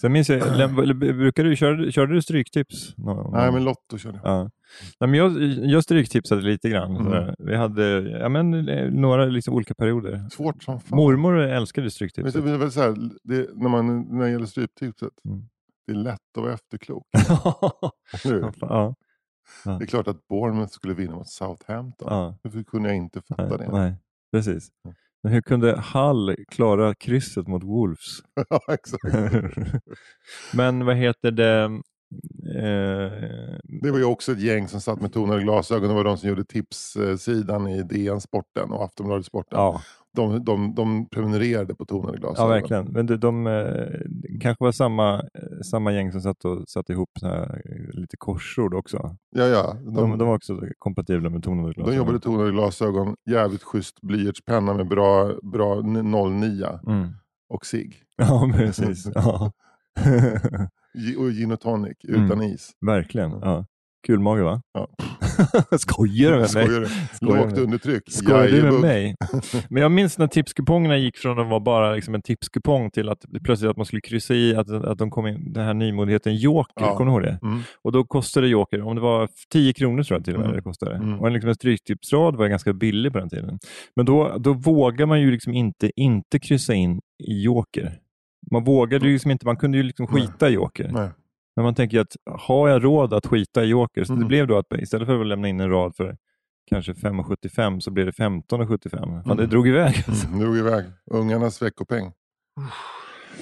Sen 0.00 0.12
minns 0.12 0.28
jag, 0.28 0.40
brukade 0.98 1.48
du, 1.48 1.56
körde, 1.56 1.92
körde 1.92 2.14
du 2.14 2.22
stryktips? 2.22 2.96
Någon, 2.96 3.32
Nej, 3.32 3.52
men 3.52 3.64
Lotto 3.64 3.98
körde 3.98 4.20
jag. 4.22 4.32
Ja. 4.32 4.50
Nej, 5.00 5.10
men 5.10 5.14
jag, 5.14 5.42
jag 5.70 5.82
stryktipsade 5.84 6.42
lite 6.42 6.68
grann. 6.68 6.96
Mm. 6.96 7.34
Vi 7.38 7.56
hade 7.56 8.00
ja, 8.10 8.28
men, 8.28 8.68
eh, 8.68 8.90
några 8.90 9.24
liksom, 9.24 9.54
olika 9.54 9.74
perioder. 9.74 10.28
Svårt 10.30 10.62
som 10.62 10.80
fan. 10.80 10.96
Mormor 10.96 11.38
älskade 11.38 11.90
stryktipset. 11.90 12.34
du, 12.34 12.40
det 12.48 12.50
är 12.54 12.58
väl 12.58 12.72
så 12.72 12.80
här, 12.80 12.94
det, 13.24 13.48
när, 13.54 13.68
man, 13.68 14.02
när 14.18 14.24
det 14.24 14.30
gäller 14.30 14.46
stryptipset, 14.46 15.10
Mm. 15.28 15.42
det 15.86 15.92
är 15.92 15.96
lätt 15.96 16.18
att 16.38 16.42
vara 16.42 16.52
efterklok. 16.54 17.04
hur? 18.24 18.40
Ja, 19.64 19.70
Det 19.70 19.84
är 19.84 19.86
klart 19.86 20.08
att 20.08 20.28
Bournemouth 20.28 20.72
skulle 20.72 20.94
vinna 20.94 21.14
mot 21.16 21.28
Southampton. 21.28 22.08
ja, 22.10 22.50
Hur 22.52 22.62
kunde 22.64 22.88
jag 22.88 22.96
inte 22.96 23.22
fatta 23.28 23.46
nej, 23.56 23.58
det? 23.58 23.68
nej, 23.72 23.94
precis. 24.32 24.68
Men 25.22 25.32
hur 25.32 25.40
kunde 25.40 25.76
Hall 25.80 26.36
klara 26.48 26.94
krysset 26.94 27.46
mot 27.46 27.62
Wolves? 27.64 28.18
ja, 28.50 28.60
exakt. 28.74 29.04
Men 30.54 30.84
vad 30.84 30.96
heter 30.96 31.30
det? 31.30 31.62
Eh, 32.54 33.12
Det 33.82 33.90
var 33.90 33.98
ju 33.98 34.04
också 34.04 34.32
ett 34.32 34.40
gäng 34.40 34.68
som 34.68 34.80
satt 34.80 35.00
med 35.00 35.12
tonade 35.12 35.42
glasögon. 35.42 35.88
Det 35.88 35.94
var 35.94 36.04
de 36.04 36.18
som 36.18 36.28
gjorde 36.28 36.44
tipssidan 36.44 37.68
i 37.68 37.82
DN 37.82 38.20
Sporten 38.20 38.70
och 38.70 38.84
Aftonbladet 38.84 39.26
Sporten. 39.26 39.58
ja, 39.58 39.82
De, 40.16 40.44
de, 40.44 40.74
de 40.74 41.08
prenumererade 41.08 41.74
på 41.74 41.84
tonade 41.86 42.18
glasögon. 42.18 42.50
ja, 42.50 42.54
verkligen. 42.54 42.84
Men 42.86 43.06
de, 43.06 43.16
de 43.16 43.46
eh, 43.46 44.00
kanske 44.40 44.64
var 44.64 44.72
samma, 44.72 45.14
eh, 45.14 45.60
samma 45.70 45.92
gäng 45.92 46.12
som 46.12 46.20
satt 46.20 46.44
och 46.44 46.68
satte 46.68 46.92
ihop 46.92 47.10
här, 47.22 47.62
eh, 47.64 48.00
lite 48.00 48.16
korsord 48.16 48.74
också. 48.74 49.16
Ja, 49.36 49.44
ja. 49.44 49.76
De, 49.84 49.94
De, 49.94 50.18
de 50.18 50.28
var 50.28 50.34
också 50.34 50.60
kompatibla 50.78 51.30
med 51.30 51.42
tonade 51.42 51.68
de 51.68 51.72
glasögon. 51.72 51.96
jobbade 51.96 52.20
tonade 52.20 52.50
glasögon, 52.50 53.14
jävligt 53.30 53.62
schysst 53.62 54.00
blyertspenna 54.00 54.74
med 54.74 54.88
bra, 54.88 55.32
bra 55.52 55.82
09 55.82 56.66
Mm. 56.86 57.08
och 57.48 57.66
cigg. 57.66 57.94
Ja, 58.16 58.50
precis. 58.56 59.08
Ja. 59.14 59.52
Och 61.18 61.30
gin 61.30 61.52
och 61.52 61.60
tonic 61.60 61.96
Mm. 62.08 62.24
utan 62.24 62.42
is. 62.42 62.70
Verkligen. 62.86 63.30
Ja. 63.30 63.66
Kul 64.06 64.18
mage 64.20 64.42
va? 64.42 64.60
Ja. 64.74 64.88
Skojar 65.78 66.30
du 66.32 66.36
med 66.38 66.54
mig? 66.54 66.64
Skojar 66.66 66.80
du? 66.80 66.86
Skojar 67.16 67.44
Lågt 67.46 67.58
undertryck. 67.58 68.02
Skojar 68.12 68.48
du 68.48 68.62
med 68.62 68.80
mig? 68.80 69.14
Men 69.70 69.82
jag 69.82 69.92
minns 69.92 70.18
när 70.18 70.26
tipskupongerna 70.26 70.96
gick 70.96 71.16
från 71.16 71.38
att 71.38 71.48
vara 71.48 71.60
bara 71.60 71.92
liksom 71.94 72.14
en 72.14 72.22
tipskupong 72.22 72.90
till 72.90 73.08
att 73.08 73.18
plötsligt 73.44 73.70
att 73.70 73.76
man 73.76 73.86
skulle 73.86 74.00
kryssa 74.00 74.34
i 74.34 74.56
att, 74.56 74.70
att 74.70 74.98
de 74.98 75.10
kom 75.10 75.26
in, 75.26 75.52
den 75.52 75.64
här 75.64 75.74
nymodigheten 75.74 76.36
Joker, 76.36 76.84
Ja. 76.84 76.96
kommer 76.96 77.10
du 77.10 77.14
ihåg 77.14 77.22
det? 77.22 77.38
Mm. 77.48 77.60
Och 77.84 77.92
då 77.92 78.04
kostade 78.04 78.48
Joker, 78.48 78.82
om 78.82 78.94
det 78.94 79.00
var 79.02 79.28
10 79.52 79.72
kronor 79.72 80.02
tror 80.02 80.18
jag 80.18 80.24
till 80.24 80.34
och 80.34 80.40
med 80.40 80.46
Mm. 80.46 80.56
det 80.56 80.62
kostade. 80.62 80.94
Mm. 80.96 81.20
Och 81.20 81.26
en, 81.26 81.32
liksom 81.32 81.48
en 81.48 81.54
stryktipsrad 81.54 82.36
var 82.36 82.46
ganska 82.48 82.72
billig 82.72 83.12
på 83.12 83.18
den 83.18 83.28
tiden. 83.30 83.58
Men 83.96 84.06
då, 84.06 84.36
då 84.38 84.52
vågar 84.52 85.06
man 85.06 85.20
ju 85.20 85.30
liksom 85.30 85.52
inte, 85.52 85.90
inte 85.96 86.38
kryssa 86.38 86.74
in 86.74 87.00
i 87.24 87.42
Joker. 87.42 87.98
Man 88.52 88.64
vågade 88.64 89.06
ju 89.06 89.12
liksom 89.12 89.30
inte, 89.30 89.46
man 89.46 89.56
kunde 89.56 89.76
ju 89.78 89.82
liksom 89.82 90.06
Nej. 90.12 90.22
skita 90.22 90.48
i 90.48 90.52
Joker. 90.52 90.90
Nej. 90.92 91.08
Men 91.56 91.64
man 91.64 91.74
tänker 91.74 92.00
att 92.00 92.16
har 92.40 92.68
jag 92.68 92.84
råd 92.84 93.14
att 93.14 93.26
skita 93.26 93.64
i 93.64 93.66
Joker? 93.66 94.04
Så 94.04 94.12
det 94.12 94.16
Mm. 94.16 94.28
blev 94.28 94.46
då 94.46 94.58
att 94.58 94.72
istället 94.78 95.06
för 95.06 95.20
att 95.20 95.26
lämna 95.26 95.48
in 95.48 95.60
en 95.60 95.70
rad 95.70 95.96
för 95.96 96.16
kanske 96.70 96.94
5,75 96.94 97.80
så 97.80 97.90
blev 97.90 98.06
det 98.06 98.12
15,75. 98.12 99.22
Fan, 99.24 99.36
det 99.36 99.42
Mm. 99.42 99.48
drog 99.50 99.68
iväg. 99.68 100.04
Alltså. 100.08 100.26
Mm, 100.26 100.40
drog 100.40 100.56
iväg. 100.56 100.84
Ungarnas 101.10 101.62
veckopeng. 101.62 102.12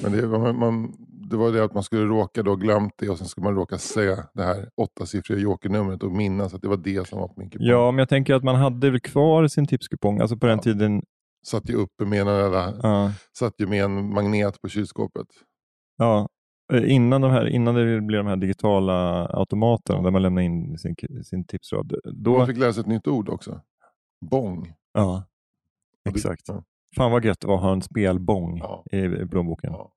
Men 0.03 0.13
det, 0.13 0.27
var- 0.27 0.39
man, 0.39 0.59
man, 0.59 0.95
det 1.31 1.37
var 1.37 1.53
det 1.53 1.65
att 1.65 1.75
man 1.75 1.83
skulle 1.83 2.05
råka 2.05 2.43
då 2.43 2.57
glömt 2.57 2.93
det 2.99 3.09
och 3.09 3.19
sen 3.19 3.27
skulle 3.27 3.45
man 3.45 3.55
råka 3.55 3.79
säga 3.79 4.27
det 4.35 4.43
här 4.43 4.69
åttasiffriga 4.77 5.39
jokernumret 5.39 6.03
och 6.03 6.13
minnas 6.13 6.55
att 6.55 6.63
det 6.63 6.69
var 6.69 6.77
det 6.77 7.09
som 7.09 7.19
var 7.21 7.29
på 7.29 7.35
min 7.37 7.51
kupong. 7.51 7.67
Ja, 7.67 7.91
men 7.91 7.99
jag 7.99 8.09
tänker 8.09 8.35
att 8.35 8.45
man 8.45 8.55
hade 8.57 8.91
väl 8.91 9.01
kvar 9.01 9.47
sin 9.49 9.67
tipskupong. 9.67 10.21
Alltså 10.21 10.37
på 10.37 10.47
den 10.47 10.57
Ja. 10.59 10.63
tiden. 10.63 11.03
Satt 11.47 11.71
ju 11.71 11.75
uppe 11.75 12.05
med 12.05 12.21
en, 12.21 12.27
jävla- 12.27 12.75
Ja, 12.83 13.13
satt 13.39 13.55
ju 13.59 13.67
med 13.67 13.85
en 13.85 14.15
magnet 14.15 14.61
på 14.61 14.69
kylskåpet. 14.69 15.27
ja. 15.97 16.29
Eh, 16.73 16.93
Innan, 16.93 17.21
de 17.21 17.31
här, 17.31 17.47
innan 17.49 17.75
det 17.75 18.01
blev 18.01 18.19
de 18.25 18.27
här 18.29 18.37
digitala 18.37 19.27
automaterna 19.27 20.03
där 20.03 20.11
man 20.11 20.23
lämnar 20.23 20.43
in 20.43 20.79
sin, 20.79 20.95
sin 21.25 21.45
tipsrad. 21.45 21.95
Då, 22.05 22.39
Man 22.39 22.47
fick 22.47 22.57
lära 22.59 22.73
sig 22.73 22.81
ett 22.81 22.87
nytt 22.87 23.07
ord 23.09 23.29
också. 23.29 23.61
Bong. 24.31 24.73
ja, 24.93 25.25
exakt. 26.09 26.43
Ja. 26.49 26.65
Fan 26.97 27.13
vad 27.13 27.25
gött 27.25 27.41
det 27.41 27.47
var 27.47 27.55
att 27.57 27.63
ha 27.63 27.73
en 27.73 27.83
spelbong 27.83 28.59
Ja. 28.59 28.85
i, 28.93 28.99
i 28.99 29.27
plånboken. 29.31 29.73
Ja. 29.73 29.91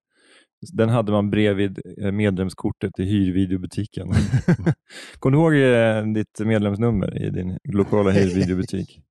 Den 0.74 0.90
hade 0.90 1.12
man 1.12 1.30
bredvid 1.30 1.80
eh, 1.98 2.12
medlemskortet 2.12 3.00
i 3.00 3.04
hyrvideobutiken. 3.04 4.08
Kommer 5.20 5.38
du 5.38 5.44
ihåg 5.44 6.06
eh, 6.08 6.14
ditt 6.14 6.40
medlemsnummer 6.40 7.22
i 7.24 7.30
din 7.30 7.58
lokala 7.64 8.10
hyrvideobutik? 8.12 9.02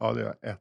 ja, 0.00 0.12
det 0.12 0.20
är 0.22 0.50
ett. 0.52 0.60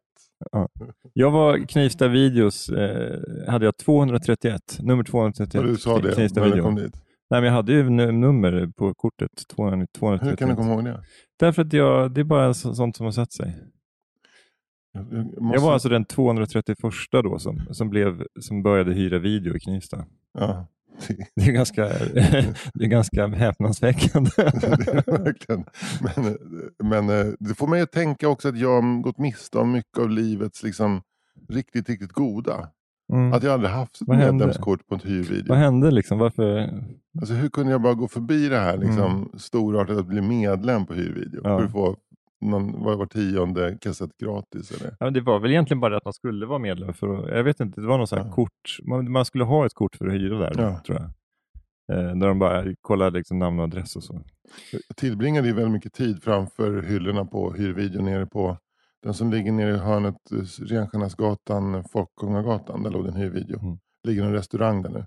Jag 1.14 1.32
var 1.32 1.58
Knivsta 1.68 2.08
Videos, 2.08 2.70
eh, 2.70 3.20
hade 3.48 3.66
jag 3.66 3.78
231, 3.78 4.78
nummer 4.82 5.04
231. 5.04 5.56
Och 5.64 5.68
du 5.68 5.76
sa 5.78 6.00
det 6.00 6.12
Knivsta 6.16 6.40
när 6.40 6.48
du 6.56 6.62
kom 6.64 6.76
dit. 6.76 6.96
Nej, 7.30 7.42
men 7.42 7.44
jag 7.44 7.52
hade 7.54 7.74
ju 7.74 7.90
nu- 7.90 8.12
nummer 8.12 8.68
på 8.78 8.94
kortet, 8.94 9.32
200 9.56 9.88
231. 9.98 10.32
Hur 10.32 10.36
kan 10.36 10.50
du 10.50 10.56
komma 10.56 10.74
ihåg 10.74 10.84
det? 10.86 11.04
Därför 11.40 11.62
att 11.62 11.74
jag, 11.74 12.12
det 12.14 12.22
är 12.22 12.26
bara 12.26 12.54
så, 12.54 12.74
sånt 12.76 12.96
som 12.98 13.06
har 13.06 13.12
satt 13.12 13.34
sig. 13.34 13.58
Jag, 14.92 15.06
jag 15.14 15.42
måste- 15.42 15.56
Jag 15.56 15.62
var 15.62 15.74
alltså 15.74 15.90
den 15.90 16.06
231 16.06 16.78
då 17.24 17.40
som, 17.40 17.60
som, 17.72 17.90
blev, 17.90 18.24
som 18.40 18.64
började 18.64 18.94
hyra 18.94 19.20
video 19.20 19.56
i 19.56 19.60
Knivsta. 19.60 20.06
Ja. 20.34 20.68
Det 21.36 21.42
är 21.42 21.52
ganska, 21.52 21.84
det 22.74 22.84
är 22.84 22.88
ganska 22.88 23.28
häpnadsväckande. 23.28 24.32
verkligen. 25.06 25.66
Men, 26.02 26.38
men 26.84 27.10
eh, 27.10 27.34
det 27.40 27.56
får 27.56 27.68
mig 27.68 27.82
att 27.82 27.92
tänka 27.92 28.28
också 28.30 28.50
att 28.50 28.60
jag 28.60 28.82
har 28.82 29.02
gått 29.02 29.18
miste 29.18 29.58
om 29.58 29.72
mycket 29.72 30.00
av 30.00 30.10
livets 30.10 30.64
liksom, 30.64 31.02
riktigt, 31.50 31.90
riktigt 31.90 32.12
goda. 32.12 32.70
Mm. 33.14 33.34
Att 33.34 33.44
jag 33.44 33.54
aldrig 33.54 33.72
haft 33.72 34.02
ett 34.02 34.08
Vad 34.08 34.18
hände? 34.18 34.34
medlemskort 34.34 34.88
på 34.88 34.96
en 34.96 35.02
hyrvideo. 35.04 35.50
Vad 35.50 35.58
hände 35.58 35.92
liksom? 35.92 36.20
Varför? 36.20 36.74
Alltså, 37.20 37.34
hur 37.34 37.50
kunde 37.50 37.72
jag 37.72 37.82
bara 37.82 37.94
gå 37.94 38.08
förbi 38.08 38.50
det 38.50 38.60
här 38.60 38.78
liksom, 38.78 39.32
storartat 39.38 39.98
att 39.98 40.08
bli 40.08 40.22
medlem 40.22 40.86
på 40.86 40.94
hyrvideo? 40.94 41.40
Mm. 41.40 41.52
Ja. 41.52 41.58
För 41.58 41.66
att 41.66 41.72
få 41.72 41.96
någon, 42.42 42.84
var, 42.84 42.96
var 42.96 43.06
tionde 43.06 43.78
kassett 43.82 44.18
gratis. 44.18 44.72
Eller? 44.72 44.96
Ja, 45.00 45.10
det 45.10 45.22
var 45.22 45.40
väl 45.40 45.52
egentligen 45.52 45.80
bara 45.82 45.98
att 45.98 46.06
man 46.06 46.14
skulle 46.14 46.46
vara 46.46 46.60
medlem. 46.60 46.94
För 46.94 47.18
att, 47.24 47.30
jag 47.36 47.44
vet 47.44 47.60
inte, 47.60 47.82
det 47.82 47.88
var 47.88 47.98
något 47.98 48.10
sånt 48.10 48.22
här 48.22 48.30
Ja. 48.30 48.36
kort. 48.36 48.78
Man, 48.84 49.12
man 49.12 49.26
skulle 49.26 49.44
ha 49.44 49.66
ett 49.66 49.74
kort 49.74 49.96
för 49.96 50.08
att 50.08 50.14
hyra 50.14 50.38
där, 50.40 50.54
Ja. 50.58 50.82
tror 50.86 50.98
jag. 50.98 51.10
Eh, 51.92 52.16
där 52.18 52.28
de 52.28 52.40
bara 52.40 52.66
kollade 52.82 53.18
liksom 53.18 53.40
namn 53.40 53.60
och 53.60 53.64
adress 53.64 53.96
och 53.96 54.04
så. 54.04 54.22
Jag 54.72 54.98
tillbringade 54.98 55.48
ju 55.48 55.54
väldigt 55.54 55.74
mycket 55.74 55.94
tid 55.94 56.24
framför 56.24 56.82
hyllorna 56.82 57.26
på 57.26 57.54
hyrvideo 57.54 58.02
nere 58.02 58.26
på 58.26 58.58
den 59.04 59.14
som 59.14 59.32
ligger 59.32 59.52
nere 59.52 59.70
i 59.76 59.78
hörnet 59.78 60.16
eh, 60.32 60.38
Renstjärnasgatan, 60.66 61.84
Folkungagatan. 61.92 62.84
Där 62.84 62.92
låg 62.92 63.08
en 63.08 63.16
hyrvideo. 63.16 63.60
Mm. 63.60 63.78
ligger 64.08 64.24
en 64.24 64.34
restaurang 64.34 64.82
där 64.82 64.90
nu. 64.90 65.06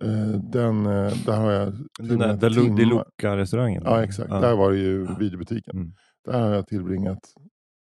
Eh, 0.00 0.40
Den, 0.40 0.86
eh, 0.86 1.12
där 1.26 1.36
har 1.36 1.50
jag 1.52 1.72
Den 1.98 2.18
där, 2.18 2.36
där. 2.36 2.50
Luca-restaurangen. 2.86 3.82
Ja 3.86 4.02
exakt, 4.04 4.30
Ja. 4.30 4.40
där 4.40 4.56
var 4.56 4.70
det 4.72 4.78
ju 4.78 5.06
videobutiken. 5.18 5.76
Mm. 5.76 5.92
Där 6.24 6.40
har 6.40 6.54
jag 6.54 6.66
tillbringat 6.66 7.34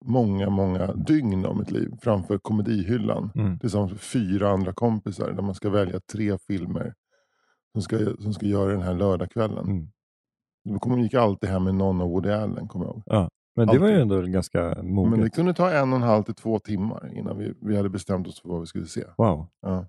många, 0.06 0.50
många 0.50 0.94
dygn 0.94 1.46
av 1.46 1.58
mitt 1.58 1.72
liv 1.72 1.92
framför 2.02 2.38
komedihyllan. 2.38 3.32
Mm. 3.36 3.60
Tillsammans 3.60 3.92
med 3.92 4.02
fyra 4.02 4.50
andra 4.50 4.74
kompisar 4.74 5.32
där 5.32 5.42
man 5.42 5.56
ska 5.56 5.70
välja 5.70 6.00
tre 6.00 6.38
filmer 6.38 6.94
som 7.72 7.82
ska, 7.82 7.98
som 8.20 8.34
ska 8.34 8.46
göra 8.46 8.72
den 8.72 8.82
här 8.82 8.94
lördagskvällen. 8.94 9.66
Mm. 9.66 9.88
Vi 10.96 11.02
gick 11.02 11.14
alltid 11.14 11.50
hem 11.50 11.64
med 11.64 11.76
någon 11.76 12.02
av 12.02 12.10
Woody 12.10 12.30
Allen 12.30 12.68
kommer 12.68 12.86
jag 12.86 12.96
ihåg. 12.96 13.30
Men 13.56 13.68
det 13.68 13.80
var 13.80 13.88
ju 13.88 14.02
Alltid. 14.02 14.18
ändå 14.18 14.22
ganska 14.22 14.84
moget. 14.84 15.12
Men 15.12 15.22
det 15.22 15.30
kunde 15.30 15.54
ta 15.54 15.72
en 15.72 15.94
och 15.94 15.96
en 15.96 16.04
halv 16.04 16.24
till 16.24 16.36
två 16.36 16.60
timmar 16.60 17.18
innan 17.18 17.38
vi, 17.38 17.54
vi 17.62 17.78
hade 17.78 17.90
bestämt 17.90 18.28
oss 18.28 18.42
för 18.42 18.50
vad 18.50 18.60
vi 18.60 18.66
skulle 18.66 18.86
se. 18.86 19.04
Wow. 19.18 19.48
Ja. 19.62 19.86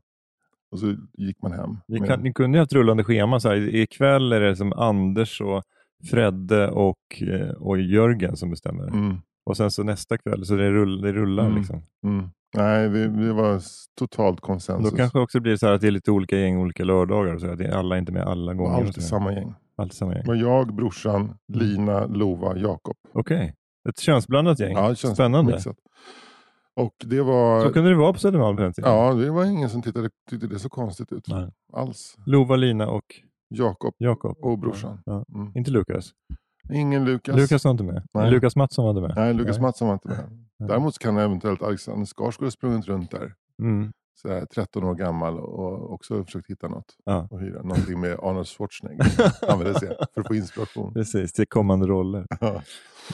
Och 0.71 0.79
så 0.79 0.97
gick 1.13 1.43
man 1.43 1.53
hem. 1.53 1.77
Ni, 1.89 2.01
kan, 2.01 2.21
ni 2.21 2.33
kunde 2.33 2.59
ju 2.59 2.63
haft 2.63 2.73
rullande 2.73 3.05
schema. 3.05 3.41
Så 3.41 3.49
här. 3.49 3.75
Ikväll 3.75 4.33
är 4.33 4.41
det 4.41 4.57
som 4.57 4.73
Anders 4.73 5.41
och 5.41 5.63
Fredde 6.11 6.69
och, 6.71 7.23
eh, 7.23 7.49
och 7.51 7.79
Jörgen 7.81 8.37
som 8.37 8.51
bestämmer. 8.51 8.87
mm, 8.89 9.17
Och 9.47 9.57
sen 9.57 9.71
så 9.71 9.83
nästa 9.83 10.19
kväll, 10.19 10.45
så 10.47 10.55
det, 10.57 10.71
rull, 10.71 11.01
det 11.01 11.13
rullar 11.13 11.45
Mm. 11.45 11.57
liksom. 11.59 11.83
mm. 12.05 12.29
Nej, 12.57 12.89
vi, 12.89 13.07
vi 13.09 13.33
var 13.33 13.61
totalt 13.99 14.41
konsensus. 14.41 14.91
Då 14.91 14.97
kanske 14.97 15.19
också 15.19 15.41
blir 15.41 15.53
det 15.53 15.59
så 15.59 15.67
här 15.67 15.73
att 15.75 15.81
det 15.81 15.87
är 15.87 15.91
lite 15.91 16.11
olika 16.11 16.37
gäng 16.39 16.57
olika 16.59 16.85
lördagar. 16.85 17.39
Så 17.39 17.47
att 17.51 17.59
det 17.59 17.65
är 17.67 17.73
alla 17.73 17.95
är 17.95 17.99
inte 17.99 18.13
med 18.13 18.23
alla 18.23 18.53
Det 18.53 18.59
gånger. 18.59 18.77
alltid 18.87 19.03
samma 19.03 19.33
gäng. 19.33 19.55
Alltid 19.77 19.93
samma 19.97 20.13
gäng. 20.15 20.23
Det 20.23 20.29
var 20.29 20.35
jag, 20.37 20.75
brorsan, 20.75 21.35
Lina, 21.53 22.07
Lova, 22.07 22.57
Jakob. 22.57 22.97
Okej. 23.13 23.55
Ett 23.89 23.99
könsblandat 23.99 24.61
gäng. 24.61 24.73
Ja, 24.77 24.89
det 24.89 24.97
känns 24.97 25.15
Spännande. 25.15 25.53
mixat. 25.53 25.77
Och 26.77 26.93
det 27.05 27.23
var... 27.23 27.63
Så 27.65 27.73
kunde 27.73 27.91
det 27.91 27.97
vara 27.97 28.13
på 28.13 28.19
Södermalm 28.19 28.57
på 28.57 28.63
den 28.63 28.73
tiden. 28.73 28.91
Ja, 28.93 29.15
det 29.15 29.31
var 29.31 29.45
ingen 29.45 29.71
som 29.71 29.83
tittade, 29.83 30.11
tyckte 30.31 30.47
det 30.47 30.59
så 30.59 30.69
konstigt 30.69 31.13
ut. 31.13 31.29
Nej. 31.29 31.49
Alls. 31.73 32.17
Lova, 32.27 32.57
Lina 32.57 32.89
och 32.89 33.05
Jakob 33.49 33.95
Jakob. 33.99 34.37
och 34.43 34.59
brorsan. 34.59 34.99
Ja. 35.05 35.25
Mm. 35.35 35.53
Inte 35.55 35.71
Lukas. 35.71 36.11
Ingen 36.73 37.05
Lukas. 37.05 37.37
Lukas 37.37 37.65
var 37.65 37.71
inte 37.71 37.85
med. 37.85 38.03
Nej. 38.15 38.31
Lukas 38.31 38.57
Mattsson 38.57 38.85
var 38.85 38.91
inte 38.91 39.01
med. 39.01 39.13
Nej, 39.17 39.35
Lukas 39.35 39.57
Nej. 39.57 39.63
Mattsson 39.63 39.89
var 39.89 39.95
inte 39.95 40.09
med. 40.09 40.47
Däremot 40.69 40.99
kan 40.99 41.17
eventuellt 41.17 41.63
Alexander 41.63 42.07
Skarsgård 42.07 42.47
ha 42.47 42.51
sprungit 42.51 42.87
runt 42.87 43.11
där. 43.11 43.35
Mm. 43.63 43.93
Så 44.23 44.29
här, 44.29 44.47
13 44.47 44.85
år 44.85 44.95
gammal 44.95 45.39
och 45.39 45.93
också 45.93 46.25
försökt 46.25 46.51
hitta 46.51 46.69
något 46.69 46.97
Ja. 47.05 47.29
och 47.31 47.41
hyra. 47.41 47.63
Någonting 47.63 48.01
med 48.01 48.19
Arnold 48.23 48.47
Schwarzenegger. 48.47 49.05
Se 49.05 49.87
för 50.15 50.21
att 50.21 50.27
få 50.27 50.35
inspiration. 50.35 50.95
Precis, 50.95 51.33
till 51.33 51.47
kommande 51.47 51.87
roller. 51.87 52.27
Ja. 52.41 52.63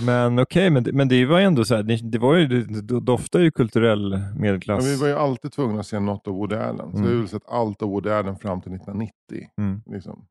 Men 0.07 0.39
okej, 0.39 0.71
men, 0.71 0.83
det- 0.85 0.93
men 0.93 1.09
det 1.09 1.27
var 1.27 1.39
ju 1.39 1.45
ändå 1.45 1.65
så 1.65 1.75
här, 1.77 1.83
det, 2.11 2.19
var 2.19 2.37
ju, 2.37 2.47
det 2.65 3.01
doftar 3.01 3.41
ju 3.41 3.51
kulturell 3.51 4.11
Men 4.11 4.41
medelklass. 4.41 4.85
vi 4.87 4.97
var 4.97 5.07
ju 5.09 5.15
alltid 5.15 5.53
tvungna 5.53 5.81
att 5.81 5.87
se 5.87 6.01
något 6.01 6.29
av 6.29 6.35
Woody 6.35 6.57
Allen. 6.57 6.91
Så 6.93 6.97
Mm. 6.99 7.11
vi 7.11 7.21
har 7.21 7.27
sett 7.27 7.49
allt 7.49 7.83
av 7.83 7.89
Woody 7.89 8.11
Allen 8.11 8.37
fram 8.37 8.61
till 8.61 8.73
1990. 8.73 9.13
Mm. 9.59 9.83
Liksom. 9.87 10.25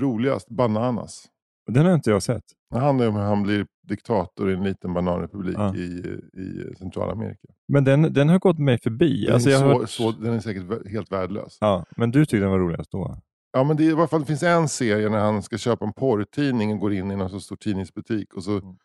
Roligast, 0.00 0.48
Bananas. 0.48 1.24
Den 1.70 1.86
har 1.86 1.94
inte 1.94 2.10
jag 2.10 2.22
sett. 2.22 2.42
Det 2.70 2.78
handlar 2.78 3.08
om 3.08 3.14
hur 3.14 3.22
han 3.22 3.42
blir 3.42 3.66
diktator 3.82 4.50
i 4.50 4.54
en 4.54 4.62
liten 4.64 4.94
bananrepublik 4.94 5.56
Ja. 5.58 5.74
i, 5.76 6.18
i 6.32 6.74
Centralamerika. 6.78 7.48
Men 7.68 7.84
den, 7.84 8.12
den 8.12 8.28
har 8.28 8.38
gått 8.38 8.58
mig 8.58 8.78
förbi. 8.78 9.24
Den, 9.24 9.34
Alltså, 9.34 9.50
är 9.50 9.58
så, 9.58 9.64
hört- 9.64 9.90
så, 9.90 10.10
den 10.10 10.34
är 10.34 10.40
säkert 10.40 10.88
helt 10.90 11.12
värdelös. 11.12 11.58
ja, 11.60 11.84
men 11.96 12.10
du 12.10 12.20
tyckte 12.24 12.36
den 12.36 12.50
var 12.50 12.58
roligast 12.58 12.90
då? 12.92 13.16
Ja, 13.52 13.64
men 13.64 13.76
det, 13.76 13.84
är 13.86 13.90
i 13.90 13.92
alla 13.92 14.06
fall, 14.06 14.20
det 14.20 14.26
finns 14.26 14.42
en 14.42 14.68
serie 14.68 15.08
när 15.08 15.18
han 15.18 15.42
ska 15.42 15.58
köpa 15.58 15.84
en 15.84 15.92
porrtidning 15.92 16.72
och 16.72 16.78
går 16.78 16.92
in 16.92 17.10
i 17.10 17.16
någon 17.16 17.30
så 17.30 17.40
stor 17.40 17.56
tidningsbutik. 17.56 18.34
Och 18.34 18.42
så, 18.44 18.50
Mm. 18.58 18.76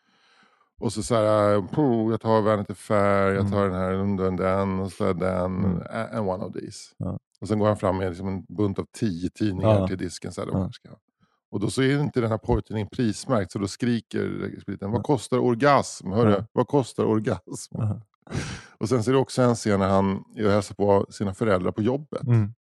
och 0.80 0.92
så, 0.92 1.02
så 1.02 1.14
här, 1.14 1.60
"Puh, 1.74 2.10
jag 2.10 2.20
tar 2.20 2.42
Vanity 2.42 2.74
Fair, 2.74 3.26
jag 3.28 3.36
Mm. 3.40 3.52
tar 3.52 3.64
den 3.64 3.74
här 3.74 3.92
den, 3.92 4.36
den 4.36 4.80
och 4.80 4.92
så 4.92 5.04
där, 5.04 5.14
den. 5.14 5.64
Mm. 5.64 5.82
And 6.12 6.28
one 6.28 6.44
of 6.44 6.52
these. 6.52 6.94
Ja. 6.96 7.18
Och 7.40 7.48
sen 7.48 7.58
går 7.58 7.66
han 7.66 7.76
fram 7.76 7.96
med 7.98 8.08
liksom 8.08 8.28
en 8.28 8.44
bunt 8.56 8.78
av 8.78 8.86
tio 8.98 9.30
tidningar 9.30 9.68
Ja. 9.68 9.88
till 9.88 9.98
disken. 9.98 10.32
Så 10.32 10.40
här, 10.40 10.48
de 10.48 10.56
här 10.62 10.70
ska. 10.70 10.88
Och 11.50 11.60
då 11.60 11.70
så 11.70 11.82
är 11.82 12.00
inte 12.00 12.20
den 12.20 12.30
här 12.30 12.38
porrtidningen 12.38 12.88
prismärkt 12.92 13.52
så 13.52 13.58
då 13.58 13.68
skriker 13.68 14.60
spriten, 14.60 14.90
vad 14.90 14.98
Ja. 14.98 15.02
kostar 15.02 15.38
orgasm? 15.38 16.10
Hörru, 16.12 16.30
Ja. 16.32 16.44
vad 16.52 16.66
kostar 16.68 17.04
orgasm? 17.04 17.76
Aha. 17.80 18.00
Och 18.78 18.88
sen 18.88 19.04
så 19.04 19.10
är 19.10 19.12
det 19.12 19.18
också 19.20 19.42
en 19.42 19.54
scen 19.54 19.80
när 19.80 19.88
han 19.88 20.24
är 20.36 20.46
och 20.46 20.52
hälsar 20.52 20.74
på 20.74 21.06
sina 21.10 21.34
föräldrar 21.34 21.72
på 21.72 21.82
jobbet. 21.82 22.22
Mm. 22.22 22.54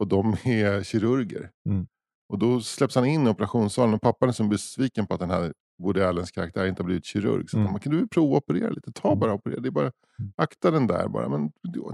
Och 0.00 0.08
de 0.08 0.36
är 0.44 0.82
kirurger. 0.82 1.50
Mm. 1.68 1.86
Och 2.28 2.38
då 2.38 2.60
släpps 2.60 2.94
han 2.94 3.04
in 3.06 3.26
i 3.26 3.30
operationssalen 3.30 3.94
och 3.94 4.00
pappan 4.00 4.28
är 4.28 4.32
så 4.32 4.44
besviken 4.44 5.06
på 5.06 5.14
att 5.14 5.20
den 5.20 5.30
här 5.30 5.52
Woody 5.82 6.00
Allens 6.00 6.30
karaktär 6.30 6.66
inte 6.66 6.82
har 6.82 6.86
blivit 6.86 7.04
kirurg. 7.04 7.50
Så 7.50 7.56
Mm. 7.56 7.64
mm. 7.64 7.72
man, 7.72 7.80
kan 7.80 7.92
du 7.92 8.08
prova 8.08 8.36
operera 8.36 8.70
lite? 8.70 8.92
Ta 8.92 9.08
Mm. 9.08 9.18
bara 9.20 9.32
och 9.32 9.38
operera. 9.38 9.60
Det 9.60 9.68
är 9.68 9.70
bara, 9.70 9.92
Mm. 10.18 10.32
akta 10.36 10.70
den 10.70 10.86
där 10.86 11.08
bara. 11.08 11.28
Men, 11.28 11.40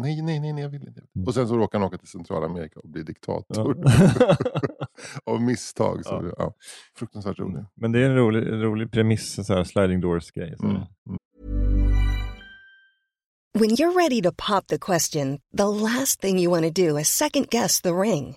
nej, 0.00 0.22
nej, 0.22 0.40
nej, 0.40 0.52
nej, 0.52 0.62
jag 0.62 0.70
vill 0.70 0.88
inte. 0.88 1.00
Mm. 1.16 1.26
Och 1.26 1.34
sen 1.34 1.48
så 1.48 1.56
råkar 1.58 1.78
han 1.78 1.86
åka 1.88 1.98
till 1.98 2.08
Centralamerika 2.08 2.80
och 2.80 2.88
bli 2.88 3.02
diktator. 3.02 3.76
Ja. 3.84 4.36
Av 5.32 5.42
misstag. 5.42 6.04
Så, 6.04 6.10
Ja. 6.24 6.34
ja. 6.38 6.54
Fruktansvärt 6.98 7.38
rolig. 7.38 7.64
men 7.74 7.92
det 7.92 7.98
är 8.00 8.04
en 8.10 8.16
rolig, 8.16 8.48
en 8.48 8.62
rolig 8.62 8.90
premiss, 8.92 9.46
så 9.46 9.54
här 9.54 9.64
sliding 9.64 10.00
doors-grej. 10.00 10.54
Mm. 10.62 10.76
Mm. 10.76 10.86
When 13.58 13.70
you're 13.70 13.92
ready 13.94 14.22
to 14.22 14.32
pop 14.32 14.66
the 14.66 14.78
question, 14.78 15.38
the 15.56 15.66
last 15.66 16.20
thing 16.20 16.38
you 16.38 16.50
want 16.50 16.64
to 16.76 16.82
do 16.86 16.98
is 16.98 17.08
second 17.08 17.46
guess 17.50 17.80
the 17.82 17.90
ring. 17.92 18.36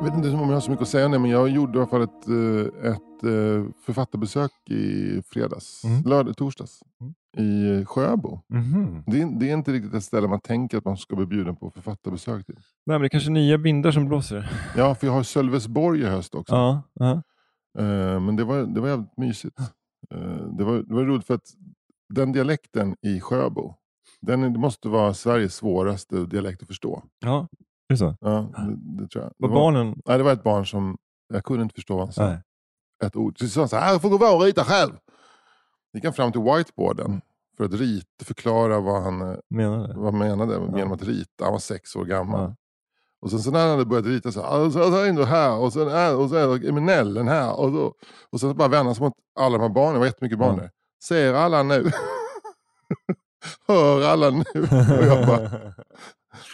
Jag 0.00 0.04
vet 0.04 0.14
inte 0.14 0.28
om 0.30 0.40
jag 0.48 0.56
har 0.56 0.60
så 0.60 0.70
mycket 0.70 0.82
att 0.82 0.88
säga 0.88 1.08
det, 1.08 1.18
men 1.18 1.30
jag 1.30 1.48
gjorde 1.48 1.78
i 1.78 1.80
alla 1.80 1.90
fall 1.90 2.02
ett, 2.02 2.28
eh, 2.28 2.90
ett 2.90 3.22
eh, 3.24 3.72
författarbesök 3.86 4.50
i 4.70 5.22
fredags, 5.26 5.84
Mm. 5.84 6.02
lördag, 6.02 6.36
torsdags. 6.36 6.80
I 7.36 7.84
Sjöbo. 7.84 8.40
Mhm. 8.48 9.04
Det 9.06 9.22
är, 9.22 9.38
det 9.40 9.50
är 9.50 9.54
inte 9.54 9.72
riktigt 9.72 9.94
ett 9.94 10.04
ställe 10.04 10.28
man 10.28 10.40
tänker 10.40 10.78
att 10.78 10.84
man 10.84 10.96
ska 10.96 11.16
bli 11.16 11.26
bjuden 11.26 11.56
på 11.56 11.70
författarbesök 11.70 12.46
till. 12.46 12.54
Nej, 12.54 12.62
men 12.86 13.00
det 13.00 13.06
är 13.06 13.08
kanske 13.08 13.30
nya 13.30 13.56
vindar 13.56 13.90
som 13.92 14.08
blåser. 14.08 14.50
Ja, 14.76 14.94
för 14.94 15.06
jag 15.06 15.14
har 15.14 15.22
Sölvesborg 15.22 16.00
i 16.00 16.04
höst 16.04 16.34
också. 16.34 16.54
Ja, 16.54 16.82
ja. 16.94 17.10
Eh, 17.78 18.20
men 18.20 18.36
det 18.36 18.44
var, 18.44 18.62
det 18.62 18.80
var 18.80 18.88
jävligt 18.88 19.16
mysigt. 19.16 19.58
Eh, 20.14 20.46
det, 20.58 20.64
var, 20.64 20.74
det 20.88 20.94
var 20.94 21.04
roligt 21.04 21.26
för 21.26 21.34
att 21.34 21.46
den 22.14 22.32
dialekten 22.32 22.96
i 23.02 23.20
Sjöbo, 23.20 23.74
den 24.20 24.60
måste 24.60 24.88
vara 24.88 25.14
Sveriges 25.14 25.54
svåraste 25.54 26.24
dialekt 26.26 26.62
att 26.62 26.68
förstå. 26.68 27.02
ja. 27.20 27.48
Det 27.90 27.94
är 27.94 27.96
så. 27.96 28.16
Ja, 28.20 28.30
det, 28.56 29.02
det 29.02 29.08
tror 29.08 29.24
jag. 29.24 29.32
Var 29.38 29.48
Det 29.48 29.54
barnen... 29.54 30.02
nej, 30.06 30.18
det 30.18 30.24
var 30.24 30.32
ett 30.32 30.42
barn 30.42 30.66
som, 30.66 30.96
jag 31.32 31.44
kunde 31.44 31.62
inte 31.62 31.74
förstå 31.74 31.96
vad 31.96 32.06
han 32.06 32.12
sa. 32.12 32.26
Nej. 32.28 32.38
Ett 33.04 33.16
ord. 33.16 33.38
Så 33.38 33.48
sa 33.48 33.60
han 33.60 33.68
så 33.68 33.76
här, 33.76 33.92
jag 33.92 34.02
får 34.02 34.08
gå 34.10 34.18
vara 34.18 34.32
och 34.36 34.42
rita 34.42 34.64
själv. 34.64 34.92
gick 35.92 36.04
han 36.04 36.12
fram 36.12 36.32
till 36.32 36.40
whiteboarden 36.40 37.20
för 37.56 37.64
att 37.64 37.72
rita, 37.74 38.24
förklara 38.24 38.80
vad 38.80 39.02
han 39.02 39.20
eh, 39.20 39.36
Menar 39.50 39.88
det? 39.88 39.94
vad 39.96 40.04
han 40.12 40.18
menade 40.18 40.54
Ja. 40.54 40.78
genom 40.78 40.92
att 40.92 41.02
rita. 41.02 41.44
Han 41.44 41.52
var 41.52 41.58
sex 41.60 41.96
år 41.96 42.04
gammal. 42.04 42.40
Ja. 42.40 42.56
Och 43.22 43.30
sen 43.30 43.38
så 43.40 43.50
när 43.50 43.60
han 43.60 43.70
hade 43.70 43.84
börjat 43.84 44.06
rita 44.06 44.32
så 44.32 44.42
här, 44.42 44.70
så 44.70 44.78
är 45.04 45.12
det 45.12 45.26
här 45.26 45.56
och 45.58 45.72
sen 45.72 45.88
är, 45.88 46.16
och 46.16 46.28
så 46.30 46.34
är 46.36 46.68
eminellen 46.68 47.28
här. 47.28 47.52
Och, 47.60 47.70
så, 47.72 47.94
och 48.30 48.40
sen 48.40 48.56
bara 48.56 48.68
vände 48.68 48.84
han 48.88 48.94
sig 48.94 49.04
mot 49.04 49.14
alla 49.40 49.58
de 49.58 49.62
här 49.62 49.68
barnen, 49.74 49.92
det 49.92 49.98
var 49.98 50.06
jättemycket 50.06 50.38
barn 50.38 50.56
där. 50.56 50.70
Ser 51.04 51.34
alla 51.34 51.62
nu? 51.62 51.90
Hör 53.68 54.02
alla 54.02 54.30
nu? 54.30 54.44
Och 54.98 55.04
jag 55.06 55.26
bara, 55.26 55.50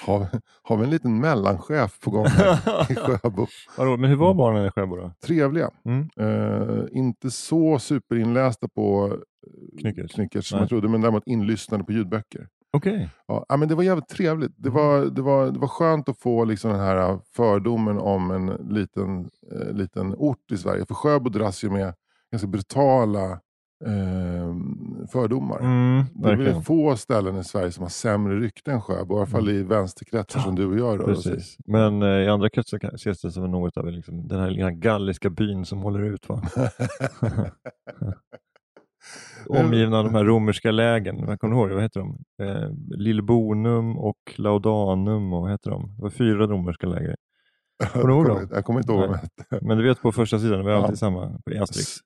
har, 0.07 0.27
har 0.63 0.77
vi 0.77 0.85
en 0.85 0.91
liten 0.91 1.21
mellanchef 1.21 2.01
på 2.01 2.11
gång 2.11 2.27
här 2.27 2.93
i 2.93 2.95
Sjöbo? 2.97 3.47
Vadå, 3.79 3.97
men 3.97 4.11
hur 4.11 4.17
var 4.17 4.35
barnen 4.35 4.67
i 4.67 4.71
Sjöbo 4.71 4.97
då? 4.97 5.13
Trevliga. 5.27 5.71
Mm. 5.85 6.09
Eh, 6.21 6.85
inte 6.91 7.31
så 7.31 7.79
superinlästa 7.79 8.69
på 8.69 9.07
eh, 9.07 9.81
Knyckers? 9.81 10.13
Knyckers 10.13 10.49
som 10.49 10.57
Nej. 10.57 10.63
jag 10.63 10.69
trodde, 10.69 10.89
men 10.89 11.01
däremot 11.01 11.27
inlyssnade 11.27 11.85
på 11.85 11.93
ljudböcker. 11.93 12.47
Okej. 12.77 13.11
Ja, 13.27 13.45
ja, 13.49 13.57
men 13.57 13.69
det 13.69 13.75
var 13.75 13.83
jävligt 13.83 14.09
trevligt. 14.09 14.53
Det 14.57 14.71
var, 14.71 15.05
det 15.05 15.23
var, 15.23 15.51
det 15.51 15.59
var 15.59 15.69
skönt 15.69 16.09
att 16.09 16.19
få 16.19 16.45
liksom 16.45 16.71
den 16.71 16.81
här 16.81 17.19
fördomen 17.37 17.99
om 17.99 18.31
en 18.31 18.47
liten, 18.47 19.31
eh, 19.53 19.73
liten 19.73 20.15
ort 20.15 20.53
i 20.53 20.57
Sverige. 20.57 20.87
För 20.87 20.95
Sjöbo 20.95 21.29
dras 21.31 21.65
ju 21.65 21.71
med 21.71 21.95
ganska 22.31 22.49
brutala 22.49 23.31
eh, 23.31 23.39
fördomar. 25.13 25.59
Mm, 25.59 26.05
det 26.15 26.31
är 26.31 26.37
väl 26.37 26.63
få 26.63 26.97
ställen 26.97 27.37
i 27.37 27.45
Sverige 27.45 27.73
som 27.73 27.83
har 27.83 27.89
sämre 27.91 28.41
rykte 28.41 28.73
än 28.73 28.81
Sjöbo. 28.81 29.15
I 29.15 29.17
alla 29.17 29.27
fall 29.27 29.49
i 29.49 29.63
vänsterkretsar 29.63 30.41
som 30.41 30.55
du 30.55 30.67
och 30.67 30.79
jag 30.79 31.01
rör 31.01 31.11
oss 31.11 31.27
i. 31.27 31.39
Men 31.67 32.03
eh, 32.03 32.09
i 32.09 32.29
andra 32.29 32.51
kretsar 32.51 32.95
ses 32.95 33.21
det 33.21 33.31
som 33.31 33.51
något 33.51 33.77
av 33.77 33.87
liksom, 33.87 34.29
den 34.29 34.41
här 34.41 34.51
lilla 34.51 34.71
galliska 34.71 35.31
byn 35.31 35.65
som 35.65 35.79
håller 35.79 36.01
ut. 36.01 36.29
Va? 36.29 36.43
Omgivna 39.49 39.99
av 39.99 40.05
de 40.05 40.15
här 40.15 40.25
romerska 40.25 40.71
lägen. 40.71 41.27
Vad 41.27 41.41
kommer 41.41 41.57
ihåg? 41.57 41.71
Vad 41.71 41.83
heter 41.83 42.01
de? 42.01 42.19
Eh, 42.43 42.71
Lillbonum 42.99 43.99
och 43.99 44.19
Laudanum. 44.37 45.33
Och 45.33 45.41
vad 45.43 45.51
heter 45.51 45.71
de? 45.71 45.95
Det 45.97 46.03
var 46.03 46.11
fyra 46.11 46.47
romerska 46.47 46.87
läger. 46.87 47.17
Kommer 47.93 48.07
du 48.07 48.13
ihåg 48.15 48.27
dem? 48.27 48.49
Jag 48.53 48.65
kommer 48.65 48.81
inte 48.81 48.93
ihåg 48.93 49.01
vad 49.01 49.09
de 49.09 49.13
Nej. 49.13 49.21
hette. 49.49 49.65
Men 49.67 49.79
du 49.79 49.85
vet 49.85 50.03
på 50.03 50.13
första 50.13 50.39
sidan, 50.39 50.65
var 50.65 50.71
Ja. 50.71 50.83
alltid 50.83 50.99
samma 50.99 51.27
på 51.27 51.63
Asterix. 51.63 51.97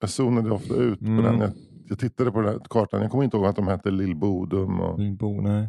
Jag 0.00 0.10
zonade 0.10 0.50
ofta 0.50 0.74
ut 0.74 1.00
Mm. 1.02 1.16
på 1.16 1.22
den. 1.22 1.40
Jag, 1.40 1.50
jag 1.88 1.98
tittade 1.98 2.30
på 2.32 2.40
den 2.40 2.52
här 2.52 2.60
kartan. 2.70 3.02
Jag 3.02 3.10
kommer 3.10 3.24
inte 3.24 3.36
ihåg 3.36 3.46
att 3.46 3.56
de 3.56 3.68
hette 3.68 3.90
Lillbodum. 3.90 4.80
Och, 4.80 4.98
Lillbo, 4.98 5.40
nej. 5.40 5.68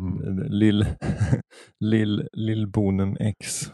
mm. 0.00 0.42
Lill, 0.48 0.86
Lill, 1.80 2.28
Lillbonum 2.32 3.16
X. 3.20 3.72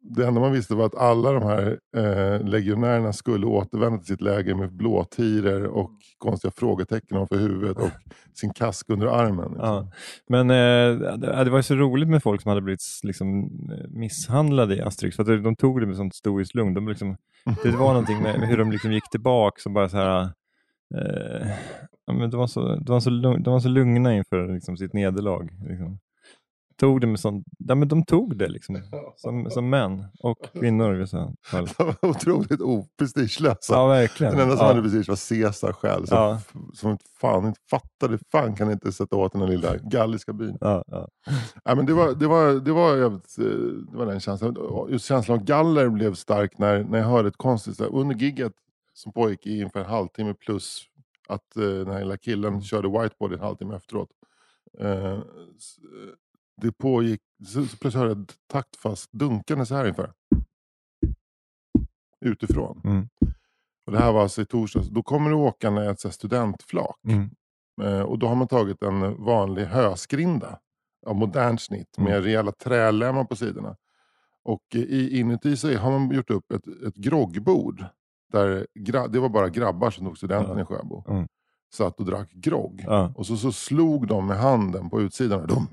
Det 0.00 0.26
enda 0.26 0.40
man 0.40 0.52
visste 0.52 0.74
var 0.74 0.86
att 0.86 0.94
alla 0.94 1.32
de 1.32 1.42
här 1.42 1.78
eh, 1.96 2.46
legionärerna 2.46 3.12
skulle 3.12 3.46
återvända 3.46 3.98
till 3.98 4.06
sitt 4.06 4.20
läger 4.20 4.54
med 4.54 4.72
blåtiror 4.72 5.64
och 5.64 5.90
konstiga 6.18 6.52
frågetecken 6.56 7.16
ovanför 7.16 7.36
huvudet 7.36 7.76
och 7.76 7.90
sin 8.34 8.52
kask 8.52 8.90
under 8.90 9.06
armen. 9.06 9.50
Liksom. 9.50 9.66
Ja. 9.66 9.90
Men 10.28 10.50
eh, 10.50 11.16
det 11.18 11.44
det 11.44 11.50
var 11.50 11.58
ju 11.58 11.62
så 11.62 11.74
roligt 11.74 12.08
med 12.08 12.22
folk 12.22 12.42
som 12.42 12.48
hade 12.48 12.60
blivit 12.60 12.82
liksom, 13.02 13.50
misshandlade 13.88 14.76
i 14.76 14.80
Asterix. 14.80 15.16
För 15.16 15.22
att 15.22 15.44
de 15.44 15.56
tog 15.56 15.80
det 15.80 15.86
med 15.86 15.96
sånt 15.96 16.14
stoiskt 16.14 16.54
lugn. 16.54 16.74
De 16.74 16.88
liksom, 16.88 17.16
det 17.62 17.70
var 17.70 17.88
någonting 17.88 18.22
med 18.22 18.48
hur 18.48 18.58
de 18.58 18.72
liksom 18.72 18.92
gick 18.92 19.10
tillbaka 19.10 19.60
och 19.64 19.72
bara 19.72 19.88
så 19.88 19.96
här... 19.96 20.22
Eh, 20.94 21.48
ja, 22.06 22.12
men 22.12 22.30
de, 22.30 22.36
var 22.36 22.46
så, 22.46 22.76
de, 22.76 22.92
var 22.92 23.00
så 23.00 23.10
lugn, 23.10 23.42
de 23.42 23.52
var 23.52 23.60
så 23.60 23.68
lugna 23.68 24.14
inför 24.14 24.54
liksom, 24.54 24.76
sitt 24.76 24.92
nederlag. 24.92 25.50
Liksom. 25.68 25.98
Tog 26.80 27.00
det 27.00 27.06
med 27.06 27.20
sånt, 27.20 27.46
ja, 27.58 27.74
men 27.74 27.88
de 27.88 28.04
tog 28.04 28.36
det 28.36 28.48
liksom, 28.48 28.82
som, 29.16 29.50
som 29.50 29.70
män 29.70 30.04
och 30.20 30.38
kvinnor. 30.52 30.94
i 30.94 30.98
vissa 30.98 31.32
fall. 31.42 31.66
De 31.78 31.84
var 31.84 32.10
otroligt 32.10 32.60
oprestigelösa. 32.60 33.74
Ja, 33.74 33.86
verkligen. 33.86 34.32
Den 34.32 34.42
enda 34.42 34.56
som 34.56 34.66
ja. 34.66 34.72
hade 34.72 34.82
prestige 34.82 35.08
var 35.08 35.28
Caesar 35.28 35.72
själv. 35.72 36.06
Som, 36.06 36.18
Ja. 36.18 36.40
som 36.74 36.98
fan 37.20 37.46
inte 37.46 37.60
fattade. 37.70 38.18
Fan 38.32 38.56
kan 38.56 38.70
inte 38.70 38.92
sätta 38.92 39.16
åt 39.16 39.32
den 39.32 39.40
här 39.40 39.48
lilla 39.48 39.76
galliska 39.76 40.32
byn. 40.32 40.58
Ja, 40.60 40.84
ja. 40.86 41.08
Nej, 41.64 41.76
men 41.76 41.86
det, 41.86 41.92
var, 41.92 42.14
det, 42.14 42.26
var, 42.26 42.52
det, 42.52 42.72
var 42.72 42.96
jävligt, 42.96 43.38
eh, 43.38 43.44
det 43.90 43.96
var 43.96 44.06
den 44.06 44.20
känslan. 44.20 44.56
Just 44.90 45.04
känslan 45.06 45.38
av 45.38 45.44
galler 45.44 45.88
blev 45.88 46.14
stark 46.14 46.58
när, 46.58 46.84
när 46.84 46.98
jag 46.98 47.06
hörde 47.06 47.28
ett 47.28 47.36
konstigt... 47.36 47.76
så 47.76 47.84
Under 47.84 48.16
gigget 48.16 48.52
som 48.94 49.12
pågick 49.12 49.46
i 49.46 49.52
ungefär 49.60 49.80
en 49.80 49.86
halvtimme 49.86 50.34
plus 50.34 50.82
att 51.28 51.56
eh, 51.56 51.62
den 51.62 51.90
här 51.90 52.00
lilla 52.00 52.16
killen 52.16 52.62
körde 52.62 52.88
whiteboard 52.88 53.32
en 53.32 53.40
halvtimme 53.40 53.76
efteråt. 53.76 54.08
Eh, 54.78 55.18
det 56.60 56.72
pågick... 56.72 57.20
Så, 57.46 57.66
så 57.66 57.76
plötsligt 57.76 57.94
hörde 57.94 58.10
jag 58.10 58.20
ett 58.22 58.34
taktfast 58.52 59.12
dunkande 59.12 59.66
så 59.66 59.74
här 59.74 59.86
inför. 59.88 60.12
Utifrån. 62.24 62.80
Mm. 62.84 63.08
Och 63.86 63.92
det 63.92 63.98
här 63.98 64.12
var 64.12 64.22
alltså 64.22 64.42
i 64.42 64.46
torsdags. 64.46 64.88
Då 64.88 65.02
kommer 65.02 65.30
det 65.30 65.36
åkande 65.36 65.86
ett 65.86 66.00
så 66.00 66.10
studentflak. 66.10 66.96
Mm. 67.08 67.30
Eh, 67.82 68.00
och 68.00 68.18
då 68.18 68.26
har 68.26 68.34
man 68.34 68.48
tagit 68.48 68.82
en 68.82 69.24
vanlig 69.24 69.64
höskrinda 69.64 70.58
av 71.06 71.16
modernt 71.16 71.60
snitt 71.60 71.98
Mm. 71.98 72.10
med 72.12 72.24
rejäla 72.24 72.52
trälemmar 72.52 73.24
på 73.24 73.36
sidorna. 73.36 73.76
Och 74.44 74.62
i, 74.74 75.18
inuti 75.20 75.56
sig 75.56 75.74
har 75.76 75.90
man 75.90 76.10
gjort 76.10 76.30
upp 76.30 76.52
ett, 76.52 76.66
ett 76.86 76.94
groggbord. 76.96 77.84
Där 78.32 78.66
det 79.08 79.18
var 79.18 79.28
bara 79.28 79.48
grabbar 79.48 79.90
som 79.90 80.06
tog 80.06 80.16
studenten 80.18 80.56
Ja. 80.56 80.62
i 80.62 80.66
Sjöbo. 80.66 81.04
Mm. 81.08 81.26
Satt 81.74 82.00
och 82.00 82.06
drack 82.06 82.30
grogg. 82.32 82.84
Ja. 82.86 83.12
Och 83.16 83.26
så, 83.26 83.36
så 83.36 83.52
slog 83.52 84.06
de 84.06 84.26
med 84.26 84.36
handen 84.38 84.90
på 84.90 85.00
utsidan. 85.00 85.46
Dum. 85.46 85.66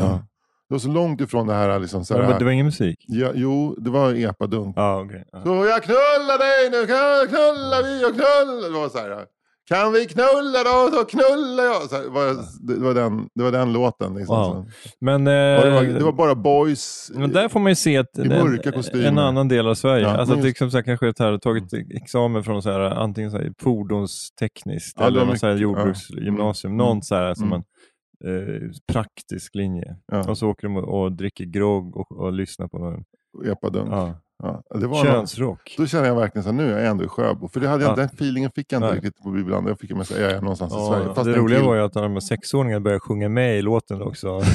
Ja. 0.00 0.20
Det 0.68 0.74
var 0.74 0.78
så 0.78 0.88
långt 0.88 1.20
ifrån 1.20 1.46
det 1.46 1.54
här. 1.54 1.78
Liksom, 1.78 2.04
så 2.04 2.14
Ja, 2.14 2.18
här 2.22 2.28
men 2.28 2.38
det 2.38 2.44
var 2.44 2.52
ingen 2.52 2.66
musik? 2.66 3.04
ja, 3.08 3.28
jo, 3.34 3.74
det 3.78 3.90
var 3.90 4.14
epadunk. 4.14 4.74
Ja, 4.76 5.00
okej. 5.04 5.24
Ja. 5.32 5.42
Så 5.44 5.66
jag 5.66 5.82
knullar 5.82 6.38
dig 6.38 6.70
nu, 6.70 6.86
knullar 7.28 7.82
vi 7.82 8.04
och 8.04 8.12
knullar. 8.14 8.68
Det 8.72 8.78
var 8.80 8.88
så 8.88 8.98
här. 8.98 9.24
Kan 9.68 9.92
vi 9.92 10.06
knulla 10.06 10.58
då 10.64 10.90
så 10.96 11.04
knullar 11.04 11.64
jag. 11.64 11.82
Så 11.82 11.96
här, 11.96 12.08
var, 12.08 12.26
det, 12.68 12.80
var 12.80 12.94
den, 12.94 13.28
det 13.34 13.42
var 13.42 13.52
den 13.52 13.72
låten. 13.72 14.14
Liksom. 14.14 14.36
Wow. 14.36 14.66
Men, 15.00 15.14
Och 15.26 15.32
det, 15.64 15.70
var, 15.70 15.82
eh, 15.82 15.94
det 15.94 16.04
var 16.04 16.12
bara 16.12 16.34
boys. 16.34 17.10
men 17.14 17.32
där 17.32 17.48
får 17.48 17.60
man 17.60 17.70
ju 17.72 17.76
se 17.76 17.96
ett, 17.96 18.18
i 18.18 18.22
en, 18.22 18.28
mörka 18.28 18.72
kostymer. 18.72 19.04
en 19.08 19.18
annan 19.18 19.48
del 19.48 19.66
av 19.68 19.74
Sverige. 19.74 20.02
Ja, 20.04 20.16
alltså 20.16 20.34
att 20.34 20.44
liksom 20.44 20.70
så 20.70 20.76
här, 20.76 20.84
kanske 20.84 21.08
ett 21.08 21.18
här, 21.18 21.38
tagit 21.38 21.64
examen 21.90 22.44
från 22.44 22.62
så 22.62 22.70
här, 22.70 22.80
antingen 22.80 23.30
så 23.30 23.36
här, 23.38 23.52
fordonstekniskt 23.58 24.96
Ja, 25.00 25.06
eller 25.06 25.24
någon 25.24 25.38
så 25.38 25.46
här 25.46 25.54
jordbruksgymnasium. 25.56 26.72
ja. 26.72 26.76
Någon 26.84 26.90
Mm. 26.92 27.02
så 27.02 27.14
här, 27.14 27.34
som 27.34 27.44
Mm. 27.44 27.56
en 27.58 27.64
eh, 28.24 28.70
praktisk 28.92 29.54
linje. 29.54 29.96
Ja. 30.06 30.30
Och 30.30 30.38
så 30.38 30.48
åker 30.50 30.68
de 30.68 30.76
och, 30.76 31.02
och 31.02 31.12
dricker 31.12 31.44
grogg 31.44 31.96
och, 31.96 32.12
och 32.12 32.32
lyssnar 32.32 32.68
på 32.68 32.78
någon. 32.78 33.04
Epadunk. 33.46 33.88
Ja. 33.92 34.14
Ja, 34.42 34.62
det 34.80 34.86
var 34.86 35.04
någon, 35.04 35.12
Könsrock. 35.12 35.74
då 35.78 35.86
kände 35.86 36.08
jag 36.08 36.14
verkligen 36.16 36.48
att 36.48 36.54
nu 36.54 36.72
är 36.72 36.78
jag 36.78 36.86
ändå 36.90 37.04
i 37.04 37.08
Sjöbo. 37.08 37.48
För 37.48 37.60
det 37.60 37.68
hade 37.68 37.82
jag, 37.84 37.90
Ja. 37.92 37.96
den 37.96 38.04
feelingen 38.06 38.50
fick 38.54 38.72
jag 38.72 38.78
inte 38.78 38.86
Nej. 38.86 38.94
riktigt 38.96 39.22
på 39.22 39.30
bibblan. 39.30 39.66
Jag 39.66 39.78
fick 39.78 39.90
med 39.96 40.06
sig, 40.06 40.22
jag 40.22 40.30
är 40.32 40.40
någonstans 40.40 40.72
i 40.72 40.76
Sverige. 40.76 41.04
Ja, 41.06 41.14
Fast 41.14 41.24
det 41.24 41.36
roliga 41.36 41.58
kill- 41.58 41.66
var 41.66 41.74
ju 41.74 41.80
att 41.82 41.92
de 41.92 42.12
här 42.12 42.20
sexåringarna 42.20 42.80
började 42.80 43.00
sjunga 43.00 43.28
med 43.28 43.58
i 43.58 43.62
låten 43.62 44.02
också. 44.02 44.40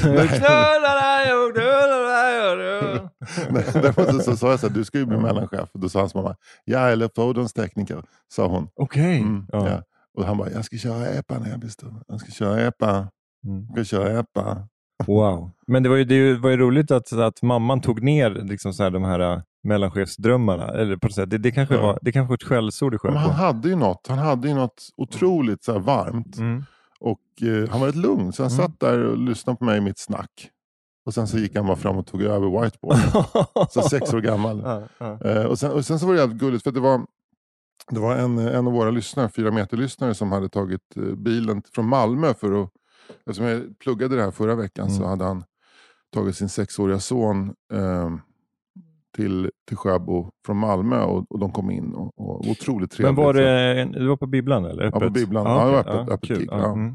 Däremot 3.72 4.14
så, 4.14 4.20
så 4.30 4.36
sa 4.36 4.50
jag 4.50 4.60
så 4.60 4.66
här, 4.68 4.74
du 4.74 4.84
ska 4.84 4.98
ju 4.98 5.06
bli 5.06 5.16
mellanchef. 5.16 5.68
Och 5.72 5.80
då 5.80 5.88
sa 5.88 5.98
hans 6.00 6.14
mamma, 6.14 6.36
ja 6.64 6.78
eller 6.88 7.10
fordonstekniker, 7.16 8.02
sa 8.28 8.46
hon. 8.46 8.68
Okej. 8.74 9.18
Mm, 9.20 9.46
Ja. 9.52 9.68
ja. 9.68 9.82
Och 10.18 10.24
han 10.24 10.38
bara, 10.38 10.50
jag 10.50 10.64
ska 10.64 10.76
köra 10.76 11.06
epa 11.06 11.38
när 11.38 11.50
jag 11.50 11.58
blir 11.60 11.70
stor. 11.70 12.02
Jag 12.08 12.20
ska 12.20 12.30
köra 12.30 12.60
epa. 12.60 13.08
Mm. 13.46 13.66
Ska 13.72 13.84
köra 13.84 14.18
epa. 14.20 14.68
Wow. 15.06 15.50
Men 15.66 15.82
det 15.82 15.88
var 15.88 15.96
ju, 15.96 16.04
det 16.04 16.34
var 16.34 16.50
ju 16.50 16.56
roligt 16.56 16.90
att, 16.90 17.12
att 17.12 17.42
mamman 17.42 17.80
tog 17.80 18.02
ner 18.02 18.30
liksom 18.30 18.72
så 18.72 18.82
här, 18.82 18.90
de 18.90 19.04
här 19.04 19.20
äh, 19.20 19.40
mellanchefsdrömmarna. 19.62 20.68
Eller 20.68 20.96
på 20.96 21.08
sätt. 21.08 21.30
Det, 21.30 21.38
det, 21.38 21.50
kanske 21.50 21.74
Ja. 21.74 21.82
var, 21.82 21.98
det 22.02 22.12
kanske 22.12 22.28
var 22.28 22.34
ett 22.34 22.42
skällsord 22.42 22.94
i 22.94 22.98
Men 23.02 23.16
han 23.16 23.30
hade 23.30 23.68
ju 23.68 23.76
något, 23.76 24.06
han 24.08 24.18
hade 24.18 24.48
ju 24.48 24.54
något 24.54 24.88
otroligt 24.96 25.64
så 25.64 25.72
här 25.72 25.78
varmt. 25.78 26.36
Mm. 26.38 26.64
Och 27.00 27.20
eh, 27.42 27.68
han 27.70 27.80
var 27.80 27.86
rätt 27.86 27.96
lugn, 27.96 28.32
så 28.32 28.42
han 28.42 28.52
Mm. 28.52 28.66
satt 28.66 28.80
där 28.80 28.98
och 29.04 29.18
lyssnade 29.18 29.56
på 29.58 29.64
mig 29.64 29.78
i 29.78 29.80
mitt 29.80 29.98
snack. 29.98 30.50
Och 31.06 31.14
sen 31.14 31.26
så 31.26 31.38
gick 31.38 31.56
han 31.56 31.66
bara 31.66 31.76
fram 31.76 31.96
och 31.96 32.06
tog 32.06 32.22
över 32.22 32.62
whiteboard. 32.62 32.96
så 33.70 33.82
sex 33.82 34.14
år 34.14 34.20
gammal. 34.20 34.62
ja, 34.64 34.82
ja. 34.98 35.30
Eh, 35.30 35.44
och, 35.44 35.58
sen, 35.58 35.72
och 35.72 35.84
sen 35.84 35.98
så 35.98 36.06
var 36.06 36.14
det 36.14 36.20
jävligt 36.20 36.38
gulligt, 36.38 36.64
för 36.64 36.70
det 36.72 36.80
var, 36.80 37.00
det 37.90 38.00
var 38.00 38.16
en, 38.16 38.38
en 38.38 38.66
av 38.66 38.72
våra 38.72 38.90
lyssnare, 38.90 39.28
fyra 39.28 39.50
meter-lyssnare 39.50 40.14
som 40.14 40.32
hade 40.32 40.48
tagit 40.48 40.96
eh, 40.96 41.02
bilen 41.02 41.62
från 41.74 41.86
Malmö 41.88 42.34
för 42.34 42.62
att, 42.62 42.70
eftersom 43.18 43.46
jag 43.46 43.78
pluggade 43.78 44.16
det 44.16 44.22
här 44.22 44.30
förra 44.30 44.54
veckan 44.54 44.90
så 44.90 44.96
Mm. 44.96 45.08
hade 45.10 45.24
han 45.24 45.44
tagit 46.14 46.36
sin 46.36 46.48
sexåriga 46.48 46.98
son 47.00 47.54
eh, 47.72 48.10
till, 49.16 49.50
till 49.68 49.76
Sjöbo 49.76 50.30
från 50.46 50.56
Malmö 50.56 51.02
och, 51.02 51.26
och 51.32 51.38
de 51.38 51.52
kom 51.52 51.70
in. 51.70 51.94
Och, 51.94 52.18
och 52.18 52.46
otroligt 52.48 52.90
trevligt. 52.90 53.16
Men 53.16 53.24
var 53.24 53.34
det, 53.34 53.84
du 53.84 54.06
var 54.08 54.16
på 54.16 54.26
bibblan 54.26 54.64
eller? 54.64 54.84
Ja, 54.84 54.90
på 54.90 54.96
Öppet? 54.96 55.12
bibblan. 55.12 55.46
Ja, 55.46 55.64
det 55.66 55.72
var 55.72 55.78
öppet- 55.80 56.12
öppet 56.12 56.28
kul. 56.28 56.38
gig, 56.38 56.48
Ja, 56.52 56.58
ja. 56.58 56.72
mm. 56.72 56.94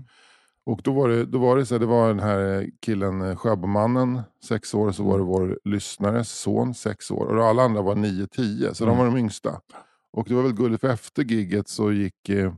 Och 0.68 0.82
då 0.84 0.94
var 0.94 1.10
det, 1.10 1.26
då 1.26 1.38
var 1.38 1.58
det 1.58 1.66
så 1.66 1.76
här, 1.76 1.80
det 1.80 1.86
var 1.86 2.08
den 2.08 2.20
här 2.20 2.70
killen, 2.82 3.22
eh, 3.22 3.36
Sjöbomannen, 3.36 4.22
sex 4.44 4.74
år, 4.74 4.92
så 4.92 5.04
var 5.04 5.18
det 5.18 5.24
vår 5.24 5.60
lyssnares 5.64 6.30
son, 6.32 6.74
sex 6.74 7.12
år. 7.12 7.26
Och 7.38 7.46
alla 7.46 7.64
andra 7.64 7.82
var 7.82 7.96
nio, 7.96 8.28
tio, 8.28 8.74
så 8.74 8.86
de 8.86 8.98
var 8.98 9.06
de 9.06 9.18
yngsta. 9.18 9.60
Och 10.14 10.26
det 10.30 10.36
var 10.36 10.42
väl 10.44 10.54
gulligt, 10.54 10.82
för 10.82 10.88
efter 10.90 11.24
gigget 11.24 11.68
så 11.68 11.92
gick 11.92 12.30
eh, 12.30 12.54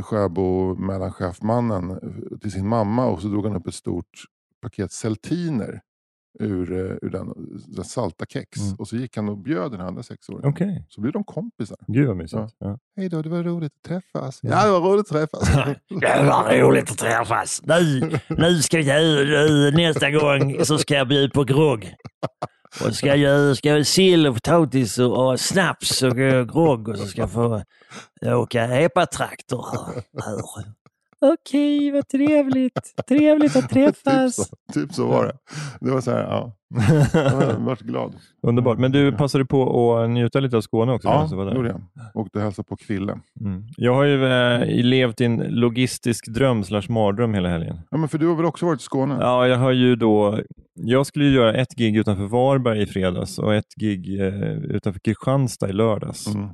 Sjöbo 0.00 0.74
mellanchefmannen 0.74 1.90
eh, 1.90 2.38
till 2.38 2.52
sin 2.52 2.68
mamma 2.68 3.06
och 3.06 3.22
så 3.22 3.28
drog 3.28 3.46
han 3.46 3.56
upp 3.56 3.66
ett 3.66 3.74
stort 3.74 4.24
paket 4.62 4.92
Celtiner 4.92 5.80
ur, 6.38 6.72
eh, 6.72 6.96
ur 7.02 7.10
den, 7.10 7.34
den 7.66 7.84
salta 7.84 8.26
kex. 8.26 8.60
Mm. 8.60 8.74
Och 8.78 8.88
så 8.88 8.96
gick 8.96 9.16
han 9.16 9.28
och 9.28 9.38
bjöd 9.38 9.72
den 9.72 9.80
andra 9.80 10.02
sexåringen. 10.02 10.50
Okej. 10.50 10.86
Så 10.88 11.00
blev 11.00 11.12
de 11.12 11.24
kompisar. 11.24 11.76
Gud 11.86 12.06
vad 12.06 12.16
mysigt. 12.16 12.56
Ja. 12.58 12.78
Hej 12.96 13.08
då, 13.08 13.22
det 13.22 13.28
var 13.28 13.42
roligt 13.42 13.72
att 13.76 13.88
träffas. 13.88 14.40
Ja, 14.42 14.64
det 14.64 14.70
var 14.70 14.80
roligt 14.80 15.00
att 15.00 15.06
träffas. 15.06 15.48
Det 16.00 16.24
var 16.24 16.58
roligt 16.58 16.90
att 16.90 16.98
träffas. 16.98 17.62
Nu, 17.64 18.18
nu 18.28 18.62
ska 18.62 18.80
jag, 18.80 19.74
nästa 19.74 20.10
gång 20.10 20.64
så 20.64 20.78
ska 20.78 20.94
jag 20.94 21.08
bjuda 21.08 21.34
på 21.34 21.44
grogg. 21.44 21.94
Och 22.84 22.94
ska 22.94 23.16
jag 23.16 23.56
ska 23.56 23.68
jag 23.68 23.86
sill 23.86 24.26
och 24.26 24.34
potatis 24.34 24.98
och, 24.98 25.28
och 25.28 25.40
snaps 25.40 26.02
och 26.02 26.16
grogg 26.16 26.88
och 26.88 26.98
så 26.98 27.06
ska 27.06 27.20
jag 27.20 27.32
få 27.32 27.62
åka 28.24 28.64
epatraktor 28.64 29.66
här. 30.22 30.79
Okej, 31.20 31.90
vad 31.90 32.08
trevligt. 32.08 33.06
Trevligt 33.08 33.56
att 33.56 33.62
typ, 33.70 33.94
träffas. 34.02 34.36
så, 34.36 34.44
typ 34.72 34.94
så 34.94 35.06
var 35.06 35.26
det. 35.26 35.32
Det 35.80 35.90
var 35.90 36.00
så 36.00 36.10
här, 36.10 36.22
ja. 36.22 36.56
Jag 37.12 37.58
varit 37.58 37.80
glad. 37.80 38.14
Underbart. 38.42 38.78
Men 38.78 38.92
du 38.92 39.12
passade 39.12 39.44
på 39.44 39.96
att 39.96 40.10
njuta 40.10 40.40
lite 40.40 40.56
av 40.56 40.60
Skåne 40.60 40.92
också? 40.92 41.08
Ja, 41.08 41.28
var 41.32 41.46
det 41.46 41.56
gjorde 41.56 41.68
jag. 41.68 41.80
Åkte 42.14 42.38
och 42.38 42.44
hälsade 42.44 42.68
på 42.68 42.76
Krille. 42.76 43.20
Mm. 43.40 43.64
Jag 43.76 43.94
har 43.94 44.04
ju 44.04 44.26
eh, 44.26 44.84
levt 44.84 45.20
i 45.20 45.24
en 45.24 45.36
logistisk 45.36 46.26
dröm 46.26 46.64
slash 46.64 46.82
mardröm 46.88 47.34
hela 47.34 47.48
helgen. 47.48 47.80
Ja, 47.90 47.98
men 47.98 48.08
för 48.08 48.18
du 48.18 48.26
har 48.26 48.34
väl 48.36 48.44
också 48.44 48.66
varit 48.66 48.80
i 48.80 48.84
Skåne? 48.84 49.16
Ja, 49.20 49.48
jag 49.48 49.56
har 49.58 49.72
ju 49.72 49.96
då... 49.96 50.40
Jag 50.74 51.06
skulle 51.06 51.24
ju 51.24 51.32
göra 51.34 51.54
ett 51.54 51.74
gig 51.76 51.96
utanför 51.96 52.24
Varberg 52.24 52.82
i 52.82 52.86
fredags 52.86 53.38
och 53.38 53.54
ett 53.54 53.74
gig 53.80 54.20
eh, 54.20 54.52
utanför 54.52 55.00
Kristianstad 55.00 55.68
i 55.68 55.72
lördags. 55.72 56.26
Mm. 56.34 56.48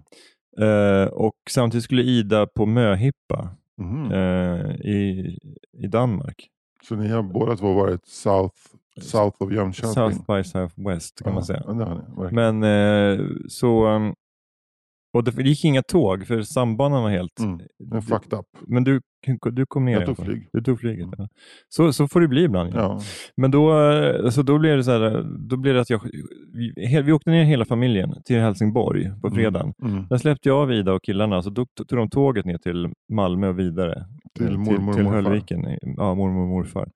Eh, 0.60 1.06
och 1.06 1.34
samtidigt 1.50 1.84
skulle 1.84 2.02
Ida 2.02 2.46
på 2.46 2.66
Möhippa 2.66 3.56
Mhm. 3.78 4.12
eh, 4.12 4.70
i, 4.70 5.38
i 5.72 5.86
Danmark. 5.86 6.48
Så 6.82 6.96
ni 6.96 7.08
har 7.08 7.22
båda 7.22 7.56
två 7.56 7.72
varit 7.74 8.06
south, 8.06 8.56
south 9.00 9.42
of 9.42 9.52
Jönköping? 9.52 9.94
South 9.94 10.36
by 10.36 10.44
Southwest 10.44 11.22
kan 11.24 11.34
man 11.34 11.44
säga. 11.44 11.62
Ja. 11.66 12.30
Men 12.30 12.62
eh, 12.62 13.26
så... 13.48 13.86
um, 13.96 14.14
Och 15.16 15.24
det 15.24 15.42
gick 15.42 15.64
inga 15.64 15.82
tåg 15.82 16.26
för 16.26 16.42
sambanan 16.42 17.02
var 17.02 17.10
helt... 17.10 17.40
Mm. 17.40 17.58
Den 17.78 17.96
är 17.96 18.00
fucked 18.00 18.38
up. 18.38 18.46
Men 18.66 18.84
du, 18.84 19.00
du 19.52 19.66
kom 19.66 19.84
ner 19.84 19.92
Jag 19.92 20.06
tog 20.06 20.24
flyg. 20.24 20.48
Du 20.52 20.62
tog 20.62 20.80
flyget. 20.80 21.08
Ja. 21.18 21.28
Så, 21.68 21.92
så 21.92 22.08
får 22.08 22.20
det 22.20 22.28
bli 22.28 22.42
ibland. 22.42 22.70
ja. 22.74 22.78
Ja. 22.80 23.00
Men 23.36 23.50
då, 23.50 23.80
eh, 23.80 24.24
alltså 24.24 24.42
då 24.42 24.58
blev 24.58 24.76
det 24.76 24.84
så 24.84 24.90
här, 24.90 25.24
då 25.48 25.56
blev 25.56 25.74
det 25.74 25.80
att 25.80 25.90
jag, 25.90 26.00
vi, 26.54 27.02
vi 27.02 27.12
åkte 27.12 27.30
ner 27.30 27.44
hela 27.44 27.64
familjen 27.64 28.14
till 28.24 28.40
Helsingborg 28.40 29.10
på 29.22 29.30
fredagen. 29.30 29.72
Mm. 29.82 30.06
Där 30.08 30.16
släppte 30.16 30.48
jag 30.48 30.58
av 30.58 30.72
Ida 30.72 30.92
och 30.92 31.02
killarna, 31.02 31.42
så 31.42 31.50
då 31.50 31.66
tog 31.88 31.98
de 31.98 32.10
tåget 32.10 32.44
ner 32.44 32.58
till 32.58 32.88
Malmö 33.12 33.48
och 33.48 33.58
vidare. 33.58 34.04
Till 34.36 34.46
Eh, 34.46 34.58
mormor 34.58 34.88
och 34.88 34.94
till 34.94 35.04
morfar. 35.04 35.22
Höllviken. 35.22 35.78
Ja, 35.96 36.14
mormor 36.14 36.42
och 36.42 36.48
morfar. 36.48 36.88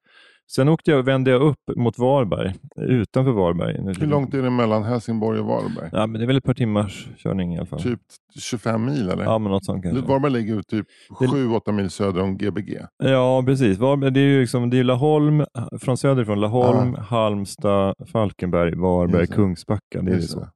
Sen 0.54 0.68
åkte 0.68 0.90
jag, 0.90 1.02
vände 1.02 1.30
jag 1.30 1.42
upp 1.42 1.58
mot 1.76 1.98
Varberg, 1.98 2.54
utanför 2.76 3.32
Varberg. 3.32 3.94
Hur 4.00 4.06
långt 4.06 4.34
är 4.34 4.42
det 4.42 4.50
mellan 4.50 4.82
Helsingborg 4.84 5.40
och 5.40 5.46
Varberg? 5.46 5.88
Ja, 5.92 6.06
men 6.06 6.12
det 6.20 6.24
är 6.24 6.26
väl 6.26 6.36
ett 6.36 6.44
par 6.44 6.54
timmars 6.54 7.08
körning 7.16 7.54
i 7.54 7.58
alla 7.58 7.66
fall. 7.66 7.82
Typ 7.82 8.00
25 8.40 8.84
mil 8.84 9.08
eller? 9.10 9.24
Ja, 9.24 9.38
men 9.38 9.52
något 9.52 9.64
sånt 9.64 9.82
kanske. 9.82 10.08
Varberg 10.08 10.32
ligger 10.32 10.54
ju 10.54 10.62
typ 10.62 10.86
Det- 11.20 11.26
7-8 11.26 11.72
mil 11.72 11.90
söder 11.90 12.22
om 12.22 12.36
Gbg. 12.38 12.78
Ja, 12.98 13.42
precis. 13.46 13.78
Varberg, 13.78 14.10
det 14.10 14.20
är 14.20 14.24
ju 14.24 14.40
liksom, 14.40 14.70
det 14.70 14.78
är 14.78 14.84
Laholm, 14.84 15.44
från 15.80 15.96
söderifrån. 15.96 16.40
Laholm, 16.40 16.94
Ja. 16.96 17.02
Halmstad, 17.02 17.94
Falkenberg, 18.12 18.74
Varberg, 18.76 19.26
det. 19.26 19.34
Kungsbacka. 19.34 19.80
Det 19.92 19.98
är 19.98 20.02
det 20.02 20.10
Just 20.12 20.30
så. 20.30 20.46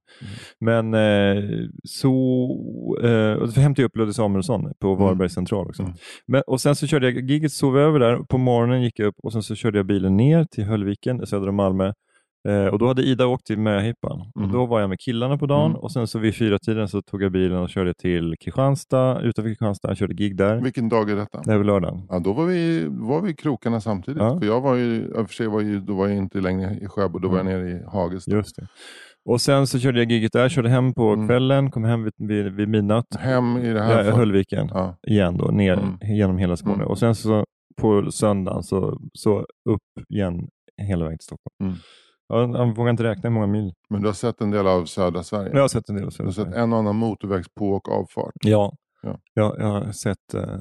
Men 0.61 0.93
så, 1.85 2.09
så 2.99 3.07
eh, 3.07 3.33
och 3.33 3.51
så 3.51 3.61
hämtade 3.61 3.83
jag 3.83 3.89
upp 3.89 3.97
Ludde 3.97 4.15
Samuelsson 4.15 4.73
på 4.81 4.95
Varberg 4.95 5.29
central 5.31 5.67
också. 5.69 5.83
Mm. 5.83 5.95
Men, 6.27 6.43
och 6.47 6.61
sen 6.61 6.77
så 6.77 6.87
körde 6.87 7.11
jag, 7.11 7.31
giget 7.31 7.53
sov 7.53 7.79
över 7.79 7.99
där, 7.99 8.17
på 8.17 8.39
morgonen 8.39 8.83
gick 8.83 8.99
jag 8.99 9.07
upp 9.07 9.17
och 9.23 9.33
sen 9.33 9.43
så 9.43 9.55
körde 9.55 9.79
jag 9.79 9.87
bilen 9.87 10.17
ner 10.17 10.45
till 10.45 10.65
Höllviken 10.65 11.27
söder 11.27 11.49
om 11.49 11.55
Malmö. 11.57 11.93
Eh, 12.49 12.67
och 12.67 12.79
då 12.79 12.87
hade 12.87 13.03
Ida 13.03 13.27
åkt 13.27 13.47
till 13.47 13.59
Möhippan 13.59 14.21
Mm. 14.37 14.49
och 14.49 14.53
då 14.55 14.67
var 14.67 14.81
jag 14.81 14.89
med 14.89 15.01
killarna 15.01 15.39
på 15.39 15.47
dagen 15.47 15.71
Mm. 15.71 15.77
och 15.83 15.93
sen 15.93 16.07
så 16.07 16.19
vid 16.19 16.35
fyra 16.35 16.59
tiden 16.59 16.89
så 16.89 17.03
tog 17.03 17.23
jag 17.23 17.33
bilen 17.33 17.59
och 17.59 17.69
körde 17.71 17.95
till 17.95 18.35
Kristianstad, 18.41 19.21
utanför 19.21 19.51
Kristianstad, 19.51 19.89
jag 19.89 19.97
körde 19.97 20.15
gig 20.15 20.37
där. 20.37 20.61
Vilken 20.61 20.89
dag 20.89 21.11
är 21.11 21.17
detta? 21.17 21.41
Det 21.45 21.53
är 21.53 21.59
väl 21.59 21.67
lördagen. 21.67 22.07
Ja, 22.09 22.19
då 22.19 22.33
var 22.33 22.47
vi, 22.47 22.87
var 22.91 23.21
vi 23.21 23.31
i 23.31 23.35
krokarna 23.35 23.81
samtidigt. 23.81 24.23
Ja. 24.23 24.39
För 24.41 24.47
jag 24.47 24.61
var 24.61 24.75
ju, 24.75 25.13
för 25.13 25.35
sig 25.35 25.47
var 25.49 25.61
ju, 25.61 25.81
då 25.81 25.95
var 25.95 26.09
jag 26.09 26.17
inte 26.17 26.41
längre 26.41 26.79
i 26.83 26.87
Sjöbo, 26.87 27.19
då 27.19 27.29
var 27.29 27.37
jag 27.37 27.47
nere 27.47 27.69
i 27.71 27.83
Hagestad. 27.93 28.35
Just 28.35 28.57
det. 28.57 28.67
Och 29.25 29.41
sen 29.41 29.67
så 29.67 29.79
körde 29.79 29.99
jag 29.99 30.11
giget 30.13 30.33
där, 30.33 30.49
körde 30.49 30.69
hem 30.69 30.95
på 30.95 31.09
Mm. 31.13 31.29
kvällen, 31.29 31.71
kom 31.71 31.85
hem 31.85 32.03
vid, 32.05 32.13
vid, 32.19 32.53
vid 32.53 32.69
midnatt. 32.69 33.17
Hem 33.19 33.57
i 33.57 33.73
det 33.73 33.83
här 33.83 34.05
Ja. 34.05 34.17
Höllviken 34.17 34.69
Ja. 34.75 34.97
igen 35.07 35.37
då, 35.37 35.45
ner 35.45 35.73
Mm. 35.73 35.99
genom 36.03 36.39
hela 36.39 36.57
Skåne. 36.57 36.75
Mm. 36.75 36.87
Och 36.87 36.99
sen 36.99 37.15
så 37.15 37.45
på 37.81 38.11
söndagen 38.13 38.63
så, 38.63 39.01
så 39.13 39.39
upp 39.69 40.09
igen 40.09 40.49
hela 40.83 41.05
vägen 41.05 41.19
till 41.19 41.25
Stockholm. 41.25 41.57
Mm. 41.63 41.75
Ja, 42.29 42.59
jag 42.59 42.77
vågar 42.77 42.91
inte 42.91 43.03
räkna 43.05 43.23
hur 43.29 43.35
många 43.35 43.47
mil. 43.47 43.73
Men 43.91 44.01
du 44.01 44.07
har 44.09 44.15
sett 44.15 44.41
en 44.41 44.51
del 44.51 44.67
av 44.67 44.85
södra 44.85 45.23
Sverige? 45.23 45.51
Jag 45.55 45.61
har 45.61 45.69
sett 45.69 45.89
en 45.89 45.95
del 45.97 46.05
av 46.05 46.11
Du 46.19 46.25
har 46.25 46.31
södra 46.31 46.33
sett 46.33 46.45
Sverige. 46.53 46.63
en 46.63 46.73
och 46.73 46.79
annan 46.79 46.97
motorvägs 46.97 47.47
på 47.59 47.71
och 47.71 47.89
avfart? 47.93 48.33
Ja, 48.45 48.73
Ja. 49.03 49.19
Jag, 49.35 49.57
jag 49.59 49.67
har 49.67 49.93
sett, 49.93 50.35
eh, 50.35 50.59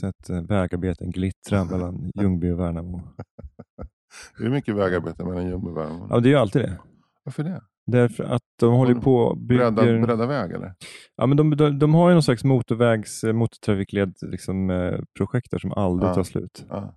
sett 0.00 0.30
eh, 0.30 0.42
vägarbeten 0.42 1.10
glittra 1.10 1.64
mellan 1.70 2.10
Ljungby 2.20 2.50
och 2.50 2.58
Värnamo. 2.60 3.00
Är 4.40 4.44
det 4.44 4.50
mycket 4.50 4.74
vägarbete 4.76 5.24
mellan 5.24 5.48
Ljungby 5.48 5.70
och 5.70 5.76
Värnamo? 5.76 6.06
Ja, 6.10 6.20
det 6.20 6.28
är 6.28 6.30
ju 6.30 6.36
alltid 6.38 6.62
det. 6.62 6.78
Varför 7.24 7.42
det? 7.44 7.60
Därför 7.90 8.24
att 8.24 8.42
de 8.60 8.74
håller 8.74 8.94
på 8.94 9.16
och 9.16 9.38
bygger... 9.38 9.70
Bredda, 9.70 10.06
bredda 10.06 10.26
väg 10.26 10.52
eller? 10.52 10.74
Ja, 11.16 11.26
men 11.26 11.36
de, 11.36 11.56
de, 11.56 11.78
de 11.78 11.94
har 11.94 12.08
ju 12.08 12.14
någon 12.14 12.22
slags 12.22 12.44
motorvägs, 12.44 13.24
eh, 13.24 13.32
motortrafikled 13.32 14.14
liksom, 14.22 14.70
eh, 14.70 14.98
projekt 15.16 15.50
där 15.50 15.58
som 15.58 15.72
aldrig 15.72 16.10
Ja. 16.10 16.14
tar 16.14 16.22
slut. 16.22 16.64
Ja. 16.68 16.94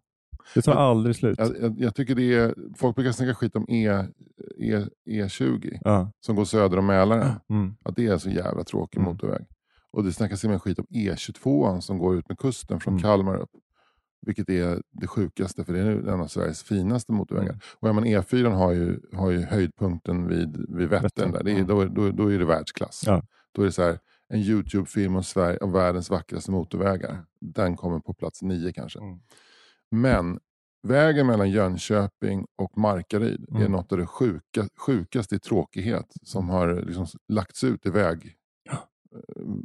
Det 0.55 0.61
tar 0.61 0.71
Jag- 0.71 0.81
aldrig 0.81 1.15
slut. 1.15 1.39
Jag, 1.39 1.51
jag, 1.61 1.79
jag 1.79 1.95
tycker 1.95 2.15
det 2.15 2.33
är, 2.33 2.55
folk 2.77 2.95
brukar 2.95 3.11
snacka 3.11 3.33
skit 3.35 3.55
om 3.55 3.65
e, 3.69 3.87
e, 4.59 4.85
E20 5.09 5.77
Ja. 5.81 6.11
som 6.25 6.35
går 6.35 6.45
söder 6.45 6.77
om 6.77 6.85
Mälaren. 6.85 7.27
Mm. 7.49 7.73
Att 7.85 7.95
det 7.95 8.07
är 8.07 8.17
så 8.17 8.29
jävla 8.29 8.63
tråkig 8.63 8.99
Mm. 8.99 9.11
motorväg. 9.11 9.45
Och 9.91 10.03
det 10.03 10.11
snackas 10.13 10.43
med 10.43 10.61
skit 10.61 10.79
om 10.79 10.85
E22 10.89 11.79
som 11.79 11.97
går 11.97 12.15
ut 12.17 12.29
med 12.29 12.37
kusten 12.37 12.79
från 12.79 12.91
Mm. 12.93 13.01
Kalmar 13.01 13.35
upp. 13.37 13.49
Vilket 14.25 14.49
är 14.49 14.81
det 14.91 15.07
sjukaste 15.07 15.63
för 15.63 15.73
det 15.73 15.79
är 15.79 16.07
en 16.07 16.21
av 16.21 16.27
Sveriges 16.27 16.63
finaste 16.63 17.11
motorvägar. 17.11 17.49
Mm. 17.49 17.59
Och 17.79 17.89
ja, 17.89 17.93
men 17.93 18.05
E4 18.05 18.49
har 18.49 18.71
ju, 18.71 18.99
har 19.13 19.29
ju 19.31 19.41
höjdpunkten 19.41 20.27
vid, 20.27 20.65
vid 20.77 20.89
Vättern. 20.89 21.31
Där. 21.31 21.43
Det 21.43 21.51
är, 21.51 21.57
ja. 21.59 21.63
då, 21.65 21.85
då, 21.85 22.11
då 22.11 22.31
är 22.31 22.39
det 22.39 22.45
världsklass. 22.45 23.03
Ja. 23.05 23.23
Då 23.55 23.61
är 23.61 23.65
det 23.65 23.71
så 23.71 23.83
här, 23.83 23.99
en 24.33 24.39
YouTube-film 24.39 25.15
om, 25.15 25.23
Sverige, 25.23 25.57
om 25.57 25.71
världens 25.71 26.09
vackraste 26.09 26.51
motorvägar. 26.51 27.25
Den 27.41 27.75
kommer 27.77 27.99
på 27.99 28.13
plats 28.13 28.41
nio 28.41 28.73
kanske. 28.73 28.99
Mm. 28.99 29.19
Men 29.91 30.39
vägen 30.87 31.27
mellan 31.27 31.49
Jönköping 31.51 32.45
och 32.57 32.77
Markaryd 32.77 33.45
är 33.49 33.55
Mm. 33.55 33.71
något 33.71 33.91
av 33.91 33.97
det 33.97 34.05
sjuka, 34.05 34.67
sjukaste 34.85 35.35
i 35.35 35.39
tråkighet 35.39 36.05
som 36.23 36.49
har 36.49 36.75
liksom 36.75 37.05
lagts 37.27 37.63
ut 37.63 37.85
i 37.85 37.89
väg, 37.89 38.35
eh, 38.71 38.77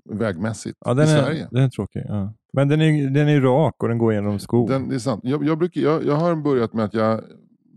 vägmässigt 0.05 0.79
Ja, 0.81 0.99
i 0.99 1.03
är, 1.03 1.07
Sverige. 1.07 1.49
den 1.51 1.63
är 1.63 1.69
tråkig. 1.69 2.03
Ja. 2.09 2.35
Men 2.57 2.69
den 2.69 2.81
är, 2.81 3.11
den 3.11 3.29
är 3.29 3.41
rak 3.41 3.83
och 3.83 3.89
den 3.89 3.99
går 3.99 4.13
genom 4.13 4.39
skog. 4.39 4.69
Den, 4.69 4.89
det 4.89 4.95
är 4.95 4.99
sant. 4.99 5.21
Jag, 5.25 5.45
jag, 5.45 5.59
brukar, 5.59 5.81
jag, 5.81 6.05
jag 6.05 6.15
har 6.15 6.37
börjat 6.37 6.73
med 6.73 6.85
att 6.85 6.95
jag 6.95 7.21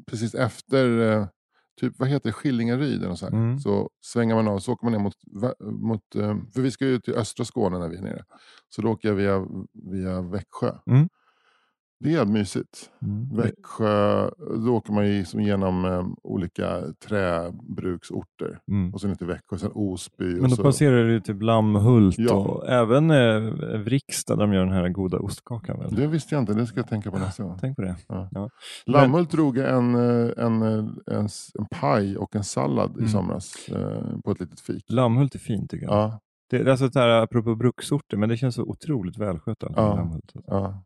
precis 0.08 0.36
efter 0.36 1.12
eh, 1.12 1.28
typ, 1.82 1.94
vad 2.00 2.10
heter 2.10 2.30
det, 2.30 2.34
Skillingaryd 2.34 3.04
eller 3.04 3.22
här, 3.22 3.32
Mm. 3.34 3.60
så 3.60 3.90
svänger 4.02 4.36
man 4.36 4.48
av 4.48 4.60
så 4.60 4.74
åker 4.74 4.86
man 4.86 4.94
ner 4.94 5.00
mot, 5.00 5.16
mot 5.82 6.16
eh, 6.16 6.36
för 6.54 6.62
vi 6.62 6.72
ska 6.72 6.86
ju 6.86 7.00
till 7.00 7.14
östra 7.14 7.46
Skåne 7.46 7.80
när 7.80 7.90
vi 7.90 7.98
är 7.98 8.02
nere. 8.02 8.24
Så 8.70 8.82
då 8.82 8.90
åker 8.90 9.08
jag 9.08 9.16
via, 9.16 9.46
via 9.92 10.22
Växjö. 10.22 10.72
Mm. 10.88 11.10
Det 12.04 12.14
är 12.16 12.26
mysigt. 12.26 12.90
Mm. 13.02 13.30
Växjö, 13.36 14.30
då 14.66 14.76
åker 14.76 14.94
man 14.94 15.08
ju 15.08 15.26
som 15.26 15.42
genom 15.42 15.86
eh, 15.86 16.06
olika 16.24 16.82
träbruksorter. 17.08 18.60
Mm. 18.72 18.94
Och 18.94 19.02
sen 19.02 19.16
till 19.16 19.28
Växjö, 19.28 19.58
sen 19.58 19.72
Osby. 19.74 20.26
Men 20.42 20.50
då 20.50 20.56
så, 20.56 20.64
passerar 20.64 21.04
du 21.04 21.20
typ 21.22 21.42
Lammhult 21.42 22.16
Ja. 22.20 22.34
och 22.34 22.70
även 22.70 23.12
eh, 23.12 23.40
Vriksta 23.80 24.36
där 24.36 24.42
de 24.48 24.54
gör 24.54 24.66
den 24.66 24.74
här 24.74 24.90
goda 24.90 25.18
ostkakan. 25.20 25.80
Väl? 25.80 25.96
Det 25.96 26.08
visste 26.08 26.36
jag 26.36 26.42
inte, 26.42 26.54
det 26.54 26.66
ska 26.66 26.80
jag 26.80 26.88
tänka 26.90 27.12
på 27.12 27.18
nästa 27.18 27.44
gång. 27.44 27.58
Tänk 27.62 27.76
på 27.76 27.82
det. 27.82 27.96
Ja. 28.08 28.30
Ja. 28.32 28.50
Lammhult 28.86 29.32
drog 29.32 29.58
en, 29.58 29.96
eh, 29.96 30.30
en, 30.46 30.62
eh, 30.62 30.86
en, 31.18 31.26
s- 31.26 31.52
en 31.60 31.66
paj 31.82 32.18
och 32.18 32.36
en 32.36 32.44
sallad 32.44 32.92
i 32.96 33.00
Mm. 33.00 33.10
somras 33.10 33.70
eh, 33.70 34.20
på 34.26 34.32
ett 34.32 34.40
litet 34.40 34.60
fik. 34.60 34.84
Lammhult 34.90 35.36
är 35.36 35.40
fint 35.40 35.72
tycker 35.72 35.86
jag. 35.86 35.96
Ja, 35.96 36.20
Det, 36.50 36.58
det 36.58 36.64
är 36.64 36.72
alltså 36.72 36.88
det 36.88 37.00
här, 37.00 37.10
apropå 37.10 37.56
bruksorter, 37.56 38.18
men 38.18 38.30
det 38.30 38.38
känns 38.38 38.56
så 38.56 38.64
otroligt 38.64 39.18
välskött. 39.18 39.64
Alltså, 39.64 39.82
Ja. 39.82 39.96
Lammhult. 39.96 40.32
ja, 40.48 40.84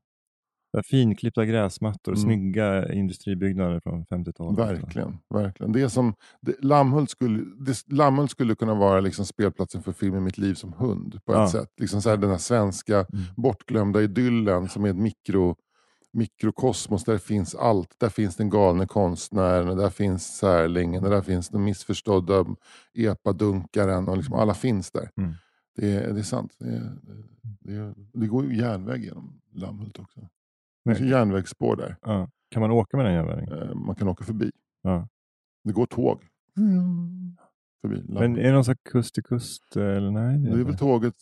Finklippta 0.81 1.45
gräsmattor, 1.45 2.11
Mm. 2.11 2.23
snygga 2.23 2.93
industribyggnader 2.93 3.79
från 3.79 4.05
50-talet. 4.05 4.59
verkligen. 4.59 5.17
verkligen. 5.29 5.71
Det 5.71 5.81
är 5.81 5.87
som, 5.87 6.13
det, 6.41 6.55
Lammhult, 6.63 7.09
skulle, 7.09 7.43
det, 7.65 7.91
Lammhult 7.93 8.31
skulle 8.31 8.55
kunna 8.55 8.73
vara 8.75 8.99
liksom 8.99 9.25
spelplatsen 9.25 9.83
för 9.83 9.91
filmen 9.91 10.23
Mitt 10.23 10.37
liv 10.37 10.53
som 10.53 10.73
hund. 10.73 11.19
på 11.25 11.31
ett 11.33 11.37
Ja. 11.39 11.49
sätt. 11.49 11.69
Liksom 11.77 12.01
så 12.01 12.09
här, 12.09 12.17
den 12.17 12.29
här 12.29 12.37
svenska 12.37 12.95
Mm. 12.97 13.23
bortglömda 13.37 14.01
idyllen 14.01 14.69
som 14.69 14.85
är 14.85 14.89
ett 14.89 14.95
mikro, 14.95 15.55
mikrokosmos. 16.13 17.03
Där 17.03 17.17
finns 17.17 17.55
allt. 17.55 17.95
Där 17.99 18.09
finns 18.09 18.35
den 18.35 18.49
galne 18.49 18.85
konstnären, 18.87 19.77
där 19.77 19.89
finns 19.89 20.37
särlingen, 20.37 21.03
där 21.03 21.21
finns 21.21 21.49
den 21.49 21.63
missförstådda 21.63 22.45
epadunkaren. 22.93 24.07
Och 24.07 24.17
liksom 24.17 24.33
alla 24.35 24.53
finns 24.53 24.91
där. 24.91 25.09
Mm. 25.17 25.33
Det, 25.75 25.91
är, 25.91 26.13
det 26.13 26.19
är 26.19 26.23
sant. 26.23 26.55
Det, 26.59 26.81
det, 27.59 27.93
det 28.13 28.27
går 28.27 28.45
ju 28.45 28.57
järnväg 28.57 29.03
genom 29.03 29.39
Lammhult 29.53 29.99
också. 29.99 30.19
Det 30.85 30.95
finns 30.95 31.09
järnvägsspår 31.11 31.75
där. 31.75 31.95
Ja. 32.01 32.29
Kan 32.51 32.61
man 32.61 32.71
åka 32.71 32.97
med 32.97 33.05
den 33.05 33.13
järnvägen? 33.13 33.61
Eh, 33.69 33.75
Man 33.75 33.95
kan 33.95 34.07
åka 34.07 34.23
förbi. 34.23 34.51
Ja. 34.81 35.07
Det 35.63 35.71
går 35.73 35.85
tåg. 35.85 36.21
Förbi 37.81 38.03
Men 38.07 38.37
är 38.37 38.43
det 38.43 38.51
någon 38.51 38.63
här 38.67 38.77
kust 38.91 39.13
till 39.13 39.23
kust? 39.23 39.75
Eller 39.75 40.11
nej? 40.11 40.37
Det 40.39 40.49
är 40.49 40.51
väl 40.51 40.59
inte. 40.67 40.77
tåget 40.77 41.15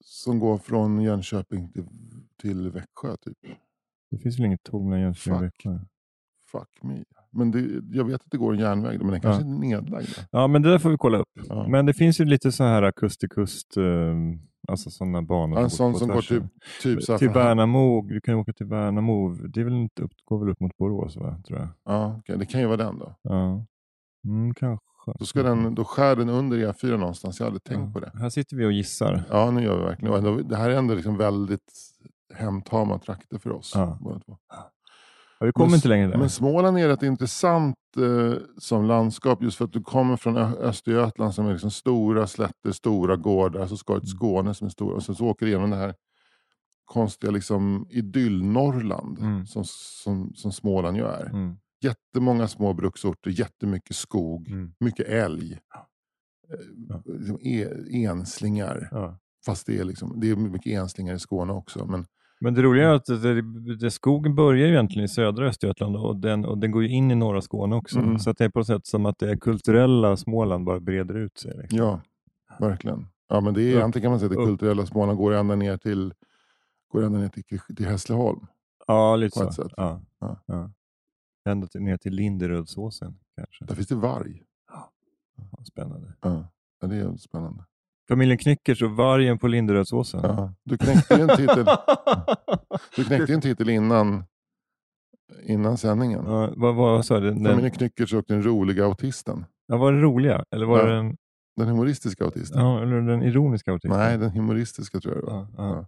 som 0.00 0.38
går 0.38 0.58
från 0.58 1.00
Jönköping 1.00 1.72
till, 1.72 1.84
till 2.42 2.70
Växjö 2.70 3.16
typ. 3.20 3.38
det 4.10 4.18
finns 4.18 4.38
väl 4.38 4.46
inget 4.46 4.62
tåg 4.62 4.84
mellan 4.84 5.00
Jönköping 5.00 5.34
och 5.34 5.40
Fuck. 5.40 5.44
Växjö? 5.66 5.78
Fuck 6.52 6.82
me. 6.82 7.04
Men 7.30 7.50
det, 7.50 7.60
jag 7.96 8.04
vet 8.04 8.14
att 8.14 8.30
det 8.30 8.36
går 8.38 8.52
en 8.52 8.58
järnväg 8.58 8.98
men 9.02 9.10
den 9.10 9.20
kanske 9.20 9.42
Ja. 9.44 9.54
är 9.54 9.58
nedlagd. 9.58 10.08
Ja, 10.30 10.46
men 10.46 10.62
det 10.62 10.70
där 10.70 10.78
får 10.78 10.90
vi 10.90 10.96
kolla 10.98 11.18
upp. 11.18 11.28
Ja. 11.48 11.68
Men 11.68 11.86
det 11.86 11.94
finns 11.94 12.20
ju 12.20 12.24
lite 12.24 12.52
så 12.52 12.64
här 12.64 12.92
kust 12.92 13.20
till 13.20 13.28
kust, 13.28 13.76
eh, 13.76 13.82
alltså 14.68 14.90
sådana 14.90 15.22
banor. 15.22 15.58
En 15.58 15.70
sån 15.70 15.94
som 15.94 16.08
går 16.08 16.22
typ, 16.22 16.42
typ 16.82 17.02
så 17.02 17.12
här 17.12 17.18
till 17.18 17.30
Värnamo, 17.30 18.02
du 18.02 18.20
kan 18.20 18.34
ju 18.34 18.40
åka 18.40 18.52
till 18.52 18.66
Värnamo. 18.66 19.28
Det 19.28 19.60
är 19.60 19.64
väl 19.64 19.74
inte 19.74 20.02
upp, 20.02 20.12
går 20.24 20.38
väl 20.38 20.48
upp 20.48 20.60
mot 20.60 20.76
Borås, 20.76 21.16
va? 21.16 21.42
tror 21.46 21.58
jag. 21.58 21.68
Ja, 21.84 22.16
okej, 22.18 22.38
det 22.38 22.46
kan 22.46 22.60
ju 22.60 22.66
vara 22.66 22.76
den 22.76 22.98
då. 22.98 23.14
Ja, 23.22 23.64
mm, 24.26 24.54
kanske. 24.54 24.86
Då, 25.18 25.24
ska 25.24 25.42
den, 25.42 25.74
då 25.74 25.84
skär 25.84 26.16
den 26.16 26.28
under 26.28 26.56
E4 26.72 26.96
någonstans. 26.96 27.40
Jag 27.40 27.46
hade 27.46 27.58
tänkt 27.60 27.86
Ja. 27.86 27.92
på 27.92 28.00
det. 28.00 28.10
Här 28.14 28.28
sitter 28.28 28.56
vi 28.56 28.66
och 28.66 28.72
gissar. 28.72 29.24
Ja, 29.30 29.50
nu 29.50 29.62
gör 29.62 29.78
vi 29.78 29.84
verkligen. 29.84 30.14
Ändå, 30.14 30.36
det 30.36 30.56
här 30.56 30.70
är 30.70 30.74
ändå 30.78 30.94
liksom 30.94 31.16
väldigt 31.16 31.72
hemtama 32.34 32.98
trakter 32.98 33.38
för 33.38 33.52
oss. 33.52 33.72
Ja. 33.74 33.98
båda 34.00 34.20
två. 34.20 34.36
Ja, 35.40 35.46
vi 35.46 35.52
kommer 35.52 35.66
Men- 35.70 35.74
inte 35.74 35.88
längre 35.88 36.08
där. 36.08 36.18
Men 36.18 36.30
Småland 36.30 36.78
är 36.78 36.88
rätt 36.88 37.02
intressant 37.02 37.76
eh, 37.96 38.34
som 38.58 38.84
landskap 38.84 39.42
just 39.42 39.56
för 39.58 39.64
att 39.64 39.72
du 39.72 39.82
kommer 39.82 40.16
från 40.16 40.36
Ö- 40.36 40.56
Östergötland 40.60 41.34
som 41.34 41.46
är 41.46 41.52
liksom 41.52 41.70
stora 41.70 42.26
slätter, 42.26 42.72
stora 42.72 43.16
gårdar. 43.16 43.66
Så 43.66 43.76
ska 43.76 43.94
du 43.94 44.00
till 44.00 44.08
Skåne 44.08 44.54
som 44.54 44.66
är 44.66 44.70
stora. 44.70 44.94
Och 44.96 45.02
sen 45.02 45.14
så 45.14 45.26
åker 45.26 45.46
du 45.46 45.52
igenom 45.52 45.70
det 45.70 45.76
här 45.76 45.94
konstiga 46.84 47.30
liksom 47.30 47.86
idyll-Norrland 47.90 49.18
Mm. 49.18 49.46
som, 49.46 49.64
som, 50.04 50.32
som 50.34 50.52
Småland 50.52 50.96
ju 50.96 51.04
är. 51.04 51.26
Mm. 51.26 51.56
Jättemånga 51.80 52.48
små 52.48 52.72
bruksorter, 52.72 53.30
jättemycket 53.30 53.96
skog, 53.96 54.48
Mm. 54.48 54.72
mycket 54.80 55.06
älg. 55.08 55.58
Ja. 55.74 55.88
Eh, 56.54 57.18
liksom 57.18 57.38
e- 57.42 58.04
enslingar. 58.04 58.88
Ja. 58.90 59.18
Fast 59.46 59.66
det 59.66 59.78
är, 59.78 59.84
liksom, 59.84 60.20
det 60.20 60.30
är 60.30 60.36
mycket 60.36 60.72
enslingar 60.72 61.14
i 61.14 61.18
Skåne 61.18 61.52
också. 61.52 61.86
Men, 61.86 62.06
Men 62.40 62.54
det 62.54 62.62
roliga 62.62 62.88
är 62.90 62.94
att 62.94 63.06
det, 63.06 63.42
det, 63.76 63.90
skogen 63.90 64.34
börjar 64.34 64.66
ju 64.66 64.72
egentligen 64.72 65.04
i 65.04 65.08
södra 65.08 65.46
Östergötland 65.46 65.96
och 65.96 66.16
den, 66.16 66.44
och 66.44 66.58
den 66.58 66.70
går 66.70 66.82
ju 66.82 66.88
in 66.88 67.10
i 67.10 67.14
norra 67.14 67.40
Skåne 67.42 67.76
också. 67.76 67.98
Mm. 67.98 68.18
Så 68.18 68.32
det 68.32 68.44
är 68.44 68.48
på 68.48 68.58
något 68.58 68.66
sätt 68.66 68.86
som 68.86 69.06
att 69.06 69.18
det 69.18 69.36
kulturella 69.36 70.16
Småland 70.16 70.64
bara 70.64 70.80
breder 70.80 71.14
ut 71.14 71.38
sig. 71.38 71.56
Liksom. 71.56 71.78
ja, 71.78 72.00
verkligen. 72.58 73.06
Ja, 73.28 73.40
men 73.40 73.54
det 73.54 73.62
är, 73.62 73.76
Upp. 73.76 73.84
antingen 73.84 74.02
kan 74.02 74.10
man 74.10 74.20
säga 74.20 74.30
att 74.30 74.36
det 74.36 74.42
Upp. 74.42 74.48
kulturella 74.48 74.86
Småland 74.86 75.18
går 75.18 75.34
ända 75.34 75.56
ner 75.56 75.76
till, 75.76 76.14
går 76.88 77.02
ända 77.02 77.18
ner 77.18 77.28
till, 77.28 77.60
till 77.76 77.86
Hässleholm. 77.86 78.46
Ja, 78.86 79.16
lite 79.16 79.38
så. 79.38 79.52
sätt. 79.52 79.72
Ja. 79.76 80.00
Ja. 80.20 80.40
Ja. 80.46 80.70
Ända 81.48 81.66
till, 81.66 81.80
ner 81.82 81.96
till 81.96 82.14
Linderödsåsen 82.14 83.18
kanske. 83.36 83.64
Där 83.64 83.74
finns 83.74 83.88
det 83.88 83.94
varg. 83.94 84.42
Ja, 84.72 85.64
spännande. 85.64 86.12
Ja, 86.20 86.48
det 86.80 86.96
är 86.96 87.16
spännande. 87.16 87.64
Familjen 88.08 88.38
Knyckers 88.38 88.82
och 88.82 88.90
vargen 88.90 89.38
på 89.38 89.48
Linderödsåsen. 89.48 90.20
Ja. 90.22 90.54
Du 90.64 90.78
knäckte 90.78 91.14
ju 91.14 91.20
en 91.20 91.36
titel, 91.36 91.66
du 92.96 93.04
knäckte 93.04 93.32
ju 93.32 93.34
en 93.34 93.40
titel 93.40 93.68
innan, 93.68 94.24
innan 95.42 95.78
sändningen. 95.78 96.24
Ja, 96.26 96.52
vad, 96.56 96.74
vad 96.74 97.06
sa 97.06 97.20
du? 97.20 97.30
Den, 97.30 97.44
Familjen 97.44 97.70
Knyckers 97.72 98.14
och 98.14 98.24
den 98.28 98.42
roliga 98.42 98.84
autisten. 98.84 99.44
ja, 99.66 99.76
var 99.76 99.92
det 99.92 100.00
roliga? 100.00 100.44
Eller 100.50 100.66
var 100.66 100.78
Ja. 100.78 100.84
det 100.86 100.94
den, 100.96 101.16
Den 101.56 101.68
humoristiska 101.68 102.24
autisten. 102.24 102.60
ja, 102.60 102.82
eller 102.82 103.00
den 103.00 103.22
ironiska 103.22 103.72
autisten? 103.72 103.98
Nej, 103.98 104.18
den 104.18 104.30
humoristiska 104.30 105.00
tror 105.00 105.14
jag 105.14 105.22
det 105.24 105.30
var. 105.30 105.38
Ja, 105.38 105.48
ja. 105.56 105.76
Ja. 105.76 105.86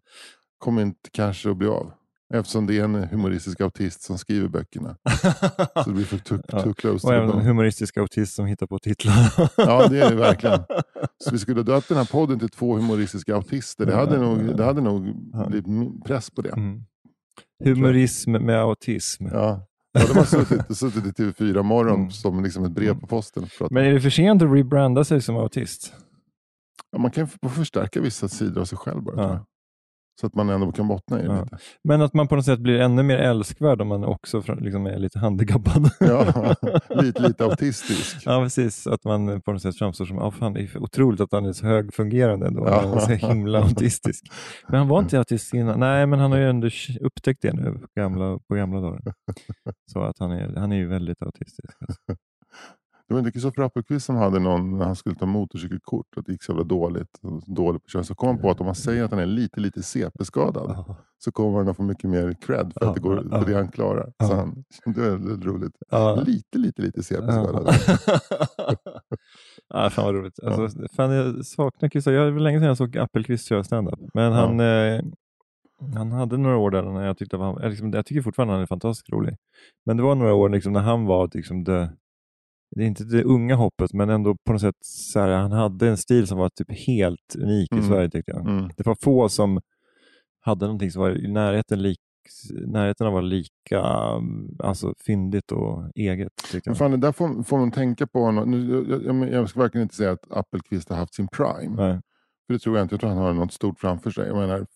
Kommer 0.58 0.82
inte 0.82 1.10
kanske 1.12 1.50
att 1.50 1.56
bli 1.56 1.68
av. 1.68 1.92
Eftersom 2.34 2.66
det 2.66 2.78
är 2.78 2.84
en 2.84 2.94
humoristisk 2.94 3.60
autist 3.60 4.02
som 4.02 4.18
skriver 4.18 4.48
böckerna. 4.48 4.96
Så 5.74 5.82
det 5.86 5.90
blir 5.92 6.04
för 6.04 6.18
too, 6.18 6.38
Ja. 6.48 6.72
close 6.74 7.06
Och 7.06 7.12
the 7.12 7.16
även 7.16 7.30
en 7.30 7.46
humoristisk 7.46 7.96
autist 7.96 8.34
som 8.34 8.46
hittar 8.46 8.66
på 8.66 8.78
titlar. 8.78 9.32
Ja, 9.56 9.88
det 9.88 10.00
är 10.00 10.10
det 10.10 10.16
verkligen. 10.16 10.60
Så 11.24 11.30
vi 11.30 11.38
skulle 11.38 11.58
ha 11.58 11.64
döpt 11.64 11.88
den 11.88 11.98
här 11.98 12.04
podden 12.04 12.38
till 12.38 12.48
två 12.48 12.76
humoristiska 12.76 13.34
autister. 13.34 13.86
Det 13.86 13.94
hade 13.94 14.18
nog, 14.18 14.56
det 14.56 14.64
hade 14.64 14.80
nog 14.80 15.06
Ja. 15.32 15.46
blivit 15.48 16.04
press 16.04 16.30
på 16.30 16.42
det. 16.42 16.48
Mm. 16.56 16.82
Humorism 17.64 18.32
med 18.32 18.58
autism. 18.60 19.26
Ja. 19.26 19.66
Då 19.94 20.00
hade 20.00 20.14
man 20.14 20.26
suttit, 20.26 20.76
suttit 20.78 21.06
i 21.06 21.22
TV4 21.22 21.62
morgon 21.62 21.94
Mm. 22.00 22.10
som 22.10 22.42
liksom 22.44 22.64
ett 22.64 22.72
brev 22.72 23.00
på 23.00 23.06
posten. 23.06 23.46
För 23.46 23.64
att, 23.64 23.70
Men 23.70 23.84
är 23.84 23.92
det 23.92 24.00
för 24.00 24.10
sent 24.10 24.42
att 24.42 24.52
rebranda 24.52 25.04
sig 25.04 25.22
som 25.22 25.36
autist? 25.36 25.92
ja, 26.92 26.98
man 26.98 27.10
kan 27.10 27.28
få 27.28 27.48
förstärka 27.48 28.00
vissa 28.00 28.28
sidor 28.28 28.60
av 28.60 28.64
sig 28.64 28.78
själv 28.78 29.02
bara. 29.02 29.44
Så 30.20 30.26
att 30.26 30.34
man 30.34 30.48
ändå 30.48 30.72
kan 30.72 30.88
bottna 30.88 31.20
i 31.20 31.22
det 31.22 31.34
Ja. 31.34 31.42
lite. 31.42 31.58
Men 31.84 32.02
att 32.02 32.14
man 32.14 32.28
på 32.28 32.36
något 32.36 32.44
sätt 32.44 32.60
blir 32.60 32.80
ännu 32.80 33.02
mer 33.02 33.18
älskvärd 33.18 33.80
om 33.80 33.88
man 33.88 34.04
också 34.04 34.42
liksom 34.58 34.86
är 34.86 34.98
lite 34.98 35.18
handikappad. 35.18 35.90
Ja, 36.00 36.54
lite, 37.02 37.22
lite 37.22 37.44
autistisk. 37.44 38.22
Ja, 38.24 38.42
precis. 38.42 38.86
Att 38.86 39.04
man 39.04 39.40
på 39.40 39.52
något 39.52 39.62
sätt 39.62 39.78
framstår 39.78 40.04
som, 40.04 40.18
oh, 40.18 40.30
fan, 40.30 40.52
det 40.52 40.60
är 40.60 40.82
otroligt 40.82 41.20
att 41.20 41.32
han 41.32 41.46
är 41.46 41.52
så 41.52 41.66
högfungerande 41.66 42.46
ändå. 42.46 42.66
Ja. 42.66 42.80
Han 42.80 42.92
är 42.94 43.00
så 43.00 43.26
himla 43.26 43.62
autistisk. 43.62 44.24
Men 44.68 44.78
han 44.78 44.88
var 44.88 44.98
inte 44.98 45.18
autist 45.18 45.54
innan. 45.54 45.80
Nej, 45.80 46.06
men 46.06 46.18
han 46.18 46.32
har 46.32 46.38
ju 46.38 46.48
ändå 46.50 46.68
upptäckt 47.00 47.42
det 47.42 47.52
nu 47.52 47.72
på 47.72 48.00
gamla, 48.00 48.38
på 48.48 48.54
gamla 48.54 48.80
dagar. 48.80 49.14
Så 49.92 50.00
att 50.00 50.18
han 50.18 50.30
är, 50.30 50.56
han 50.56 50.72
är 50.72 50.76
ju 50.76 50.88
väldigt 50.88 51.22
autistisk. 51.22 51.76
Alltså. 51.88 52.00
Det 53.08 53.14
var 53.14 53.18
inte 53.18 53.32
Kristoffer 53.32 53.62
Appelqvist 53.62 54.06
som 54.06 54.16
hade 54.16 54.38
någon 54.38 54.78
när 54.78 54.84
han 54.84 54.96
skulle 54.96 55.14
ta 55.14 55.26
motorcykelkort 55.26 56.16
och 56.16 56.22
det 56.24 56.32
gick 56.32 56.42
så 56.42 56.52
jävla 56.52 56.64
dåligt. 56.64 57.20
Dåligt 57.46 57.82
på. 57.92 58.04
Så 58.04 58.14
kom 58.14 58.28
han 58.28 58.38
på 58.38 58.50
att 58.50 58.60
om 58.60 58.66
man 58.66 58.74
säger 58.74 59.04
att 59.04 59.10
han 59.10 59.20
är 59.20 59.26
lite, 59.26 59.60
lite 59.60 59.82
CP-skadad 59.82 60.84
så 61.18 61.32
kommer 61.32 61.58
han 61.58 61.68
att 61.68 61.76
få 61.76 61.82
mycket 61.82 62.10
mer 62.10 62.36
cred 62.40 62.72
för, 62.74 62.86
att 62.86 62.94
det, 62.94 63.00
går, 63.00 63.16
för 63.16 63.46
det 63.46 63.54
han 63.54 63.68
klarar. 63.68 64.12
Så 64.22 64.34
han, 64.34 64.64
det 64.94 65.04
är 65.04 65.10
väldigt 65.10 65.44
roligt. 65.44 65.72
Lite, 66.26 66.58
lite, 66.58 66.82
lite 66.82 67.02
CP-skadad. 67.02 67.68
ja, 69.68 69.90
fan 69.90 70.04
vad 70.04 70.14
roligt. 70.14 70.40
Alltså, 70.42 70.86
fan, 70.96 71.10
jag 71.10 71.44
saknar. 71.44 71.90
Jag, 71.92 72.26
det 72.26 72.30
var 72.30 72.40
länge 72.40 72.58
sedan 72.58 72.68
jag 72.68 72.76
såg 72.76 72.98
Appelqvist 72.98 73.48
köra 73.48 73.64
standup. 73.64 74.00
Men 74.14 74.32
han, 74.32 74.60
eh, 74.60 75.00
han 75.94 76.12
hade 76.12 76.36
några 76.36 76.56
år 76.56 76.70
där 76.70 76.82
när 76.82 77.06
jag 77.06 77.18
tyckte 77.18 77.36
att 77.36 77.62
jag 77.62 77.70
liksom, 77.70 77.92
jag 77.92 78.06
tycker 78.06 78.22
fortfarande 78.22 78.54
han 78.54 78.62
är 78.62 78.66
fantastiskt 78.66 79.12
rolig. 79.12 79.36
Men 79.86 79.96
det 79.96 80.02
var 80.02 80.14
några 80.14 80.34
år 80.34 80.48
liksom, 80.48 80.72
när 80.72 80.80
han 80.80 81.06
var 81.06 81.30
liksom 81.34 81.64
det, 81.64 81.90
det 82.76 82.82
är 82.82 82.86
inte 82.86 83.04
det 83.04 83.24
unga 83.24 83.54
hoppet, 83.54 83.92
men 83.92 84.10
ändå 84.10 84.36
på 84.46 84.52
något 84.52 84.60
sätt 84.60 84.76
så 84.80 85.20
här, 85.20 85.28
han 85.28 85.52
hade 85.52 85.88
en 85.88 85.96
stil 85.96 86.26
som 86.26 86.38
var 86.38 86.48
typ 86.48 86.86
helt 86.86 87.36
unik 87.38 87.72
i 87.72 87.76
Mm. 87.76 87.88
Sverige 87.88 88.10
tyckte 88.10 88.30
jag. 88.32 88.46
Mm. 88.46 88.70
Det 88.76 88.86
var 88.86 88.96
få 89.00 89.28
som 89.28 89.60
hade 90.40 90.66
någonting 90.66 90.90
som 90.90 91.02
var 91.02 91.24
i 91.24 91.28
närheten 91.28 91.82
lik 91.82 91.98
närheten 92.66 93.06
av 93.06 93.12
att 93.12 93.14
vara 93.14 93.24
lika 93.24 93.82
alltså, 94.68 94.94
fyndigt 95.06 95.52
och 95.52 95.90
eget. 95.94 96.32
Men 96.66 96.74
fan, 96.74 96.90
det 96.90 96.96
där 96.96 97.12
får, 97.12 97.42
får 97.42 97.58
man 97.58 97.70
tänka 97.70 98.06
på. 98.06 98.30
Nu, 98.30 98.86
jag, 98.88 99.04
jag, 99.04 99.32
jag 99.32 99.48
ska 99.48 99.60
verkligen 99.60 99.82
inte 99.82 99.94
säga 99.94 100.10
att 100.10 100.30
Appelqvist 100.30 100.88
har 100.88 100.96
haft 100.96 101.14
sin 101.14 101.28
prime. 101.28 101.76
Nej. 101.76 102.00
För 102.46 102.52
det 102.52 102.58
tror 102.58 102.76
jag 102.76 102.84
inte. 102.84 102.94
Jag 102.94 103.00
tror 103.00 103.10
han 103.10 103.18
har 103.18 103.32
något 103.32 103.52
stort 103.52 103.80
framför 103.80 104.10
sig. 104.10 104.26
Jag 104.26 104.36
menar, 104.36 104.66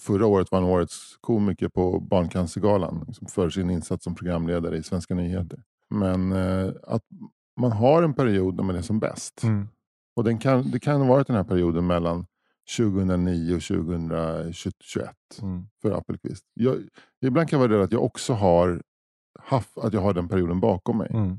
förra 0.00 0.26
året 0.26 0.50
var 0.50 0.60
han 0.60 0.70
årets 0.70 1.16
komiker 1.20 1.68
på 1.68 2.00
Barncancergalan 2.00 3.04
liksom 3.06 3.26
för 3.26 3.50
sin 3.50 3.70
insats 3.70 4.04
som 4.04 4.14
programledare 4.14 4.76
i 4.76 4.82
Svenska 4.82 5.14
nyheter. 5.14 5.58
Men 5.90 6.32
eh, 6.32 6.72
att 6.82 7.02
man 7.60 7.72
har 7.72 8.02
en 8.02 8.14
period 8.14 8.56
när 8.56 8.62
man 8.64 8.76
är 8.76 8.82
som 8.82 8.98
bäst. 9.00 9.42
Mm. 9.42 9.68
Och 10.16 10.24
den 10.24 10.38
kan, 10.38 10.70
det 10.70 10.80
kan 10.80 11.00
ha 11.00 11.08
varit 11.08 11.26
den 11.26 11.36
här 11.36 11.44
perioden 11.44 11.86
mellan 11.86 12.26
2009 12.76 13.54
och 13.56 13.62
2021 13.62 15.10
Mm. 15.42 15.66
för 15.82 15.90
Appelqvist. 15.90 16.44
Jag, 16.54 16.76
ibland 17.26 17.48
kan 17.48 17.60
jag 17.60 17.68
vara 17.68 17.78
rädd 17.78 17.84
att 17.84 17.92
jag 17.92 18.04
också 18.04 18.32
har 18.32 18.82
haft, 19.38 19.78
att 19.78 19.92
jag 19.92 20.00
har 20.00 20.14
den 20.14 20.28
perioden 20.28 20.60
bakom 20.60 20.98
mig. 20.98 21.10
Mm. 21.10 21.38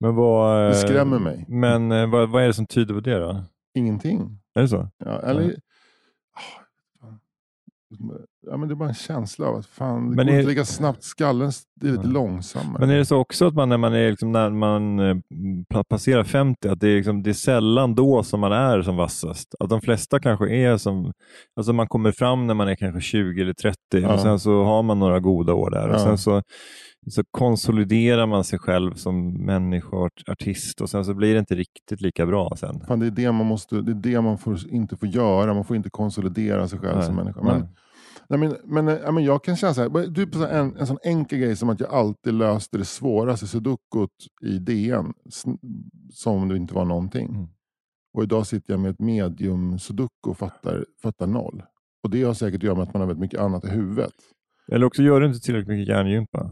Men 0.00 0.14
vad, 0.14 0.62
Det 0.62 0.68
eh, 0.68 0.74
skrämmer 0.74 1.18
mig. 1.18 1.44
Men 1.48 1.92
eh, 1.92 2.10
vad, 2.10 2.30
vad 2.30 2.42
är 2.42 2.46
det 2.46 2.54
som 2.54 2.66
tyder 2.66 2.94
på 2.94 3.00
det 3.00 3.18
då? 3.18 3.42
Ingenting. 3.74 4.38
Är 4.54 4.62
det 4.62 4.68
så? 4.68 4.88
Ja, 4.98 5.20
eller, 5.20 5.42
Ja. 5.42 7.18
Ja, 8.46 8.56
men 8.56 8.68
det 8.68 8.74
är 8.74 8.76
bara 8.76 8.88
en 8.88 8.94
känsla 8.94 9.46
av 9.46 9.56
att 9.56 9.66
fan, 9.66 10.10
det 10.10 10.16
Men 10.16 10.26
går 10.26 10.34
är- 10.34 10.38
inte 10.38 10.48
lika 10.50 10.64
snabbt. 10.64 11.02
Skallen 11.04 11.48
är 11.82 11.86
lite 11.86 12.02
Ja. 12.04 12.10
långsammare. 12.10 12.80
Men 12.80 12.90
är 12.90 12.96
det 12.98 13.04
så 13.04 13.16
också 13.16 13.46
att 13.46 13.54
man 13.54 13.68
när 13.68 13.76
man, 13.76 13.94
är 13.94 14.10
liksom, 14.10 14.32
när 14.32 14.50
man 14.50 14.98
eh, 14.98 15.16
pa- 15.74 15.84
passerar 15.84 16.24
50, 16.24 16.68
att 16.68 16.80
det 16.80 16.88
är, 16.88 16.96
liksom, 16.96 17.22
det 17.22 17.30
är 17.30 17.34
sällan 17.34 17.94
då 17.94 18.22
som 18.22 18.40
man 18.40 18.52
är 18.52 18.82
som 18.82 18.96
vassast? 18.96 19.54
Att 19.60 19.70
de 19.70 19.80
flesta 19.80 20.18
kanske 20.20 20.50
är 20.56 20.76
som, 20.76 21.12
alltså 21.56 21.72
man 21.72 21.86
kommer 21.88 22.12
fram 22.12 22.46
när 22.46 22.54
man 22.54 22.68
är 22.68 22.74
kanske 22.76 23.00
20 23.00 23.42
eller 23.42 23.52
30 23.52 23.76
Ja. 23.92 24.14
och 24.14 24.20
sen 24.20 24.38
så 24.38 24.64
har 24.64 24.82
man 24.82 24.98
några 24.98 25.20
goda 25.20 25.54
år 25.54 25.70
där 25.70 25.88
och 25.88 25.94
Ja. 25.94 25.98
sen 25.98 26.18
så, 26.18 26.42
så 27.10 27.22
konsoliderar 27.30 28.26
man 28.26 28.44
sig 28.44 28.58
själv 28.58 28.94
som 28.94 29.32
människa 29.46 29.96
och 29.96 30.02
art- 30.04 30.28
artist 30.28 30.80
och 30.80 30.90
sen 30.90 31.04
så 31.04 31.14
blir 31.14 31.32
det 31.34 31.40
inte 31.40 31.54
riktigt 31.54 32.00
lika 32.00 32.26
bra 32.26 32.52
sen. 32.56 32.80
Fan, 32.88 33.00
det 33.00 33.06
är 33.06 33.10
det 33.10 33.32
man, 33.32 33.46
måste, 33.46 33.80
det 33.80 33.92
är 33.92 33.94
det 34.14 34.20
man 34.20 34.38
får, 34.38 34.56
inte 34.70 34.96
får 34.96 35.08
göra. 35.08 35.54
Man 35.54 35.64
får 35.64 35.76
inte 35.76 35.90
konsolidera 35.90 36.68
sig 36.68 36.78
själv 36.78 36.96
Nej, 36.96 37.06
som 37.06 37.16
människa. 37.16 37.42
Men, 37.42 37.58
nej, 37.60 37.68
men, 38.36 38.56
men, 38.64 38.88
eh, 38.88 38.98
ja, 39.04 39.12
men 39.12 39.24
jag 39.24 39.44
kan 39.44 39.56
känna 39.56 39.74
så 39.74 39.80
här, 39.80 40.32
så 40.32 40.38
här 40.38 40.60
en, 40.60 40.76
en 40.76 40.86
sån 40.86 40.98
enkel 41.02 41.38
grej 41.38 41.56
som 41.56 41.68
att 41.68 41.80
jag 41.80 41.90
alltid 41.90 42.34
löste 42.34 42.78
det 42.78 42.84
svåraste 42.84 43.46
sudokut 43.46 44.26
i 44.42 44.58
DN 44.58 45.12
som 46.12 46.32
om 46.32 46.48
det 46.48 46.56
inte 46.56 46.74
var 46.74 46.84
någonting. 46.84 47.28
Mm. 47.28 47.48
Och 48.12 48.22
idag 48.22 48.46
sitter 48.46 48.72
jag 48.72 48.80
med 48.80 48.90
ett 48.90 49.00
medium 49.00 49.78
sudoku 49.78 50.30
och 50.30 50.38
fattar, 50.38 50.84
fattar 51.02 51.26
noll. 51.26 51.62
Och 52.02 52.10
det 52.10 52.22
har 52.22 52.34
säkert 52.34 52.58
att 52.58 52.62
göra 52.62 52.74
med 52.74 52.82
att 52.82 52.94
man 52.94 53.00
har 53.00 53.06
väldigt 53.06 53.20
mycket 53.20 53.40
annat 53.40 53.64
i 53.64 53.68
huvudet. 53.68 54.14
Eller 54.72 54.86
också 54.86 55.02
gör 55.02 55.20
du 55.20 55.26
inte 55.26 55.40
tillräckligt 55.40 55.68
mycket 55.68 55.88
hjärngympa. 55.88 56.50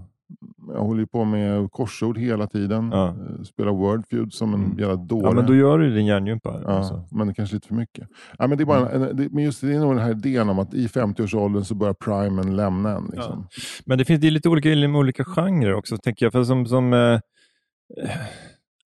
Jag 0.75 0.81
håller 0.81 1.01
ju 1.01 1.07
på 1.07 1.25
med 1.25 1.71
korsord 1.73 2.19
hela 2.19 2.47
tiden. 2.47 2.91
Ja. 2.93 3.09
Eh, 3.09 3.43
Spelar 3.43 3.73
Wordfeud 3.73 4.33
som 4.33 4.55
en 4.55 4.65
Mm. 4.65 4.79
jävla 4.79 4.97
dåre. 4.97 5.23
Ja, 5.27 5.33
men 5.33 5.47
då 5.47 5.55
gör 5.55 5.79
du 5.79 5.95
din 5.95 6.07
hjärngympa. 6.07 6.61
Ja, 6.65 6.71
alltså. 6.71 7.05
men 7.11 7.35
kanske 7.35 7.55
lite 7.57 7.69
för 7.69 7.75
mycket. 7.75 8.09
Ja, 8.39 8.47
men 8.47 8.59
det 8.59 8.65
är 8.65 8.67
bara 8.67 8.91
en, 8.91 9.17
det, 9.17 9.29
men 9.33 9.45
just 9.45 9.61
det 9.61 9.75
är 9.75 9.81
nog 9.81 9.91
den 9.97 10.05
här 10.05 10.11
idén 10.11 10.49
om 10.49 10.59
att 10.59 10.75
i 10.75 10.87
50-årsåldern 10.87 11.65
så 11.65 11.75
börjar 11.75 11.95
primen 11.95 12.57
lämna 12.57 12.97
en. 12.97 13.11
Liksom. 13.13 13.47
Men 13.87 13.99
det 13.99 14.05
finns 14.05 14.21
det 14.21 14.27
är 14.27 14.31
lite 14.31 14.49
olika 14.49 14.73
inom 14.73 14.97
olika 14.97 15.25
genrer 15.25 15.75
också, 15.75 15.97
tänker 15.99 16.27
jag. 16.27 16.33
För 16.33 16.45
som, 16.45 16.67
som, 16.67 16.93
eh, 16.93 17.21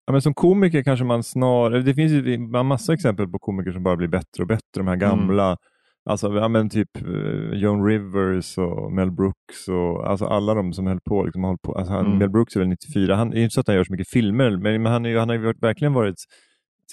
ja, 0.05 0.11
men 0.11 0.21
som 0.21 0.33
komiker 0.33 0.83
kanske 0.83 1.05
man 1.05 1.23
snarare... 1.23 1.81
Det 1.81 1.93
finns 1.93 2.11
ju 2.11 2.33
en 2.33 2.65
massa 2.65 2.93
exempel 2.93 3.27
på 3.27 3.39
komiker 3.39 3.71
som 3.71 3.83
bara 3.83 3.95
blir 3.95 4.07
bättre 4.07 4.43
och 4.43 4.47
bättre. 4.47 4.63
De 4.73 4.87
här 4.87 4.95
gamla, 4.95 5.57
alltså, 6.05 6.33
ja, 6.33 6.47
men 6.47 6.69
typ 6.69 6.97
eh, 6.97 7.53
Joan 7.53 7.85
Rivers 7.85 8.57
och 8.57 8.91
Mel 8.91 9.11
Brooks 9.11 9.67
och 9.67 10.09
alltså 10.09 10.25
alla 10.25 10.53
de 10.53 10.73
som 10.73 10.87
höll 10.87 10.99
på. 11.01 11.23
Liksom, 11.23 11.43
hållit 11.43 11.61
på. 11.61 11.73
Alltså, 11.73 11.93
han, 11.93 12.05
Mm. 12.05 12.17
Mel 12.17 12.29
Brooks 12.29 12.55
är 12.55 12.59
väl 12.59 12.69
94. 12.69 13.15
Han, 13.15 13.29
det 13.29 13.39
är 13.39 13.43
inte 13.43 13.53
så 13.53 13.59
att 13.61 13.67
han 13.67 13.75
gör 13.75 13.83
så 13.83 13.91
mycket 13.93 14.09
filmer, 14.09 14.49
men, 14.57 14.81
men 14.81 14.91
han, 14.91 15.05
är, 15.05 15.17
han 15.17 15.29
har 15.29 15.35
ju 15.35 15.53
verkligen 15.61 15.93
varit 15.93 16.15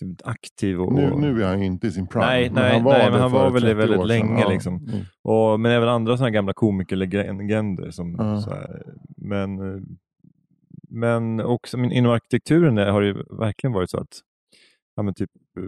typ, 0.01 0.27
aktiv. 0.29 0.81
Och, 0.81 0.93
Nu, 0.93 1.11
nu 1.17 1.43
är 1.43 1.47
han 1.49 1.61
ju 1.61 1.67
inte 1.67 1.87
i 1.87 1.91
sin 1.91 2.07
prime. 2.07 2.27
Nej, 2.27 2.45
men 2.51 2.55
nej, 2.63 2.73
han 2.73 2.85
var 2.85 2.93
nej, 2.93 3.05
det 3.05 3.11
men 3.11 3.21
han 3.21 3.31
för 3.31 3.39
var 3.39 3.51
väl 3.51 3.63
det 3.63 3.75
30 3.75 3.79
väldigt 3.89 4.07
länge, 4.07 4.41
Ja. 4.41 4.49
liksom. 4.49 4.77
Mm. 4.77 5.01
Och, 5.23 5.61
men 5.61 5.73
även 5.73 5.89
andra 5.89 6.17
sådana 6.17 6.31
gamla 6.31 6.53
komikerlegender. 6.53 7.91
Som, 7.91 8.15
Ja. 8.19 8.41
så 8.41 8.51
här, 8.51 8.83
men, 9.17 9.59
eh, 9.75 9.81
men 10.93 11.41
också 11.41 11.79
inom 11.79 12.13
arkitekturen 12.13 12.77
har 12.77 13.01
det 13.01 13.07
ju 13.07 13.15
verkligen 13.39 13.73
varit 13.73 13.91
så 13.91 13.99
att 13.99 14.09
ja, 14.97 15.03
men 15.03 15.15
typ, 15.15 15.31
eh, 15.59 15.65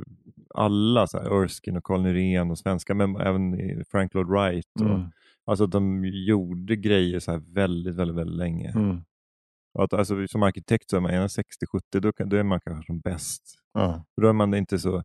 alla, 0.54 1.06
så 1.06 1.18
här, 1.18 1.42
Erskine 1.44 1.78
och 1.78 1.84
Carl 1.84 2.02
Nyrén 2.02 2.50
och 2.50 2.58
svenska, 2.58 2.94
men 2.94 3.16
även 3.16 3.54
Frank 3.90 4.14
Lloyd 4.14 4.28
Wright. 4.28 4.80
Och, 4.80 4.86
Mm. 4.86 5.10
Alltså 5.44 5.64
att 5.64 5.70
de 5.72 6.04
gjorde 6.04 6.76
grejer 6.76 7.20
så 7.20 7.30
här 7.32 7.38
väldigt, 7.54 7.94
väldigt, 7.94 8.16
väldigt 8.16 8.36
länge. 8.36 8.70
Mm. 8.70 8.96
Att, 9.78 9.92
alltså, 9.92 10.26
som 10.28 10.42
arkitekt 10.42 10.90
så 10.90 10.96
är 10.96 11.00
man 11.00 11.10
är 11.10 11.18
man 11.18 11.28
60-70, 11.28 12.00
då, 12.00 12.12
kan- 12.12 12.28
då 12.28 12.36
är 12.36 12.42
man 12.42 12.60
kanske 12.60 12.86
som 12.86 13.00
bäst. 13.00 13.42
Ja. 13.72 14.04
Då 14.20 14.28
är 14.28 14.32
man 14.32 14.54
inte 14.54 14.78
så 14.78 15.02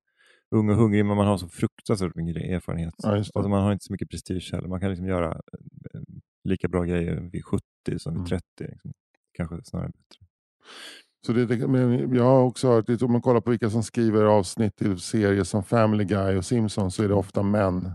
ung 0.56 0.70
och 0.70 0.76
hungrig, 0.76 1.06
men 1.06 1.18
man 1.18 1.28
har 1.28 1.38
så 1.38 1.50
fruktansvärt 1.50 2.16
mycket 2.16 2.44
erfarenhet. 2.44 2.94
Ja. 2.98 3.18
Alltså 3.18 3.50
man 3.50 3.64
har 3.64 3.72
inte 3.74 3.84
så 3.86 3.94
mycket 3.94 4.10
prestige 4.10 4.50
heller. 4.54 4.68
Man 4.68 4.80
kan 4.80 4.90
liksom 4.90 5.08
göra 5.08 5.32
eh, 5.32 6.02
lika 6.44 6.68
bra 6.68 6.84
grejer 6.84 7.30
vid 7.32 7.46
70 7.46 7.64
som 7.98 8.14
vid 8.14 8.18
Mm. 8.20 8.28
30. 8.30 8.44
Liksom. 8.72 8.92
Kanske 9.38 9.60
snarare 9.64 9.88
bättre. 9.88 10.26
Så 11.26 11.34
det, 11.34 11.68
men 11.68 12.16
jag 12.16 12.24
har 12.24 12.42
också 12.42 12.68
hört, 12.68 13.02
om 13.02 13.12
man 13.12 13.22
kollar 13.22 13.42
på 13.42 13.50
vilka 13.52 13.70
som 13.70 13.84
skriver 13.84 14.26
avsnitt 14.26 14.76
till 14.76 15.00
serier 15.00 15.44
som 15.44 15.64
Family 15.64 16.04
Guy 16.06 16.38
och 16.38 16.46
Simpsons 16.46 16.96
så 16.96 17.04
är 17.04 17.08
det 17.08 17.14
ofta 17.14 17.44
män, 17.44 17.92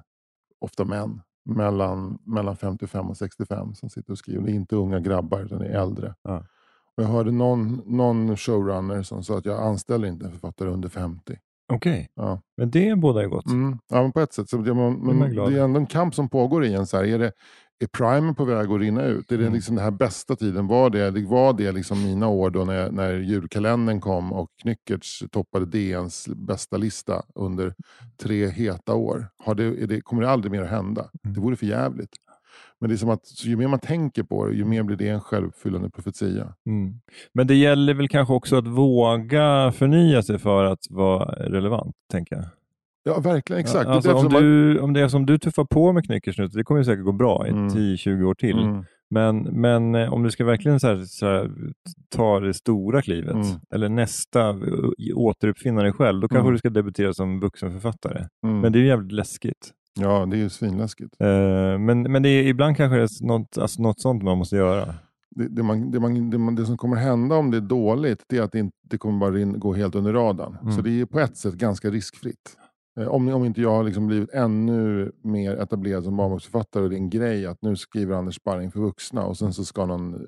ofta 0.60 0.84
män 0.84 1.20
mellan, 1.44 2.18
mellan 2.26 2.56
55 2.56 3.10
och 3.10 3.16
65 3.16 3.74
som 3.74 3.90
sitter 3.90 4.12
och 4.12 4.18
skriver. 4.18 4.42
Det 4.42 4.50
är 4.52 4.54
inte 4.54 4.76
unga 4.76 5.00
grabbar 5.00 5.40
utan 5.44 5.58
det 5.58 5.66
är 5.66 5.80
äldre. 5.82 6.14
Ja. 6.22 6.44
Och 6.96 7.02
jag 7.02 7.08
hörde 7.08 7.30
någon, 7.30 7.82
någon 7.86 8.36
showrunner 8.36 9.02
som 9.02 9.24
sa 9.24 9.38
att 9.38 9.46
jag 9.46 9.62
anställer 9.62 10.08
inte 10.08 10.30
författare 10.30 10.68
under 10.68 10.88
50. 10.88 11.38
Okej, 11.72 12.10
Ja. 12.14 12.40
men 12.56 12.70
det 12.70 12.98
båda 12.98 13.22
är 13.22 13.26
gott. 13.26 13.46
Mm. 13.46 13.78
Ja, 13.88 14.02
men 14.02 14.12
på 14.12 14.20
ett 14.20 14.32
sätt. 14.32 14.48
Så 14.48 14.56
det, 14.56 14.74
men 14.74 15.30
glad. 15.30 15.52
det 15.52 15.58
är 15.58 15.64
ändå 15.64 15.80
en 15.80 15.86
kamp 15.86 16.14
som 16.14 16.28
pågår 16.28 16.64
i 16.64 16.74
en. 16.74 16.86
Så 16.86 16.96
här, 16.96 17.04
är, 17.04 17.18
det, 17.18 17.32
är 17.80 17.86
primen 17.86 18.34
på 18.34 18.44
väg 18.44 18.70
att 18.70 18.80
rinna 18.80 19.04
ut? 19.04 19.32
Är 19.32 19.36
det 19.38 19.42
Mm. 19.44 19.54
liksom 19.54 19.74
den 19.76 19.84
här 19.84 19.90
bästa 19.90 20.36
tiden? 20.36 20.66
Var 20.66 20.90
det, 20.90 21.10
var 21.10 21.52
det 21.52 21.72
liksom 21.72 22.02
mina 22.04 22.28
år 22.28 22.50
då 22.50 22.64
när, 22.64 22.90
när 22.90 23.12
julkalendern 23.14 24.00
kom 24.00 24.32
och 24.32 24.48
Knyckertz 24.62 25.22
toppade 25.30 25.66
DNs 25.66 26.28
bästa 26.28 26.76
lista 26.76 27.22
under 27.34 27.74
tre 28.22 28.46
heta 28.48 28.94
år? 28.94 29.26
Har 29.44 29.54
det, 29.54 29.86
det, 29.86 30.00
kommer 30.00 30.22
det 30.22 30.30
aldrig 30.30 30.52
mer 30.52 30.62
att 30.62 30.70
hända? 30.70 31.00
Mm. 31.24 31.34
Det 31.34 31.40
vore 31.40 31.56
för 31.56 31.66
jävligt. 31.66 32.10
Men 32.80 32.88
det 32.88 32.94
är 32.94 32.96
som 32.96 33.10
att 33.10 33.44
ju 33.44 33.56
mer 33.56 33.68
man 33.68 33.78
tänker 33.78 34.22
på 34.22 34.46
det, 34.46 34.54
ju 34.54 34.64
mer 34.64 34.82
blir 34.82 34.96
det 34.96 35.08
en 35.08 35.20
självuppfyllande 35.20 35.90
profetia. 35.90 36.54
Mm. 36.66 36.94
Men 37.34 37.46
det 37.46 37.54
gäller 37.54 37.94
väl 37.94 38.08
kanske 38.08 38.34
också 38.34 38.56
att 38.56 38.66
våga 38.66 39.72
förnya 39.72 40.22
sig 40.22 40.38
för 40.38 40.64
att 40.64 40.78
vara 40.90 41.24
relevant, 41.34 41.94
tänker 42.12 42.36
jag. 42.36 42.44
Ja, 43.04 43.20
verkligen. 43.20 43.60
Exakt. 43.60 43.86
Ja, 43.86 43.92
Alltså, 43.94 44.12
om, 44.14 44.28
du, 44.28 44.78
om 44.80 44.92
det 44.92 45.00
är 45.00 45.08
som 45.08 45.26
du 45.26 45.38
tuffar 45.38 45.64
på 45.64 45.92
med 45.92 46.04
Knyckers 46.04 46.38
nu, 46.38 46.46
det 46.46 46.64
kommer 46.64 46.80
ju 46.80 46.84
säkert 46.84 47.04
gå 47.04 47.12
bra 47.12 47.46
i 47.46 47.50
Mm. 47.50 47.68
10-20 47.68 48.22
år 48.24 48.34
till. 48.34 48.58
Mm. 48.58 48.84
Men, 49.10 49.38
men 49.42 49.94
eh, 49.94 50.12
om 50.12 50.22
du 50.22 50.30
ska 50.30 50.44
verkligen 50.44 50.80
så 50.80 50.86
här, 50.86 51.04
så 51.04 51.26
här, 51.26 51.50
ta 52.14 52.40
det 52.40 52.54
stora 52.54 53.02
klivet, 53.02 53.34
Mm. 53.34 53.46
eller 53.74 53.88
nästa, 53.88 54.48
eh, 54.48 54.56
återuppfinna 55.16 55.82
dig 55.82 55.92
själv, 55.92 56.20
då 56.20 56.28
kanske 56.28 56.40
Mm. 56.42 56.52
du 56.52 56.58
ska 56.58 56.70
debutera 56.70 57.14
som 57.14 57.40
vuxenförfattare. 57.40 58.28
Mm. 58.46 58.60
Men 58.60 58.72
det 58.72 58.78
är 58.78 58.80
ju 58.80 58.86
jävligt 58.86 59.12
läskigt. 59.12 59.70
Ja, 60.00 60.26
det 60.30 60.36
är 60.36 60.38
ju 60.40 60.48
svinläskigt. 60.50 61.14
Eh, 61.20 61.26
men 61.78 62.02
men 62.02 62.22
det 62.22 62.28
är, 62.28 62.42
ibland 62.46 62.76
kanske 62.76 62.96
det 62.96 63.02
är 63.02 63.26
något, 63.26 63.58
alltså 63.58 63.82
något 63.82 64.00
sånt 64.00 64.22
man 64.22 64.38
måste 64.38 64.56
göra. 64.56 64.94
det, 65.36 65.48
det, 65.48 65.62
man, 65.62 65.90
det, 65.90 66.00
man, 66.00 66.30
det, 66.30 66.38
man, 66.38 66.54
det 66.54 66.66
som 66.66 66.76
kommer 66.76 66.96
hända 66.96 67.36
om 67.36 67.50
det 67.50 67.56
är 67.56 67.60
dåligt, 67.60 68.24
det 68.28 68.36
är 68.38 68.42
att 68.42 68.52
det, 68.52 68.58
inte, 68.58 68.98
kommer 68.98 69.18
bara 69.18 69.30
rin, 69.30 69.60
gå 69.60 69.74
helt 69.74 69.94
under 69.94 70.12
radarn. 70.12 70.56
Mm. 70.62 70.72
Så 70.74 70.80
det 70.82 71.00
är 71.00 71.04
på 71.06 71.20
ett 71.20 71.36
sätt 71.36 71.54
ganska 71.54 71.90
riskfritt. 71.90 72.56
Eh, 73.00 73.08
om, 73.08 73.28
om 73.28 73.44
inte 73.44 73.60
jag 73.62 73.70
har 73.70 73.84
liksom 73.84 74.06
blivit 74.06 74.30
ännu 74.30 75.12
mer 75.24 75.56
etablerad 75.56 76.04
som 76.04 76.16
barnboksförfattare 76.16 76.82
och 76.82 76.90
det 76.90 76.96
är 76.96 76.98
en 76.98 77.10
grej 77.10 77.46
att 77.46 77.62
nu 77.62 77.76
skriver 77.76 78.14
Anders 78.16 78.34
Sparring 78.36 78.70
för 78.70 78.80
vuxna 78.80 79.24
och 79.26 79.36
sen 79.36 79.52
så 79.52 79.64
ska 79.64 79.86
någon 79.86 80.18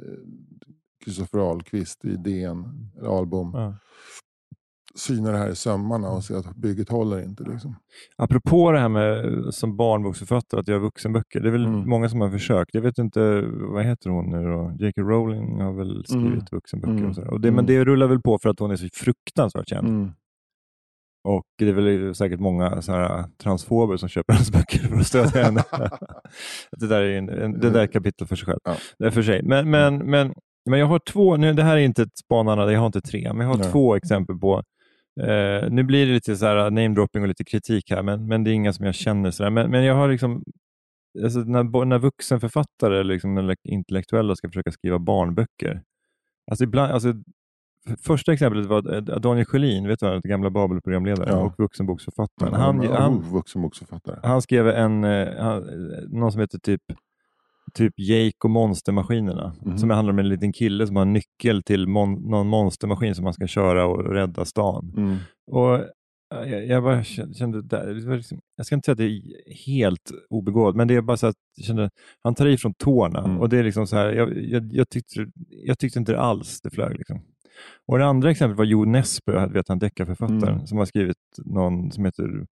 Kristoffer 1.04 1.38
Ahlqvist 1.38 2.04
i 2.04 2.16
DN, 2.16 2.64
eller 2.98 3.18
Albom, 3.18 3.50
Ja. 3.54 3.74
syna 4.96 5.30
det 5.30 5.38
här 5.38 5.48
i 5.50 5.54
sömmarna 5.56 6.08
och 6.10 6.24
se 6.24 6.34
att 6.34 6.56
bygget 6.56 6.88
håller 6.88 7.22
inte. 7.24 7.44
Liksom. 7.44 7.76
Apropå 8.16 8.72
det 8.72 8.78
här 8.80 8.88
med 8.88 9.24
eh, 9.24 9.50
som 9.50 9.76
barnboksförfattare 9.76 10.60
att 10.60 10.68
göra 10.68 10.78
vuxenböcker. 10.78 11.40
Det 11.40 11.48
är 11.48 11.52
väl 11.52 11.64
Mm. 11.66 11.88
många 11.88 12.08
som 12.08 12.20
har 12.20 12.30
försökt. 12.30 12.74
Jag 12.74 12.82
vet 12.82 12.98
inte, 12.98 13.40
vad 13.72 13.84
heter 13.84 14.10
hon 14.10 14.30
nu 14.30 14.44
då? 14.44 14.72
J.K. 14.78 15.02
Rowling 15.02 15.60
har 15.60 15.72
väl 15.72 16.04
skrivit 16.06 16.26
Mm. 16.32 16.44
vuxenböcker. 16.52 16.92
Mm. 16.94 17.08
Och 17.08 17.14
sådär. 17.14 17.30
Och 17.30 17.40
det, 17.40 17.48
Mm. 17.48 17.56
Men 17.56 17.66
det 17.66 17.84
rullar 17.84 18.06
väl 18.06 18.20
på 18.20 18.38
för 18.38 18.48
att 18.48 18.58
hon 18.58 18.70
är 18.70 18.76
så 18.76 18.88
fruktansvärt 18.92 19.68
känd. 19.68 20.12
Och 21.24 21.44
det 21.58 21.68
är 21.68 21.72
väl 21.72 22.14
säkert 22.14 22.40
många 22.40 22.82
så 22.82 22.92
här, 22.92 23.24
transfober 23.42 23.96
som 23.96 24.08
köper 24.08 24.32
hennes 24.32 24.50
böcker 24.52 24.78
för 24.78 24.96
att 24.96 25.06
stödja 25.06 25.42
henne. 25.42 25.64
det, 26.80 26.86
där 26.86 27.02
är 27.02 27.18
en, 27.18 27.28
en, 27.28 27.60
det 27.60 27.70
där 27.70 27.80
är 27.80 27.84
ett 27.84 27.92
kapitel 27.92 28.26
för 28.26 28.36
sig 28.36 28.46
själv. 28.46 28.60
Ja. 28.64 28.76
Det 28.98 29.06
är 29.06 29.10
för 29.10 29.22
sig. 29.22 29.42
Men, 29.42 29.70
men, 29.70 29.98
men, 29.98 30.34
men 30.70 30.78
jag 30.78 30.86
har 30.86 30.98
två, 30.98 31.36
nu, 31.36 31.52
det 31.52 31.62
här 31.62 31.76
är 31.76 31.80
inte 31.80 32.02
ett 32.02 32.18
spanande, 32.18 32.72
jag 32.72 32.80
har 32.80 32.86
inte 32.86 33.00
tre, 33.00 33.32
men 33.32 33.46
jag 33.46 33.54
har 33.54 33.58
Nej. 33.58 33.72
två 33.72 33.96
exempel 33.96 34.38
på 34.38 34.62
Eh, 35.20 35.70
nu 35.70 35.82
blir 35.82 36.06
det 36.06 36.12
lite 36.12 36.36
så 36.36 36.46
här 36.46 36.70
namedropping 36.70 37.22
och 37.22 37.28
lite 37.28 37.44
kritik 37.44 37.90
här, 37.90 38.02
men, 38.02 38.26
men 38.26 38.44
det 38.44 38.50
är 38.50 38.52
inga 38.52 38.72
som 38.72 38.86
jag 38.86 38.94
känner. 38.94 39.30
Så 39.30 39.42
där. 39.42 39.50
Men, 39.50 39.70
men 39.70 39.84
jag 39.84 39.94
har 39.94 40.08
liksom 40.08 40.42
alltså 41.24 41.38
när, 41.38 41.84
när 41.84 41.98
vuxenförfattare 41.98 43.04
liksom, 43.04 43.54
intellektuella 43.64 44.36
ska 44.36 44.48
försöka 44.48 44.72
skriva 44.72 44.98
barnböcker. 44.98 45.82
Alltså 46.50 46.64
ibland, 46.64 46.92
alltså, 46.92 47.14
första 48.02 48.32
exemplet 48.32 48.66
var 48.66 48.94
eh, 48.94 49.00
Daniel 49.02 49.46
Sjölin, 49.46 49.88
vet 49.88 50.00
du 50.00 50.06
vad, 50.06 50.22
gamla 50.22 50.50
Babel-programledare 50.50 51.30
Ja. 51.30 51.36
och 51.38 51.54
vuxenboksförfattaren. 51.58 52.54
Han, 52.54 52.86
Han, 52.86 53.22
vuxenboksförfattare. 53.32 54.20
han 54.22 54.42
skrev 54.42 54.68
en, 54.68 55.04
eh, 55.04 55.28
han, 55.38 55.56
eh, 55.68 56.08
någon 56.08 56.32
som 56.32 56.40
heter 56.40 56.58
typ 56.58 56.82
typ 57.74 57.92
Jake 57.96 58.36
och 58.44 58.50
monstermaskinerna, 58.50 59.54
Mhm. 59.62 59.78
som 59.78 59.90
handlar 59.90 60.12
om 60.12 60.18
en 60.18 60.28
liten 60.28 60.52
kille 60.52 60.86
som 60.86 60.96
har 60.96 61.02
en 61.02 61.12
nyckel 61.12 61.62
till 61.62 61.86
mon, 61.88 62.12
någon 62.14 62.46
monstermaskin 62.46 63.14
som 63.14 63.24
han 63.24 63.34
ska 63.34 63.46
köra 63.46 63.86
och 63.86 64.04
rädda 64.12 64.44
stan. 64.44 64.92
Mm. 64.96 65.16
Och 65.50 65.80
jag, 66.30 66.66
jag 66.66 66.82
bara 66.82 67.04
kände, 67.04 67.62
där, 67.62 67.94
liksom, 68.16 68.38
jag 68.56 68.66
ska 68.66 68.74
inte 68.74 68.84
säga 68.86 68.92
att 68.92 68.98
det 68.98 69.04
är 69.04 69.22
helt 69.66 70.10
obegåvat, 70.30 70.76
men 70.76 70.88
det 70.88 70.94
är 70.94 71.00
bara 71.02 71.16
så 71.16 71.26
att 71.26 71.36
jag 71.56 71.66
kände, 71.66 71.90
han 72.22 72.34
tar 72.34 72.46
i 72.46 72.56
från 72.56 72.74
tårna 72.74 73.18
Mm. 73.24 73.38
och 73.40 73.48
det 73.48 73.58
är 73.58 73.62
liksom 73.64 73.86
så 73.86 73.96
här, 73.96 74.12
jag, 74.12 74.36
jag, 74.44 74.72
jag, 74.72 74.88
tyckte, 74.88 75.26
jag 75.48 75.78
tyckte 75.78 75.98
inte 75.98 76.18
alls 76.20 76.60
det 76.60 76.70
flög. 76.70 76.98
Liksom. 76.98 77.20
Och 77.86 77.98
det 77.98 78.04
andra 78.06 78.30
exemplet 78.30 78.58
var 78.58 78.64
Jo 78.64 78.84
Nesbø, 78.84 79.46
vet 79.46 79.68
han, 79.68 79.78
deckarförfattaren, 79.78 80.54
Mm. 80.54 80.66
som 80.66 80.78
har 80.78 80.84
skrivit 80.84 81.16
någon 81.44 81.92
som 81.92 82.04
heter 82.04 82.46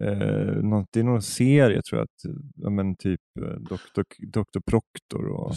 Eh, 0.00 0.56
någon, 0.62 0.86
det 0.92 1.00
är 1.00 1.04
någon 1.04 1.22
serie 1.22 1.82
tror 1.82 1.98
jag, 1.98 2.04
att, 2.04 2.34
ja, 2.56 2.70
men 2.70 2.96
typ 2.96 3.20
eh, 3.40 3.44
Dr. 3.46 4.02
Dr. 4.26 4.60
Proctor. 4.66 5.26
Och, 5.28 5.52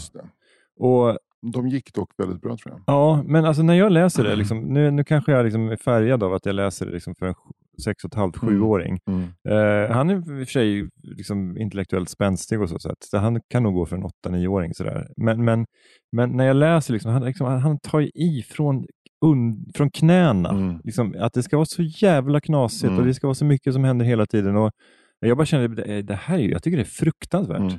och 0.79 1.17
De 1.53 1.67
gick 1.67 1.93
dock 1.93 2.11
väldigt 2.17 2.41
bra 2.41 2.57
tror 2.57 2.75
jag. 2.75 2.83
Ja, 2.87 3.23
men 3.25 3.45
alltså 3.45 3.63
när 3.63 3.73
jag 3.73 3.91
läser 3.91 4.23
det, 4.23 4.35
liksom, 4.35 4.59
nu, 4.59 4.91
nu 4.91 5.03
kanske 5.03 5.31
jag 5.31 5.45
liksom 5.45 5.69
är 5.69 5.75
färgad 5.75 6.23
av 6.23 6.33
att 6.33 6.45
jag 6.45 6.55
läser 6.55 6.85
det 6.85 6.91
liksom 6.91 7.15
för 7.15 7.25
en 7.25 7.33
sex 7.79 8.03
och 8.03 8.07
ett 8.11 8.15
halvt, 8.15 8.43
Mm. 8.43 8.55
sjuåring. 8.55 8.99
Mm. 9.09 9.23
Eh, 9.49 9.95
han 9.95 10.09
är 10.09 10.15
i 10.15 10.19
och 10.19 10.25
för 10.25 10.45
sig 10.45 10.89
liksom 11.03 11.57
intellektuellt 11.57 12.09
spänstig 12.09 12.61
och 12.61 12.69
så, 12.69 12.79
så, 12.79 12.89
att, 12.91 13.03
så 13.03 13.17
han 13.17 13.41
kan 13.49 13.63
nog 13.63 13.73
gå 13.73 13.85
för 13.85 13.95
en 13.95 14.03
åtta, 14.03 14.29
nioåring. 14.29 14.73
Sådär. 14.73 15.07
Men, 15.17 15.45
men, 15.45 15.65
men 16.11 16.29
när 16.37 16.45
jag 16.45 16.55
läser, 16.55 16.93
liksom, 16.93 17.11
han, 17.11 17.25
liksom, 17.25 17.47
han, 17.47 17.79
tar 17.79 18.01
i 18.01 18.43
från, 18.49 18.85
un, 19.25 19.65
från 19.75 19.89
knäna. 19.91 20.49
Mm. 20.49 20.79
Liksom, 20.83 21.15
att 21.19 21.33
det 21.33 21.43
ska 21.43 21.57
vara 21.57 21.65
så 21.65 21.83
jävla 21.83 22.41
knasigt 22.41 22.83
Mm. 22.83 22.99
och 22.99 23.05
det 23.05 23.13
ska 23.13 23.27
vara 23.27 23.35
så 23.35 23.45
mycket 23.45 23.73
som 23.73 23.83
händer 23.83 24.05
hela 24.05 24.25
tiden. 24.25 24.55
Och 24.57 24.71
jag 25.19 25.37
bara 25.37 25.45
känner, 25.45 25.67
det, 25.67 26.01
det 26.01 26.15
här 26.15 26.39
är 26.39 26.49
jag 26.49 26.63
tycker 26.63 26.77
det 26.77 26.83
är 26.83 26.85
fruktansvärt. 26.85 27.57
Mm. 27.59 27.69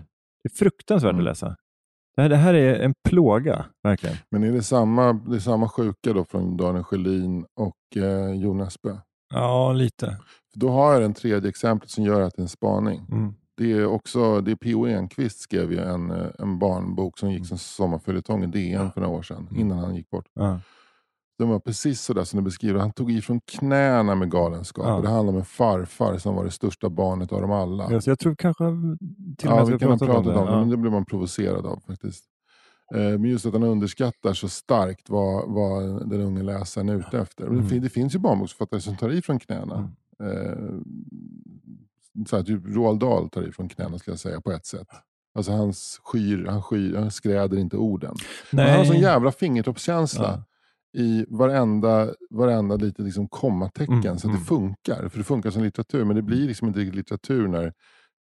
Det 0.42 0.52
är 0.52 0.56
fruktansvärt 0.58 1.10
Mm. 1.12 1.20
att 1.20 1.24
läsa. 1.24 1.56
Det 2.16 2.22
här, 2.22 2.28
det 2.28 2.36
här 2.36 2.54
är 2.54 2.80
en 2.80 2.92
plåga, 3.08 3.64
verkligen. 3.82 4.16
Men 4.30 4.44
är 4.44 4.52
det 4.52 4.62
samma, 4.62 5.12
det 5.12 5.36
är 5.36 5.40
samma 5.40 5.68
sjuka 5.68 6.12
då 6.12 6.24
från 6.24 6.56
Daniel 6.56 6.84
Sjölin 6.84 7.44
och 7.60 8.02
eh, 8.02 8.32
Jo 8.34 8.54
Nesbø? 8.54 8.90
Ja, 9.34 9.72
lite. 9.72 10.16
Då 10.54 10.70
har 10.70 10.92
jag 10.92 11.02
den 11.02 11.14
tredje 11.14 11.48
exemplet 11.48 11.90
som 11.90 12.04
gör 12.04 12.20
att 12.20 12.36
det 12.36 12.40
är 12.40 12.44
en 12.44 12.48
spaning. 12.48 13.06
Mm. 13.12 13.34
Det 13.56 13.72
är 13.72 13.86
också, 13.86 14.40
det 14.40 14.50
är 14.50 14.56
P.O. 14.56 14.86
Enquist 14.86 15.40
skrev 15.40 15.72
ju 15.72 15.78
en, 15.78 16.10
eh, 16.10 16.26
en 16.38 16.58
barnbok 16.58 17.18
som 17.18 17.30
gick 17.32 17.46
som 17.46 17.58
sommarföljetong 17.58 18.44
i 18.44 18.46
DN 18.46 18.90
för 18.92 19.00
några 19.00 19.16
år 19.16 19.22
sedan, 19.22 19.48
innan 19.56 19.78
han 19.78 19.94
gick 19.96 20.10
bort. 20.10 20.26
Ja. 20.34 20.60
Den 21.38 21.48
var 21.48 21.58
precis 21.60 22.00
sådär 22.00 22.24
som 22.24 22.36
du 22.36 22.42
beskriver. 22.44 22.80
Han 22.80 22.92
tog 22.92 23.12
ifrån 23.12 23.40
knäna 23.40 24.14
med 24.14 24.30
galenskap. 24.30 24.84
Ja. 24.86 25.00
Det 25.00 25.08
handlar 25.08 25.32
om 25.32 25.38
en 25.38 25.44
farfar 25.44 26.18
som 26.18 26.34
var 26.34 26.44
det 26.44 26.50
största 26.50 26.88
barnet 26.88 27.32
av 27.32 27.40
dem 27.40 27.50
alla. 27.52 27.92
Ja, 27.92 28.00
jag 28.04 28.18
tror 28.18 28.34
kanske 28.34 28.64
till 29.38 29.48
och 29.48 29.54
Ja, 29.54 29.56
med 29.56 29.66
vi 29.66 29.74
att 29.74 29.80
kan 29.80 29.90
ha 29.90 29.98
pratat 29.98 30.36
om 30.36 30.46
det, 30.46 30.52
Ja. 30.52 30.60
men 30.60 30.70
det 30.70 30.76
blir 30.76 30.90
man 30.90 31.04
provocerad 31.04 31.66
av 31.66 31.80
faktiskt. 31.86 32.24
Eh, 32.94 33.00
Men 33.18 33.24
just 33.24 33.46
att 33.46 33.52
han 33.52 33.62
underskattar 33.62 34.32
så 34.32 34.48
starkt 34.48 35.10
vad, 35.10 35.48
vad 35.50 36.08
den 36.10 36.20
unge 36.20 36.42
läsaren 36.42 36.88
är 36.88 36.94
ute 36.94 37.18
efter. 37.18 37.44
Det, 37.44 37.50
Mm. 37.50 37.68
fin- 37.68 37.82
det 37.82 37.88
finns 37.88 38.14
ju 38.14 38.18
barnboksförfattare 38.18 38.80
som 38.80 38.96
tar 38.96 39.10
i 39.10 39.22
från 39.22 39.38
knäna. 39.38 39.90
Eh, 40.22 40.74
så 42.26 42.36
här, 42.36 42.42
typ 42.42 42.62
Roald 42.66 43.00
Dahl 43.00 43.30
tar 43.30 43.42
i 43.42 43.52
från 43.52 43.68
knäna 43.68 43.98
skulle 43.98 44.12
jag 44.12 44.20
säga 44.20 44.40
på 44.40 44.52
ett 44.52 44.66
sätt. 44.66 44.88
Alltså 45.34 45.52
hans 45.52 46.00
skyr, 46.04 46.44
han, 46.46 46.62
skyr, 46.62 46.94
han 46.96 47.10
skräder 47.10 47.56
inte 47.58 47.76
orden. 47.76 48.14
Men 48.52 48.68
han 48.68 48.78
har 48.78 48.84
sån 48.84 48.96
jävla 49.00 49.32
fingertoppskänsla 49.32 50.44
i 50.98 51.26
varenda, 51.28 52.08
varenda 52.30 52.76
lite 52.76 53.02
liksom 53.02 53.28
kommatecken 53.28 53.94
Mm, 53.94 54.02
så 54.04 54.10
att 54.12 54.22
det 54.22 54.28
mm. 54.28 54.44
funkar. 54.44 55.08
För 55.08 55.18
det 55.18 55.24
funkar 55.24 55.50
som 55.50 55.62
litteratur, 55.62 56.04
men 56.04 56.16
det 56.16 56.22
blir 56.22 56.46
liksom 56.48 56.68
inte 56.68 56.80
riktigt 56.80 56.94
litteratur 56.94 57.48
när 57.48 57.72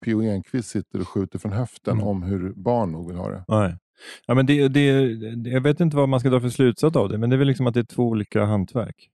P.O. 0.05 0.21
Enquist 0.21 0.69
sitter 0.69 0.99
och 1.01 1.07
skjuter 1.07 1.39
från 1.39 1.51
höften 1.51 1.93
Mm. 1.93 2.07
om 2.07 2.23
hur 2.23 2.53
barn 2.53 2.91
nog 2.91 3.07
vill 3.07 3.17
ha 3.17 3.29
det. 3.29 3.43
Nej. 3.47 3.77
Ja, 4.25 4.33
men 4.33 4.45
det, 4.45 4.67
det, 4.67 4.81
jag 5.49 5.61
vet 5.61 5.79
inte 5.79 5.97
vad 5.97 6.09
man 6.09 6.19
ska 6.19 6.29
dra 6.29 6.39
för 6.39 6.49
slutsats 6.49 6.95
av 6.95 7.09
det, 7.09 7.17
men 7.17 7.29
det 7.29 7.35
är 7.35 7.37
väl 7.37 7.47
liksom 7.47 7.67
att 7.67 7.73
det 7.73 7.79
är 7.79 7.83
två 7.83 8.03
olika 8.03 8.45
hantverk. 8.45 9.09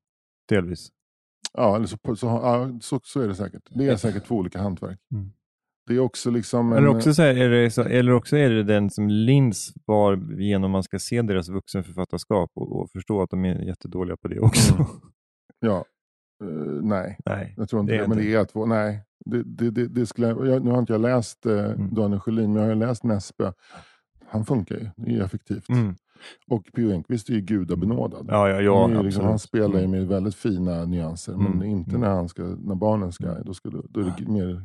Delvis. 0.49 0.89
Ja, 1.53 1.75
eller 1.75 1.85
så, 1.85 1.97
så, 2.15 2.27
ja, 2.27 2.79
så, 2.81 2.99
så 3.03 3.21
är 3.21 3.27
det 3.27 3.35
säkert. 3.35 3.61
Det 3.69 3.87
är 3.87 3.95
säkert 3.95 4.27
två 4.27 4.35
olika 4.35 4.59
hantverk. 4.59 4.99
Mm. 5.13 5.31
Det 5.87 5.95
är 5.95 5.99
också 5.99 6.31
liksom... 6.31 6.71
En, 6.71 6.77
Eller 6.77 6.87
också, 6.87 7.13
så 7.13 7.21
här, 7.21 7.35
är 7.37 7.49
det 7.49 7.71
så, 7.71 7.81
eller 7.83 8.11
också 8.11 8.37
är 8.37 8.49
det 8.49 8.63
den 8.63 8.89
som 8.89 9.09
Linds 9.09 9.73
var 9.85 10.39
genom 10.41 10.71
man 10.71 10.83
ska 10.83 10.99
se 10.99 11.21
deras 11.21 11.49
vuxenförfattarskap 11.49 12.51
och, 12.55 12.81
och 12.81 12.91
förstå 12.91 13.21
att 13.21 13.29
de 13.29 13.45
är 13.45 13.59
jättedåliga 13.61 14.17
på 14.17 14.27
det 14.27 14.39
också. 14.39 14.73
Mm. 14.73 14.85
Ja, 15.59 15.85
eh, 16.43 16.47
nej. 16.81 17.17
Nej, 17.25 17.53
Jag 17.57 17.69
tror 17.69 17.81
inte 17.81 17.93
det 17.93 18.01
det, 18.01 18.07
men 18.07 18.17
det 18.17 18.33
är 18.33 18.45
två. 18.45 18.65
Nej, 18.65 19.03
det, 19.25 19.43
det, 19.43 19.71
det, 19.71 19.87
det 19.87 20.05
skulle 20.05 20.27
jag, 20.27 20.65
nu 20.65 20.71
har 20.71 20.79
inte 20.79 20.93
jag 20.93 21.01
läst 21.01 21.45
eh, 21.45 21.65
Mm. 21.65 21.93
Daniel 21.93 22.19
Sjölin, 22.19 22.53
men 22.53 22.61
jag 22.61 22.69
har 22.69 22.75
läst 22.75 23.03
Nesbø. 23.03 23.51
Han 24.33 24.45
funkar 24.45 24.75
ju, 24.75 24.89
det 24.95 25.11
är 25.11 25.15
ju 25.15 25.23
effektivt. 25.23 25.69
Mm. 25.69 25.95
Och 26.47 26.63
P.O. 26.75 26.91
Enquist 26.91 27.29
är 27.29 27.33
ju 27.33 27.41
gudabenådad. 27.41 28.25
Ja, 28.29 28.49
ja, 28.49 28.61
ja 28.61 28.89
ju 28.89 29.03
liksom, 29.03 29.25
han 29.25 29.39
spelar 29.39 29.79
ju 29.79 29.85
Mm. 29.85 29.91
med 29.91 30.07
väldigt 30.07 30.35
fina 30.35 30.85
nyanser, 30.85 31.33
men 31.33 31.53
Mm, 31.53 31.63
inte 31.63 31.89
mm. 31.89 32.01
när, 32.01 32.09
han 32.09 32.29
ska, 32.29 32.43
när 32.43 32.75
barnen 32.75 33.11
ska, 33.11 33.25
då, 33.43 33.53
ska, 33.53 33.69
då, 33.69 33.99
är 34.01 34.13
det 34.17 34.27
mer, 34.27 34.63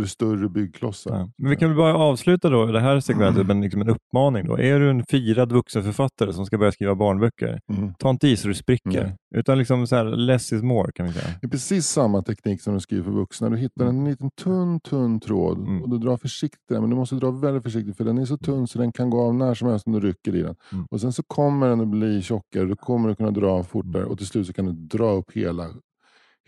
Mm. 0.00 0.04
det 0.04 0.08
större 0.10 0.48
byggklossar. 0.48 1.14
Ja. 1.18 1.30
Men 1.38 1.50
vi 1.50 1.56
kan 1.56 1.68
väl 1.68 1.76
bara 1.76 1.94
avsluta 1.96 2.50
då 2.50 2.66
det 2.66 2.80
här 2.80 3.00
segmentet 3.00 3.46
med 3.46 3.60
liksom 3.62 3.80
en 3.80 3.88
uppmaning. 3.88 4.46
Då. 4.46 4.58
Är 4.58 4.80
du 4.80 4.90
en 4.90 5.04
firad 5.08 5.52
vuxenförfattare 5.52 6.32
som 6.32 6.46
ska 6.46 6.58
börja 6.58 6.72
skriva 6.72 6.94
barnböcker, 6.94 7.60
Mm. 7.72 7.94
ta 7.98 8.10
inte 8.10 8.28
i 8.28 8.36
så 8.36 8.48
du 8.48 8.54
spricker. 8.54 9.02
Nej. 9.04 9.16
Utan 9.34 9.58
liksom 9.58 9.86
så 9.86 9.96
här, 9.96 10.04
less 10.04 10.52
is 10.52 10.62
more 10.62 10.92
kan 10.94 11.06
vi 11.06 11.12
säga. 11.12 11.26
Det 11.40 11.46
är 11.46 11.50
precis 11.50 11.86
samma 11.86 12.22
teknik 12.22 12.62
som 12.62 12.74
du 12.74 12.80
skriver 12.80 13.04
för 13.04 13.10
vuxna. 13.10 13.50
Du 13.50 13.56
hittar 13.56 13.86
en 13.86 14.04
liten 14.04 14.30
tunn, 14.42 14.80
tunn 14.80 15.20
tråd 15.20 15.58
Mm. 15.58 15.82
och 15.82 15.90
du 15.90 15.98
drar 15.98 16.16
försiktigt, 16.16 16.60
men 16.70 16.90
du 16.90 16.96
måste 16.96 17.14
dra 17.14 17.30
väldigt 17.30 17.62
försiktigt 17.62 17.96
för 17.96 18.04
den 18.04 18.18
är 18.18 18.24
så 18.24 18.36
tunn 18.38 18.66
så 18.66 18.78
den 18.78 18.92
kan 18.92 19.10
gå 19.10 19.20
av 19.20 19.34
när 19.34 19.54
som 19.54 19.68
helst 19.68 19.86
om 19.86 19.92
du 19.92 20.00
rycker 20.00 20.34
i 20.36 20.42
den. 20.42 20.54
Mm. 20.72 20.86
Och 20.90 21.00
Sen 21.00 21.12
så 21.12 21.22
kommer 21.22 21.68
den 21.68 21.80
att 21.80 21.88
bli 21.88 22.22
tjockare, 22.22 22.64
du 22.64 22.76
kommer 22.76 23.08
att 23.08 23.16
kunna 23.16 23.30
dra 23.30 23.46
av 23.50 23.62
fortare 23.64 24.04
och 24.04 24.18
till 24.18 24.26
slut 24.26 24.46
så 24.46 24.52
kan 24.52 24.64
du 24.66 24.72
dra 24.72 25.10
upp 25.12 25.32
hela, 25.34 25.64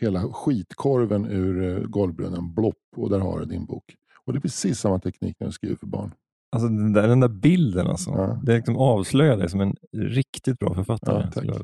hela 0.01 0.21
skitkorven 0.33 1.27
ur 1.27 1.77
eh, 1.77 1.85
golvbrunnen, 1.89 2.55
blopp, 2.55 2.75
och 2.97 3.11
där 3.11 3.19
har 3.19 3.39
du 3.39 3.45
din 3.45 3.67
bok. 3.67 3.85
Och 4.27 4.33
Det 4.33 4.39
är 4.39 4.41
precis 4.41 4.79
samma 4.79 4.99
teknik 4.99 5.37
när 5.41 5.47
du 5.47 5.53
skriver 5.53 5.77
för 5.77 5.87
barn. 5.87 6.13
Alltså 6.53 6.69
den 6.69 6.93
där, 6.93 7.09
den 7.09 7.21
där 7.21 7.29
bilden 7.29 7.87
alltså. 7.87 8.11
Ja. 8.11 8.41
Det 8.45 8.57
liksom 8.57 8.77
avslöjar 8.77 9.37
dig 9.37 9.49
som 9.51 9.61
en 9.61 9.75
riktigt 9.97 10.59
bra 10.59 10.75
författare. 10.75 11.27
Ja, 11.35 11.55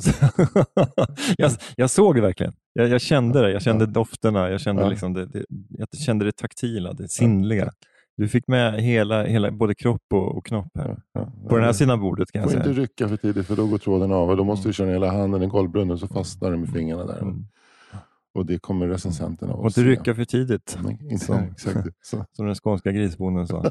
jag 1.38 1.52
jag, 1.76 1.90
såg 1.90 2.14
det 2.14 2.20
verkligen. 2.20 2.52
Jag, 2.72 2.88
jag 2.88 3.00
kände 3.00 3.40
det. 3.42 3.50
Jag 3.52 3.62
kände 3.62 3.86
dofterna. 3.86 4.50
Jag 4.50 4.60
kände, 4.60 4.82
Ja. 4.82 4.88
liksom 4.88 5.12
det, 5.12 5.26
det, 5.26 5.44
jag 5.68 5.88
kände 5.98 6.24
det 6.24 6.32
taktila, 6.32 6.92
det 6.92 7.08
sinnliga. 7.08 7.70
Du 8.16 8.28
fick 8.28 8.48
med 8.48 8.80
hela, 8.82 9.24
hela 9.24 9.50
både 9.50 9.74
kropp 9.74 10.02
och, 10.12 10.36
och 10.36 10.46
knopp 10.46 10.68
här. 10.74 10.96
Ja. 11.12 11.32
På 11.48 11.56
den 11.56 11.64
här 11.64 11.72
sidan 11.72 12.00
bordet 12.00 12.32
kan 12.32 12.42
jag 12.42 12.50
får 12.50 12.58
säga. 12.58 12.68
inte 12.70 12.80
rycka 12.80 13.08
för 13.08 13.16
tidigt 13.16 13.46
för 13.46 13.56
då 13.56 13.66
går 13.66 13.78
tråden 13.78 14.12
av 14.12 14.36
då 14.36 14.44
måste 14.44 14.68
du 14.68 14.72
köra 14.72 14.90
hela 14.90 15.12
handen 15.12 15.42
i 15.42 15.46
golvbrunnen 15.46 15.98
så 15.98 16.08
fastnar 16.08 16.50
du 16.50 16.56
med 16.56 16.68
fingrarna 16.68 17.04
där. 17.06 17.22
Mm. 17.22 17.46
Och 18.34 18.46
det 18.46 18.58
kommer 18.58 18.88
recensenterna 18.88 19.52
att 19.52 19.58
Och 19.58 19.64
inte 19.66 19.80
se. 19.80 19.86
rycka 19.86 20.14
för 20.14 20.24
tidigt. 20.24 20.78
Nej, 20.84 20.98
inte 21.10 21.24
Så. 21.24 21.34
exakt. 21.34 21.88
Så. 22.02 22.24
Som 22.32 22.46
den 22.46 22.54
skånska 22.54 22.92
grisbonden 22.92 23.46
sa. 23.46 23.64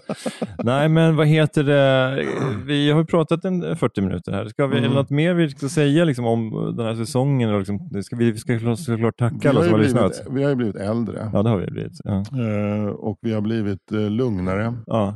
Nej, 0.63 0.89
men 0.89 1.15
vad 1.15 1.27
heter 1.27 1.63
det? 1.63 2.25
Vi 2.65 2.91
har 2.91 3.03
pratat 3.03 3.45
en 3.45 3.77
40 3.77 4.01
minuter 4.01 4.31
här. 4.31 4.45
Ska 4.47 4.67
vi, 4.67 4.73
Mm. 4.77 4.85
Är 4.85 4.89
det 4.89 4.95
något 5.01 5.09
mer 5.09 5.33
vi 5.33 5.49
ska 5.49 5.69
säga 5.69 6.03
liksom, 6.05 6.25
om 6.25 6.73
den 6.77 6.85
här 6.85 6.95
säsongen? 6.95 7.49
Och 7.53 7.59
liksom, 7.59 8.03
ska 8.03 8.15
vi, 8.15 8.31
vi 8.31 8.37
ska 8.37 8.75
såklart- 8.75 9.17
tacka 9.17 9.37
Vi 9.41 9.47
alla 9.49 9.63
som 9.63 9.71
har 9.71 9.79
lyssnat. 9.79 10.21
vi 10.29 10.43
har 10.43 10.49
ju 10.49 10.55
blivit 10.55 10.75
äldre 10.75 11.29
Ja, 11.33 11.43
det 11.43 11.49
har 11.49 11.57
vi 11.57 11.67
blivit. 11.71 11.99
Ja. 12.03 12.17
Eh, 12.17 12.85
och 12.87 13.17
vi 13.21 13.33
har 13.33 13.41
blivit 13.41 13.91
eh, 13.91 13.99
lugnare. 14.09 14.73
Ja. 14.85 15.15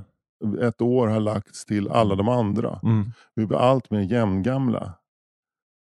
Ett 0.61 0.81
år 0.81 1.07
har 1.07 1.19
lagts 1.19 1.65
till 1.65 1.89
alla 1.89 2.15
de 2.15 2.29
andra. 2.29 2.79
Mm. 2.83 3.05
Vi 3.35 3.45
blir 3.45 3.57
allt 3.57 3.91
mer 3.91 3.99
jämngamla. 4.01 4.93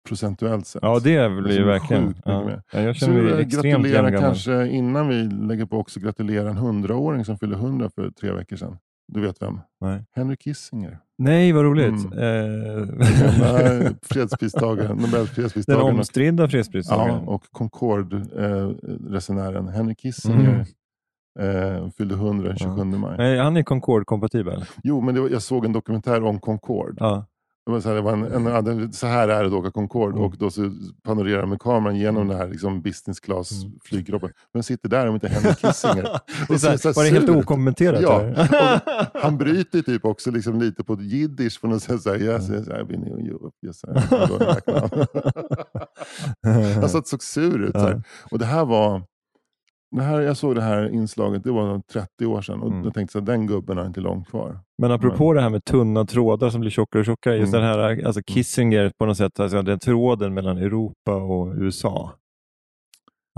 Procentuellt 0.09 0.67
sett. 0.67 0.83
ja, 0.83 1.01
det 1.05 1.17
är 1.17 1.41
blir 1.43 1.57
så 1.57 1.65
verkligen... 1.65 2.07
sjukt 2.07 2.17
mycket 2.19 2.33
Ja. 2.33 2.51
Ja, 2.73 2.81
jag 2.81 2.97
känner 2.97 3.23
mig 3.23 3.33
eh, 3.33 3.39
extremt 3.39 3.65
gratulera 3.65 3.95
jämngammal. 4.03 4.21
kanske 4.31 4.69
innan 4.69 5.09
vi 5.09 5.23
lägger 5.25 5.67
på 5.67 5.79
också 5.79 6.01
gratulera 6.01 6.51
en 6.51 6.57
hundraåring 6.57 7.25
som 7.25 7.39
fyllde 7.39 7.57
hundra 7.57 7.91
för 7.91 8.11
tre 8.11 8.33
veckor 8.33 8.57
sedan. 8.57 8.79
Du 9.13 9.21
vet 9.21 9.43
vem? 9.43 9.61
Nej. 9.81 10.05
Henry 10.17 10.37
Kissinger. 10.37 10.99
Nej, 11.19 11.53
vad 11.53 11.65
roligt. 11.65 12.05
Mm. 12.13 12.19
Eh, 12.19 12.87
fredspristagaren, 14.03 14.89
den 14.89 14.97
Nobelfredspristagaren. 15.11 15.85
och- 15.85 15.91
omstridda 15.99 16.43
Ja, 16.43 16.49
fredspristagaren. 16.49 17.29
och 17.29 17.43
Concorde-resenären 17.51 19.69
Henry 19.69 19.95
Kissinger 19.95 20.67
eh, 21.41 21.89
fyllde 21.99 22.15
100 22.15 22.49
den 22.49 22.57
27 22.59 22.85
maj. 22.85 23.15
Nej, 23.19 23.39
han 23.39 23.57
är 23.57 23.63
Concorde-kompatibel. 23.63 24.65
Jo, 24.83 25.01
men 25.01 25.15
var, 25.23 25.29
jag 25.29 25.43
såg 25.43 25.65
en 25.65 25.73
dokumentär 25.73 26.23
om 26.25 26.41
Concorde. 26.41 26.97
Ja. 26.99 27.27
Var 27.73 27.81
så 27.81 27.89
här, 27.89 27.97
det 27.97 28.03
var 28.03 28.13
en, 28.13 28.47
en, 28.47 28.93
så 28.93 29.07
här 29.07 29.29
är 29.29 29.41
det 29.43 29.47
att 29.47 29.53
åka 29.53 29.71
Concorde 29.71 30.13
Mm. 30.17 30.23
och 30.25 30.35
då 30.39 30.51
så 30.51 30.73
panorerar 31.05 31.47
med 31.47 31.61
kameran 31.61 31.97
genom 31.97 32.29
den 32.29 32.37
här 32.37 32.49
liksom, 32.49 32.83
business 32.83 33.21
class 33.21 33.53
Mm. 33.65 33.79
flygkroppen. 33.85 34.31
Men 34.55 34.63
sitter 34.63 34.89
där 34.89 35.07
om 35.09 35.15
inte 35.15 35.29
Henry 35.29 35.55
Kissinger. 35.55 36.05
Är 36.49 36.57
så 36.59 36.79
så- 36.79 36.93
var 36.93 37.05
det 37.05 37.11
helt 37.11 37.29
okommenterat? 37.29 38.03
Ja, 38.03 38.23
och 39.15 39.21
han 39.21 39.39
bryter 39.39 39.83
typ 39.83 40.05
också 40.05 40.31
liksom 40.31 40.61
lite 40.61 40.85
på 40.85 41.01
jiddisch. 41.03 41.61
Så 41.61 42.11
här, 42.11 42.23
yes, 42.23 42.51
yes, 42.51 42.69
I've 42.69 42.85
been 42.87 43.07
in 43.07 43.27
Europe. 43.27 43.57
Yes, 43.67 43.85
now. 43.85 43.99
Han 46.81 46.89
satt 46.89 47.09
så 47.09 47.19
sur 47.19 47.63
ut. 47.65 47.75
Och 48.31 48.39
det 48.39 48.45
här 48.47 48.65
var, 48.65 49.03
det 49.97 50.03
här, 50.03 50.21
jag 50.21 50.37
såg 50.37 50.55
det 50.55 50.63
här 50.63 50.89
inslaget, 50.89 51.45
det 51.45 51.51
var 51.53 51.67
nog 51.69 51.87
30 51.87 52.27
år 52.27 52.43
sedan. 52.43 52.61
Och 52.63 52.71
Mm. 52.73 52.85
jag 52.85 52.95
tänkte 52.95 53.19
att 53.19 53.27
den 53.27 53.47
gubben 53.47 53.79
har 53.79 53.87
inte 53.87 54.01
långt 54.01 54.29
kvar. 54.29 54.59
Men 54.79 54.91
apropå 54.93 55.33
det 55.33 55.41
här 55.41 55.51
med 55.51 55.65
tunna 55.65 56.05
trådar 56.07 56.51
som 56.51 56.61
blir 56.61 56.71
tjockare 56.71 57.01
och 57.01 57.07
tjockare. 57.07 57.37
Just 57.37 57.55
Mm. 57.55 57.67
den 57.67 57.71
här 57.81 58.05
alltså 58.07 58.23
Kissinger 58.27 58.93
på 58.99 59.07
något 59.07 59.17
sätt, 59.17 59.41
alltså 59.41 59.63
den 59.63 59.79
tråden 59.79 60.35
mellan 60.35 60.59
Europa 60.59 61.15
och 61.17 61.55
USA. 61.57 62.13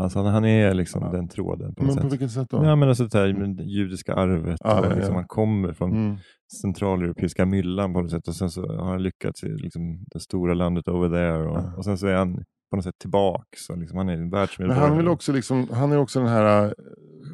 Alltså 0.02 0.22
han 0.22 0.44
är 0.44 0.74
liksom 0.74 1.02
Ja. 1.02 1.10
den 1.12 1.28
tråden. 1.28 1.74
På 1.74 1.84
Men 1.84 1.96
på 1.96 2.02
sätt. 2.02 2.12
vilket 2.12 2.30
sätt 2.30 2.50
då? 2.50 2.64
Ja, 2.64 2.76
men 2.76 2.88
alltså 2.88 3.04
det 3.04 3.18
här 3.18 3.32
med 3.32 3.56
det 3.56 3.62
judiska 3.64 4.14
arvet. 4.14 4.56
Ja, 4.64 4.80
och 4.80 4.86
ja, 4.86 4.94
liksom. 4.94 5.14
Han 5.14 5.26
kommer 5.26 5.72
från 5.72 5.90
Mm. 5.90 6.16
centraleuropeiska 6.62 7.46
myllan 7.46 7.92
på 7.92 8.00
något 8.02 8.10
sätt 8.10 8.28
och 8.28 8.34
sen 8.34 8.50
så 8.50 8.66
har 8.76 8.90
han 8.90 9.02
lyckats 9.02 9.44
i 9.44 9.48
liksom, 9.48 10.04
det 10.12 10.20
stora 10.20 10.54
landet 10.54 10.88
over 10.88 11.08
there 11.08 11.48
och, 11.48 11.56
Ja. 11.58 11.72
och 11.76 11.84
sen 11.84 11.98
så 11.98 12.06
är 12.06 12.14
han 12.16 12.44
på 12.70 12.76
något 12.76 12.84
sätt 12.84 12.98
tillbaks. 12.98 13.68
Liksom, 13.70 13.98
han 13.98 14.08
är 14.08 14.12
en 14.12 14.20
Men 14.20 14.30
världsmedborgare. 14.30 14.88
han, 14.88 14.96
vill 14.96 15.08
också 15.08 15.32
liksom, 15.32 15.68
han 15.72 15.92
är 15.92 15.96
också 15.98 16.18
den 16.20 16.28
här, 16.28 16.64
eh, 16.66 16.72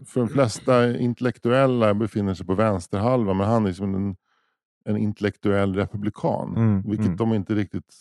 för 0.07 0.20
de 0.20 0.28
flesta 0.28 0.97
intellektuella 0.99 1.95
befinner 1.95 2.34
sig 2.34 2.47
på 2.47 2.55
vänsterhalvan, 2.55 3.37
men 3.37 3.47
han 3.47 3.64
är 3.64 3.68
liksom 3.68 3.95
en, 3.95 4.16
en 4.84 4.97
intellektuell 4.97 5.74
republikan. 5.74 6.57
Mm, 6.57 6.82
vilket 6.82 7.07
mm. 7.07 7.16
de 7.16 7.34
inte 7.34 7.55
riktigt 7.55 7.95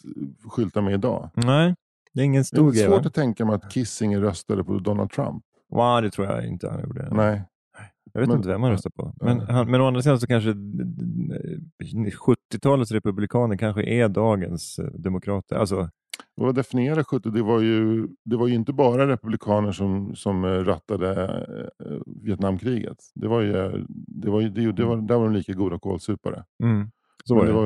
skyltar 0.50 0.82
med 0.82 0.94
idag. 0.94 1.30
Nej, 1.34 1.76
det 2.14 2.22
är 2.22 2.26
ingen 2.26 2.42
Det 2.42 2.46
stor 2.46 2.70
är 2.70 2.74
grej. 2.74 2.88
va? 2.88 2.96
svårt 2.96 3.06
att 3.06 3.14
tänka 3.14 3.46
mig 3.46 3.56
att 3.56 3.72
Kissinger 3.74 4.20
röstade 4.22 4.64
på 4.64 4.80
Donald 4.80 5.12
Trump. 5.12 5.44
Ja, 5.70 6.02
det 6.02 6.10
tror 6.12 6.28
jag 6.28 6.46
inte 6.46 6.70
han 6.70 6.82
gjorde. 6.82 7.08
Nej. 7.12 7.44
Jag 8.14 8.22
vet 8.22 8.30
Men- 8.30 8.38
inte 8.38 8.50
vem 8.50 8.64
han 8.64 8.72
röstar 8.72 8.90
på. 8.90 9.14
Men, 9.22 9.40
han, 9.40 9.72
men 9.72 9.82
å 9.82 9.88
andra 9.88 10.02
sidan 10.02 10.20
så 10.20 10.28
kanske 10.28 10.50
eh, 10.50 10.56
70-talets 11.84 12.92
republikaner 12.92 13.58
kanske 13.58 13.84
är 13.84 14.10
dagens 14.10 14.80
eh, 14.80 14.86
demokrater. 14.86 15.56
Alltså, 15.56 15.90
Vad 16.36 16.56
definierar 16.56 17.04
70? 17.04 17.30
Det 17.30 17.42
var 17.42 17.62
ju, 17.62 18.08
det 18.24 18.36
var 18.36 18.48
ju 18.48 18.54
inte 18.54 18.74
bara 18.74 19.08
republikaner 19.08 19.72
som, 19.72 20.16
som 20.16 20.46
eh, 20.46 20.48
rattade 20.48 21.14
eh, 21.80 21.98
Vietnamkriget. 22.06 22.98
Det 23.16 23.28
var 23.28 23.42
ju, 23.42 23.86
det 24.08 24.30
var 24.30 24.42
ju, 24.42 24.50
det, 24.50 24.72
det 24.72 24.86
var, 24.86 24.98
där 24.98 25.16
var 25.16 25.24
de 25.24 25.34
lika 25.34 25.54
goda 25.54 25.80
kålsupare. 25.80 26.44
mm, 26.64 26.92
så 27.26 27.36
var 27.36 27.42
det, 27.46 27.52
det. 27.52 27.58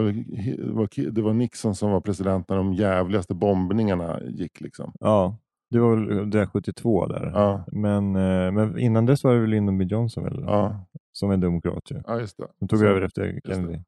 var, 0.71 1.11
det, 1.11 1.21
var, 1.21 1.33
Nixon 1.33 1.75
som 1.75 1.91
var 1.91 2.01
president 2.01 2.49
när 2.49 2.57
de 2.57 2.73
jävligaste 2.73 3.33
bombningarna 3.33 4.19
gick. 4.23 4.61
Liksom. 4.61 4.93
Ja, 4.99 5.37
det 5.71 5.79
var 5.79 5.95
väl 5.95 6.29
det 6.29 6.47
72 6.47 7.07
där. 7.07 7.31
Ja, 7.33 7.65
Men, 7.71 8.15
eh, 8.15 8.51
men 8.51 8.79
innan 8.79 9.05
dess 9.05 9.23
var 9.23 9.33
det 9.33 9.39
väl 9.39 9.49
Lyndon 9.49 9.77
B 9.77 9.85
Johnson 9.85 10.23
väl? 10.23 10.43
ja, 10.47 10.85
som 11.11 11.31
en 11.31 11.39
demokrat. 11.39 11.91
Ju. 11.91 12.01
ja 12.07 12.19
just 12.19 12.37
det. 12.37 12.47
De 12.59 12.67
tog 12.67 12.79
Så- 12.79 12.85
över 12.85 13.01
efter 13.01 13.39
Kennedy. 13.47 13.79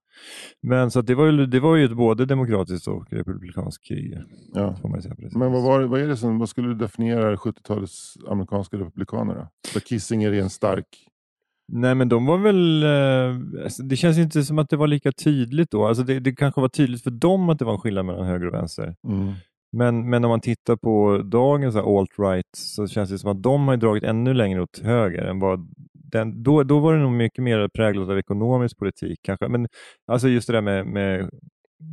Men 0.62 0.92
så 0.92 1.02
det 1.02 1.16
var 1.16 1.26
ju 1.26 1.46
det 1.46 1.60
var 1.60 1.76
ju 1.76 1.86
ett 1.86 1.96
både 1.96 2.26
demokratiskt 2.26 2.88
och 2.88 3.06
republikanskt 3.14 3.84
krig. 3.88 4.18
Ja. 4.54 4.76
Får 4.82 4.90
man 4.90 5.02
säga 5.02 5.16
precis. 5.16 5.36
Men 5.36 5.52
vad, 5.52 5.64
var, 5.64 5.82
vad, 5.84 6.02
är 6.02 6.08
det 6.08 6.18
som, 6.18 6.40
vad 6.40 6.50
skulle 6.50 6.68
du 6.68 6.76
definiera 6.76 7.36
70-talets 7.36 8.18
amerikanska 8.30 8.78
republikaner 8.78 9.36
då? 9.36 9.48
Där 9.74 9.80
Kissinger 9.82 10.32
är 10.32 10.42
en 10.42 10.50
stark... 10.50 10.86
Nej 11.74 11.96
men 11.96 12.10
de 12.10 12.26
var 12.26 12.38
väl, 12.38 12.84
eh, 12.84 13.64
alltså, 13.64 13.84
det 13.84 13.96
känns 13.96 14.18
inte 14.18 14.44
som 14.44 14.60
att 14.60 14.70
det 14.70 14.78
var 14.78 14.88
lika 14.88 15.12
tydligt 15.12 15.72
då. 15.72 15.86
Alltså 15.88 16.04
det, 16.04 16.20
det 16.20 16.36
kanske 16.36 16.62
var 16.62 16.70
tydligt 16.70 17.04
för 17.04 17.12
dem 17.12 17.50
att 17.50 17.60
det 17.60 17.66
var 17.66 17.74
en 17.74 17.80
skillnad 17.80 18.06
mellan 18.06 18.26
höger 18.26 18.48
och 18.48 18.54
vänster. 18.54 18.96
Mm. 19.08 19.34
Men, 19.72 20.10
men 20.10 20.24
om 20.26 20.30
man 20.30 20.42
tittar 20.42 20.76
på 20.76 21.22
dagens 21.26 21.74
så 21.74 21.80
alt-right 21.82 22.50
så 22.58 22.88
känns 22.88 23.10
det 23.10 23.18
som 23.20 23.32
att 23.32 23.44
de 23.44 23.68
har 23.68 23.78
dragit 23.78 24.04
ännu 24.04 24.34
längre 24.34 24.62
åt 24.62 24.80
höger. 24.84 25.24
än 25.24 25.40
vad 25.40 25.68
den, 26.12 26.44
då, 26.44 26.64
då 26.64 26.80
var 26.80 26.94
det 26.94 27.00
nog 27.00 27.12
mycket 27.12 27.44
mer 27.44 27.68
präglat 27.68 28.10
av 28.10 28.20
ekonomisk 28.20 28.78
politik. 28.78 29.20
Kanske. 29.22 29.48
Men 29.48 29.68
alltså 30.08 30.28
just 30.28 30.48
det 30.48 30.54
där 30.54 30.62
med, 30.62 30.86
med 30.86 31.30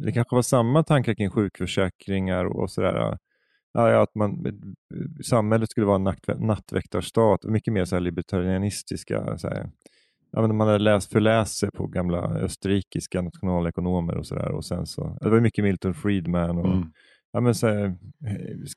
det 0.04 0.12
kanske 0.12 0.34
var 0.34 0.42
samma 0.42 0.82
tankar 0.82 1.14
kring 1.14 1.30
sjukförsäkringar 1.30 2.44
och 2.44 2.70
sådär. 2.70 3.18
Ja, 3.72 4.02
att 4.02 4.14
man, 4.14 4.46
eh, 4.46 4.52
samhället 5.24 5.70
skulle 5.70 5.86
vara 5.86 5.96
en 5.96 6.46
nattväktarstat 6.46 7.44
mycket 7.44 7.72
mer 7.72 7.84
så 7.84 7.96
här 7.96 8.00
libertarianistiska. 8.00 9.38
Så 9.38 9.48
här. 9.48 9.70
Ja, 10.32 10.40
men 10.40 10.56
man 10.56 10.66
hade 10.66 10.78
läst, 10.78 11.12
förläst 11.12 11.58
sig 11.58 11.70
på 11.70 11.86
gamla 11.86 12.18
österrikiska 12.18 13.22
nationalekonomer 13.22 14.16
och 14.16 14.26
sådär. 14.26 14.50
Det 15.20 15.30
var 15.30 15.40
mycket 15.40 15.64
Milton 15.64 15.94
Friedman 15.94 16.58
och 16.58 16.66
Mm 16.66 16.92
ja, 17.32 17.40
men 17.40 17.54
så 17.54 17.66
här, 17.66 17.84
eh, 17.84 17.92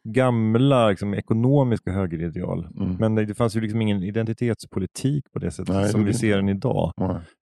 gamla 0.04 0.90
liksom, 0.90 1.14
ekonomiska 1.14 1.92
högerideal. 1.92 2.68
Mm. 2.80 2.96
Men 3.00 3.16
det, 3.16 3.26
det 3.26 3.36
fanns 3.36 3.56
ju 3.56 3.62
liksom 3.62 3.82
ingen 3.82 4.04
identitetspolitik 4.04 5.32
på 5.34 5.40
det 5.40 5.52
sättet 5.52 5.76
Nej, 5.76 5.90
som 5.90 6.02
det 6.02 6.08
vi 6.08 6.14
ser 6.14 6.36
den 6.36 6.50
idag. 6.50 6.92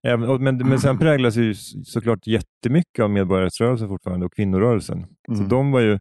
Även, 0.06 0.28
och, 0.28 0.40
men, 0.40 0.56
men 0.56 0.78
sen 0.80 0.98
präglas 0.98 1.36
ju 1.36 1.54
såklart 1.84 2.26
jättemycket 2.26 3.02
av 3.02 3.10
medborgarrättsrörelsen 3.10 3.88
fortfarande 3.88 4.26
och 4.26 4.32
kvinnorörelsen. 4.32 5.06
Så 5.28 5.34
Mm. 5.34 5.48
de 5.48 5.70
var 5.72 5.80
ju, 5.80 5.98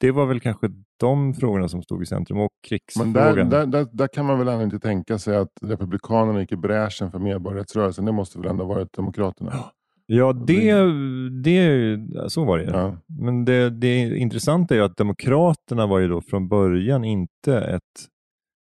det 0.00 0.10
var 0.10 0.26
väl 0.26 0.40
kanske 0.40 0.68
de 1.00 1.34
frågorna 1.34 1.68
som 1.68 1.82
stod 1.82 2.02
i 2.02 2.06
centrum 2.06 2.38
och 2.38 2.50
Men 2.98 3.12
där, 3.12 3.22
krigsfrågan. 3.22 3.50
där, 3.50 3.66
där, 3.66 3.86
där 3.92 4.08
kan 4.12 4.26
man 4.26 4.38
väl 4.38 4.48
ändå 4.48 4.64
inte 4.64 4.78
tänka 4.78 5.18
sig 5.18 5.36
att 5.36 5.48
republikanerna 5.62 6.40
gick 6.40 6.52
i 6.52 6.56
bräschen 6.56 7.10
för 7.10 7.18
medborgarrättsrörelsen. 7.18 8.04
Det 8.04 8.12
måste 8.12 8.38
väl 8.38 8.50
ändå 8.50 8.64
ha 8.64 8.74
varit 8.74 8.92
demokraterna? 8.92 9.52
Ja, 10.10 10.32
det, 10.32 10.72
det, 11.42 11.98
så 12.30 12.44
var 12.44 12.58
det. 12.58 12.64
Ja. 12.64 12.96
Men 13.06 13.44
det, 13.44 13.70
det 13.70 14.16
intressanta 14.18 14.74
är 14.74 14.78
ju 14.78 14.84
att 14.84 14.96
Demokraterna 14.96 15.86
var 15.86 15.98
ju 15.98 16.08
då 16.08 16.20
från 16.20 16.48
början 16.48 17.04
inte 17.04 17.60
ett, 17.60 17.82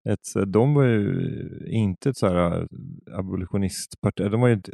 ett 0.10 0.52
de 0.52 0.74
var 0.74 0.84
ju 0.84 1.30
inte 1.68 2.10
ett 2.10 2.18
så 2.18 2.28
här 2.28 2.68
abolitionistparti. 3.12 4.24
De 4.32 4.42
var 4.42 4.48
ju 4.48 4.54
inte, 4.54 4.72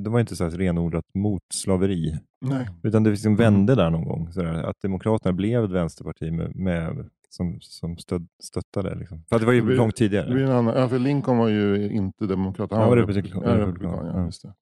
de 0.00 0.12
var 0.12 0.20
inte 0.20 0.36
så 0.36 0.44
här 0.44 0.50
renodlat 0.50 1.04
mot 1.14 1.42
slaveri. 1.54 2.18
Nej. 2.40 2.68
Utan 2.82 3.02
det 3.02 3.10
liksom 3.10 3.32
Mm. 3.32 3.38
vände 3.54 3.74
där 3.74 3.90
någon 3.90 4.04
gång. 4.04 4.32
Så 4.32 4.42
där, 4.42 4.54
att 4.62 4.80
Demokraterna 4.82 5.32
blev 5.32 5.64
ett 5.64 5.70
vänsterparti 5.70 6.32
med, 6.32 6.56
med, 6.56 7.08
som, 7.28 7.58
som 7.60 7.96
stöd, 7.96 8.26
stöttade. 8.42 8.94
Liksom. 8.94 9.22
För 9.28 9.36
att 9.36 9.42
det 9.42 9.46
var 9.46 9.52
ju 9.52 9.60
Det 9.60 9.66
blir- 9.66 9.76
långt 9.76 9.96
Det 9.96 9.98
tidigare. 9.98 10.30
blir 10.34 10.44
en 10.44 10.52
annan, 10.52 10.74
ja, 10.80 10.88
för 10.88 10.98
Lincoln 10.98 11.38
var 11.38 11.48
ju 11.48 11.90
inte 11.90 12.26
demokrat. 12.26 12.70
Han 12.70 12.80
Han 12.80 12.88
var 12.88 12.96
republikan. 12.96 13.42
Ja, 13.44 13.58
republikan. 13.58 14.06
Ja, 14.14 14.24
just 14.24 14.42
det. 14.42 14.54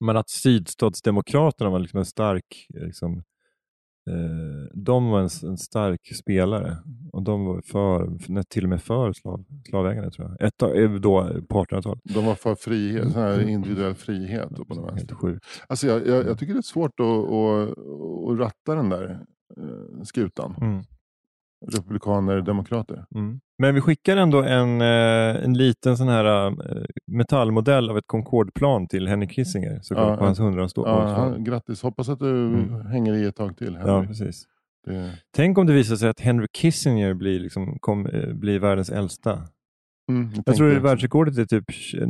Men 0.00 0.16
att 0.16 0.30
sydstatsdemokraterna 0.30 1.70
var 1.70 1.78
liksom 1.78 1.98
en 1.98 2.04
stark, 2.04 2.66
liksom, 2.68 3.12
eh, 4.10 4.72
de 4.74 5.08
var 5.08 5.20
en, 5.20 5.28
en 5.50 5.58
stark 5.58 6.16
spelare 6.16 6.76
och 7.12 7.22
de 7.22 7.44
var 7.44 7.62
för, 7.62 8.18
till 8.48 8.64
och 8.64 8.68
med 8.68 8.82
för 8.82 9.12
slav, 9.12 9.44
slavägande 9.68 10.10
tror 10.10 10.28
jag. 10.28 10.48
Ett, 10.48 10.62
eh, 10.62 10.90
då 11.00 11.40
på 11.48 11.64
1800-talet. 11.64 12.00
De 12.04 12.24
var 12.24 12.34
för 12.34 12.54
frihet, 12.54 13.12
sån 13.12 13.22
här 13.22 13.48
individuell 13.48 13.94
frihet. 13.94 14.48
Då 14.50 14.64
på 14.64 14.74
den. 14.74 14.96
Helt 14.96 15.12
sjukt. 15.12 15.44
Alltså 15.68 15.86
jag, 15.86 16.06
jag, 16.06 16.26
jag 16.26 16.38
tycker 16.38 16.52
det 16.52 16.60
är 16.60 16.62
svårt 16.62 17.00
att, 17.00 17.06
att, 17.06 17.78
att 18.30 18.38
ratta 18.38 18.74
den 18.74 18.88
där 18.88 19.10
eh, 19.56 20.02
skutan. 20.02 20.54
Mm. 20.60 20.82
Republikaner, 21.72 22.40
demokrater. 22.40 23.04
Mm. 23.14 23.40
Men 23.58 23.74
vi 23.74 23.80
skickar 23.80 24.16
ändå 24.16 24.42
en, 24.42 24.80
eh, 24.80 25.44
en 25.44 25.54
liten 25.58 25.96
sån 25.96 26.08
här 26.08 26.46
eh, 26.46 26.52
metallmodell 27.06 27.90
av 27.90 27.98
ett 27.98 28.06
Concordeplan 28.06 28.86
till 28.88 29.08
Henry 29.08 29.28
Kissinger 29.28 29.78
såklart 29.82 30.08
Ja, 30.10 30.16
på 30.16 30.24
hans 30.24 30.38
hundraårsdag. 30.38 30.82
Ja, 30.86 31.06
han, 31.06 31.44
grattis, 31.44 31.82
hoppas 31.82 32.08
att 32.08 32.18
du 32.18 32.30
Mm. 32.46 32.86
hänger 32.86 33.14
i 33.14 33.24
ett 33.24 33.36
tag 33.36 33.56
till. 33.56 33.78
ja, 33.80 33.92
Henry. 33.94 34.06
precis. 34.08 34.44
det, 34.86 35.12
Tänk 35.36 35.58
om 35.58 35.66
det 35.66 35.72
visar 35.72 35.96
sig 35.96 36.08
att 36.08 36.20
Henry 36.20 36.46
Kissinger 36.52 37.14
blir, 37.14 37.40
liksom, 37.40 37.78
kom, 37.80 38.06
eh, 38.06 38.32
blir 38.34 38.58
världens 38.58 38.90
äldsta. 38.90 39.32
mm, 40.10 40.30
Jag 40.34 40.44
tror 40.44 40.54
tänkte 40.70 40.76
att 40.76 40.82
världsrekordet 40.92 41.38
är 41.38 41.44
typ 41.44 41.64
20 41.70 42.00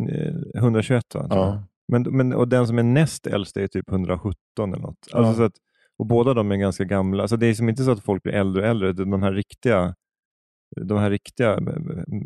eh, 0.55 0.61
121 0.63 1.15
va? 1.15 1.29
tror 1.29 1.39
jag. 1.45 1.49
Ja. 1.55 1.63
Men, 1.93 2.03
men, 2.03 2.33
och 2.33 2.49
den 2.49 2.67
som 2.67 2.79
är 2.79 2.83
näst 2.83 3.27
äldst 3.27 3.57
är 3.57 3.67
typ 3.67 3.91
117 3.91 4.35
eller 4.59 4.79
något. 4.83 4.97
Alltså 5.13 5.31
Ja. 5.33 5.35
så 5.35 5.43
att, 5.43 5.53
och 5.99 6.07
båda 6.07 6.35
de 6.35 6.53
är 6.53 6.57
ganska 6.57 6.85
gamla. 6.85 7.23
Alltså 7.23 7.37
det 7.37 7.47
är 7.47 7.55
som 7.55 7.69
inte 7.69 7.85
så 7.85 7.91
att 7.91 8.05
folk 8.05 8.23
blir 8.23 8.33
äldre 8.33 8.63
och 8.63 8.69
äldre. 8.69 8.93
De 8.93 9.23
här 9.23 9.33
riktiga, 9.33 9.95
de 10.77 10.99
här 10.99 11.11
riktiga 11.11 11.59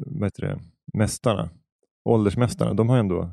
vad 0.06 0.24
heter 0.24 0.42
det, 0.42 0.60
mästarna, 0.94 1.50
åldersmästarna, 2.04 2.74
de 2.74 2.88
har 2.88 2.98
ändå... 2.98 3.30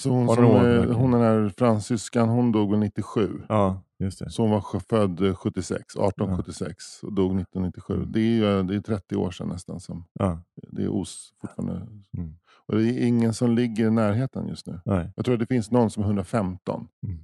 Så 0.00 0.10
hon, 0.10 0.28
som, 0.34 0.44
eh, 0.44 0.50
ålder? 0.50 0.92
hon 0.92 1.10
den 1.10 1.20
här 1.20 1.52
fransyskan, 1.58 2.28
hon 2.28 2.52
dog 2.52 2.70
väl 2.70 2.80
97. 2.80 3.42
Ja, 3.48 3.82
just 3.98 4.18
det. 4.18 4.30
Så 4.30 4.42
hon 4.42 4.50
var 4.50 4.80
född 4.80 5.20
eh, 5.20 5.34
76, 5.34 5.72
1876 5.72 7.02
och 7.02 7.12
dog 7.12 7.40
1997. 7.40 8.04
Det 8.08 8.20
är 8.20 8.22
ju 8.22 8.62
det 8.62 8.74
är 8.74 8.80
30 8.80 9.16
år 9.16 9.30
sedan 9.30 9.48
nästan. 9.48 9.80
Som, 9.80 10.04
Ja, 10.12 10.42
det 10.54 10.82
är 10.82 10.88
os 10.88 11.32
fortfarande. 11.40 11.86
Mm. 12.16 12.36
Och 12.66 12.76
det 12.76 12.84
är 12.84 13.06
ingen 13.06 13.34
som 13.34 13.50
ligger 13.50 13.86
i 13.86 13.90
närheten 13.90 14.48
just 14.48 14.66
nu. 14.66 14.80
nej. 14.84 15.12
Jag 15.16 15.24
tror 15.24 15.34
att 15.34 15.40
det 15.40 15.46
finns 15.46 15.70
någon 15.70 15.90
som 15.90 16.02
är 16.02 16.06
115. 16.06 16.88
Mm. 17.06 17.18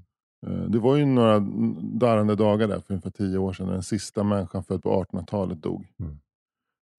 Eh, 0.47 0.53
Det 0.53 0.79
var 0.79 0.97
ju 0.97 1.05
några 1.05 1.41
darrande 1.83 2.35
dagar 2.37 2.69
där 2.69 2.81
för 2.81 2.95
ungefär 2.95 3.11
10 3.11 3.39
år 3.39 3.53
sedan. 3.53 3.67
när 3.67 3.73
Den 3.73 3.83
sista 3.83 4.25
människan 4.25 4.65
född 4.65 4.83
på 4.83 5.05
1800-talet 5.05 5.63
dog. 5.63 5.87
Mm. 6.01 6.19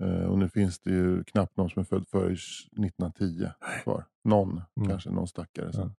Eh, 0.03 0.25
Och 0.25 0.39
nu 0.39 0.49
finns 0.49 0.79
det 0.79 0.89
ju 0.89 1.23
knappt 1.23 1.57
någon 1.57 1.69
som 1.69 1.79
är 1.79 1.83
född 1.83 2.07
före 2.07 2.31
1910 2.33 3.47
kvar. 3.83 4.05
Någon, 4.23 4.61
Mm. 4.77 4.89
kanske 4.89 5.09
någon 5.09 5.27
stackare 5.27 5.73
som 5.73 5.81
Ja. 5.81 5.89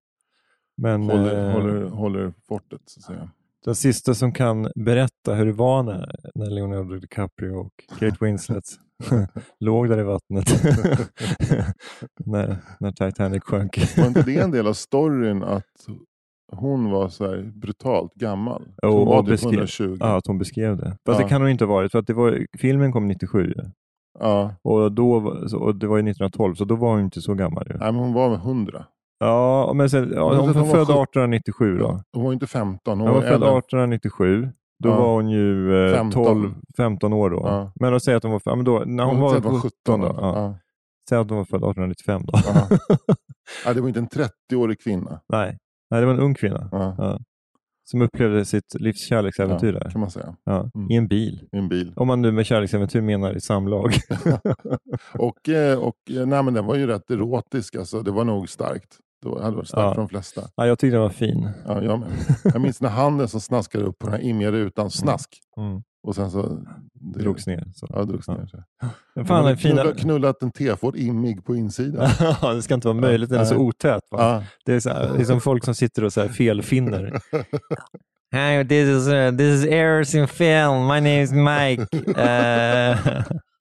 Men 0.76 1.02
håller, 1.02 1.46
eh, 1.48 1.52
håller, 1.52 1.84
håller 1.88 2.32
fortet 2.48 2.80
så 2.86 3.00
att 3.00 3.04
säga. 3.04 3.30
Den 3.64 3.74
sista 3.74 4.14
som 4.14 4.32
kan 4.32 4.68
berätta 4.74 5.34
hur 5.34 5.46
det 5.46 5.52
var 5.52 5.82
när, 5.82 6.16
när 6.34 6.50
Leonardo 6.50 6.96
DiCaprio 6.98 7.50
och 7.50 7.72
Kate 7.98 8.16
Winslet 8.20 8.64
låg 9.60 9.88
där 9.88 9.98
i 9.98 10.02
vattnet 10.02 10.44
när, 12.26 12.56
när 12.80 12.92
Titanic 12.92 13.42
sjönk. 13.42 13.96
Var 13.96 14.06
inte 14.06 14.22
det 14.22 14.38
en 14.38 14.50
del 14.50 14.66
av 14.66 14.72
storyn 14.72 15.42
att 15.42 15.86
hon 16.54 16.90
var 16.90 17.08
så 17.08 17.24
här 17.30 17.52
brutalt 17.54 18.14
gammal? 18.14 18.62
Jo, 18.82 18.90
hon 18.90 19.06
var 19.08 19.18
och 19.18 19.24
typ 19.24 19.30
beskrev- 19.30 19.52
120. 19.52 19.96
Ja, 20.00 20.16
att 20.16 20.26
hon 20.26 20.38
beskrev 20.38 20.76
det. 20.76 20.96
Fast 21.06 21.18
Ja. 21.20 21.24
det 21.24 21.28
kan 21.28 21.40
hon 21.40 21.50
inte 21.50 21.64
ha 21.64 21.72
varit, 21.74 21.92
för 21.92 21.98
att 21.98 22.06
det 22.06 22.14
var, 22.14 22.46
filmen 22.58 22.92
kom 22.92 23.08
97 23.08 23.46
ju. 23.46 23.54
Ja. 24.20 24.54
och, 24.64 24.92
då, 24.92 25.18
var- 25.20 25.54
och 25.62 25.74
det 25.76 25.86
var 25.86 25.96
ju 25.96 26.02
1912, 26.02 26.54
så 26.54 26.64
då 26.64 26.74
var 26.76 26.90
hon 26.90 27.00
inte 27.00 27.20
så 27.20 27.34
gammal. 27.34 27.66
Nej, 27.68 27.78
men 27.92 27.94
hon 27.94 28.12
var 28.12 28.28
väl 28.30 28.38
100. 28.38 28.84
Ja, 29.18 29.72
men 29.74 29.90
sen, 29.90 30.12
ja, 30.14 30.22
hon 30.28 30.36
hon 30.36 30.46
var 30.46 30.54
var 30.54 30.70
född 30.70 30.86
sjut- 30.86 31.02
1897 31.02 31.78
då. 31.78 32.00
Hon 32.12 32.24
var 32.24 32.32
inte 32.32 32.46
15. 32.46 32.98
Hon 33.00 33.08
Hon 33.08 33.14
var 33.14 33.22
född 33.22 33.32
äldre. 33.32 33.48
1897. 33.58 34.48
Då 34.82 34.88
Ja. 34.88 34.96
var 35.00 35.14
hon 35.14 35.28
ju 35.30 35.86
eh, 35.88 35.94
15. 35.94 36.24
12, 36.24 36.54
15 36.76 37.12
år 37.12 37.30
då. 37.30 37.40
Ja. 37.44 37.72
Men 37.80 37.92
då 37.92 38.00
säger 38.00 38.16
att 38.16 38.22
hon 38.22 38.32
var, 38.32 38.40
ja, 38.44 38.54
men 38.56 38.64
då, 38.64 38.82
när 38.86 39.04
hon 39.04 39.16
Hon 39.16 39.22
var, 39.30 39.36
att 39.36 39.44
var 39.44 39.52
17 39.60 39.70
då. 39.86 39.96
då. 40.08 40.14
Ja. 40.20 40.54
Säg 41.08 41.18
att 41.18 41.28
hon 41.28 41.38
var 41.38 41.44
född 41.44 41.58
1895 41.64 42.22
då. 42.26 42.32
Ja. 42.46 42.78
Ja, 43.66 43.74
det 43.74 43.80
var 43.80 43.88
inte 43.88 44.00
en 44.00 44.08
30-årig 44.08 44.80
kvinna. 44.80 45.20
Nej. 45.28 45.58
Nej, 45.94 46.00
det 46.00 46.06
var 46.06 46.14
en 46.14 46.20
ung 46.20 46.34
kvinna. 46.34 46.68
Ja. 46.72 46.94
Ja. 46.98 47.18
Som 47.84 48.02
upplevde 48.02 48.44
sitt 48.44 48.74
livs 48.80 49.08
kärleksäventyr 49.08 49.72
där. 49.72 49.90
kan 49.90 50.00
man 50.00 50.10
säga. 50.10 50.36
Ja. 50.44 50.70
Mm. 50.74 50.90
I 50.90 50.96
en 50.96 51.08
bil. 51.08 51.48
I 51.52 51.58
en 51.58 51.68
bil. 51.68 51.92
Om 51.96 52.06
man 52.06 52.22
nu 52.22 52.32
med 52.32 52.46
kärleksäventyr 52.46 53.00
menar 53.00 53.36
i 53.36 53.40
samlag. 53.40 53.92
Och, 55.18 55.48
eh, 55.48 55.78
och 55.78 55.96
eh, 56.10 56.26
nej, 56.26 56.42
men 56.42 56.54
den 56.54 56.66
var 56.66 56.74
ju 56.74 56.86
rätt 56.86 57.10
erotisk. 57.10 57.76
Alltså. 57.76 58.02
Det 58.02 58.10
var 58.10 58.24
nog 58.24 58.48
starkt. 58.48 58.98
Det 59.22 59.42
hade 59.42 59.56
varit 59.56 59.68
starkt 59.68 59.94
för 59.94 60.00
de 60.02 60.08
flesta. 60.08 60.42
ja, 60.56 60.66
jag 60.66 60.78
tyckte 60.78 60.94
den 60.94 61.02
var 61.02 61.10
fin. 61.10 61.48
Ja, 61.66 61.82
jag, 61.82 61.98
med. 62.00 62.08
jag 62.44 62.60
minns 62.60 62.80
när 62.80 62.88
handen 62.88 63.28
som 63.28 63.40
snaskade 63.40 63.84
upp 63.84 63.98
på 63.98 64.06
den 64.06 64.14
här 64.20 64.22
immiga 64.28 64.52
rutan, 64.52 64.90
snask. 64.90 65.28
Mm. 65.56 65.82
Och 66.04 66.14
sen 66.14 66.30
så... 66.30 66.58
Det, 66.92 67.22
Drogs 67.22 67.46
ner. 67.46 67.64
Så. 67.74 67.86
Ja, 67.90 68.04
drogs 68.04 68.28
Ja. 68.28 68.34
ner. 68.36 68.46
Så. 68.46 68.56
Men 68.80 68.90
Man 69.14 69.26
fan, 69.26 69.44
den 69.44 69.56
fina... 69.56 69.74
knullat, 69.82 69.98
knullat 70.00 70.42
en 70.42 70.52
tefort 70.52 70.96
immig 70.96 71.44
på 71.44 71.56
insidan. 71.56 72.10
Ja, 72.42 72.52
det 72.54 72.62
ska 72.62 72.74
inte 72.74 72.88
vara 72.88 73.00
möjligt, 73.00 73.30
den 73.30 73.40
är 73.40 73.44
så 73.44 73.56
otät. 73.56 74.02
Va? 74.10 74.18
Ja. 74.20 74.42
Det, 74.64 74.72
är 74.74 74.80
så 74.80 74.90
här, 74.90 75.12
det 75.16 75.20
är 75.20 75.24
som 75.24 75.40
folk 75.40 75.64
som 75.64 75.74
sitter 75.74 76.04
och 76.04 76.12
så 76.12 76.20
här 76.20 76.28
felfinner. 76.28 77.20
Hi, 78.32 78.64
this 78.68 78.88
is, 78.88 79.08
uh, 79.08 79.30
this 79.36 79.64
is 79.64 79.66
Errors 79.66 80.14
in 80.14 80.28
Film. 80.28 80.86
My 80.86 81.00
name 81.00 81.22
is 81.22 81.32
Mike. 81.32 81.82
Uh, 82.08 83.22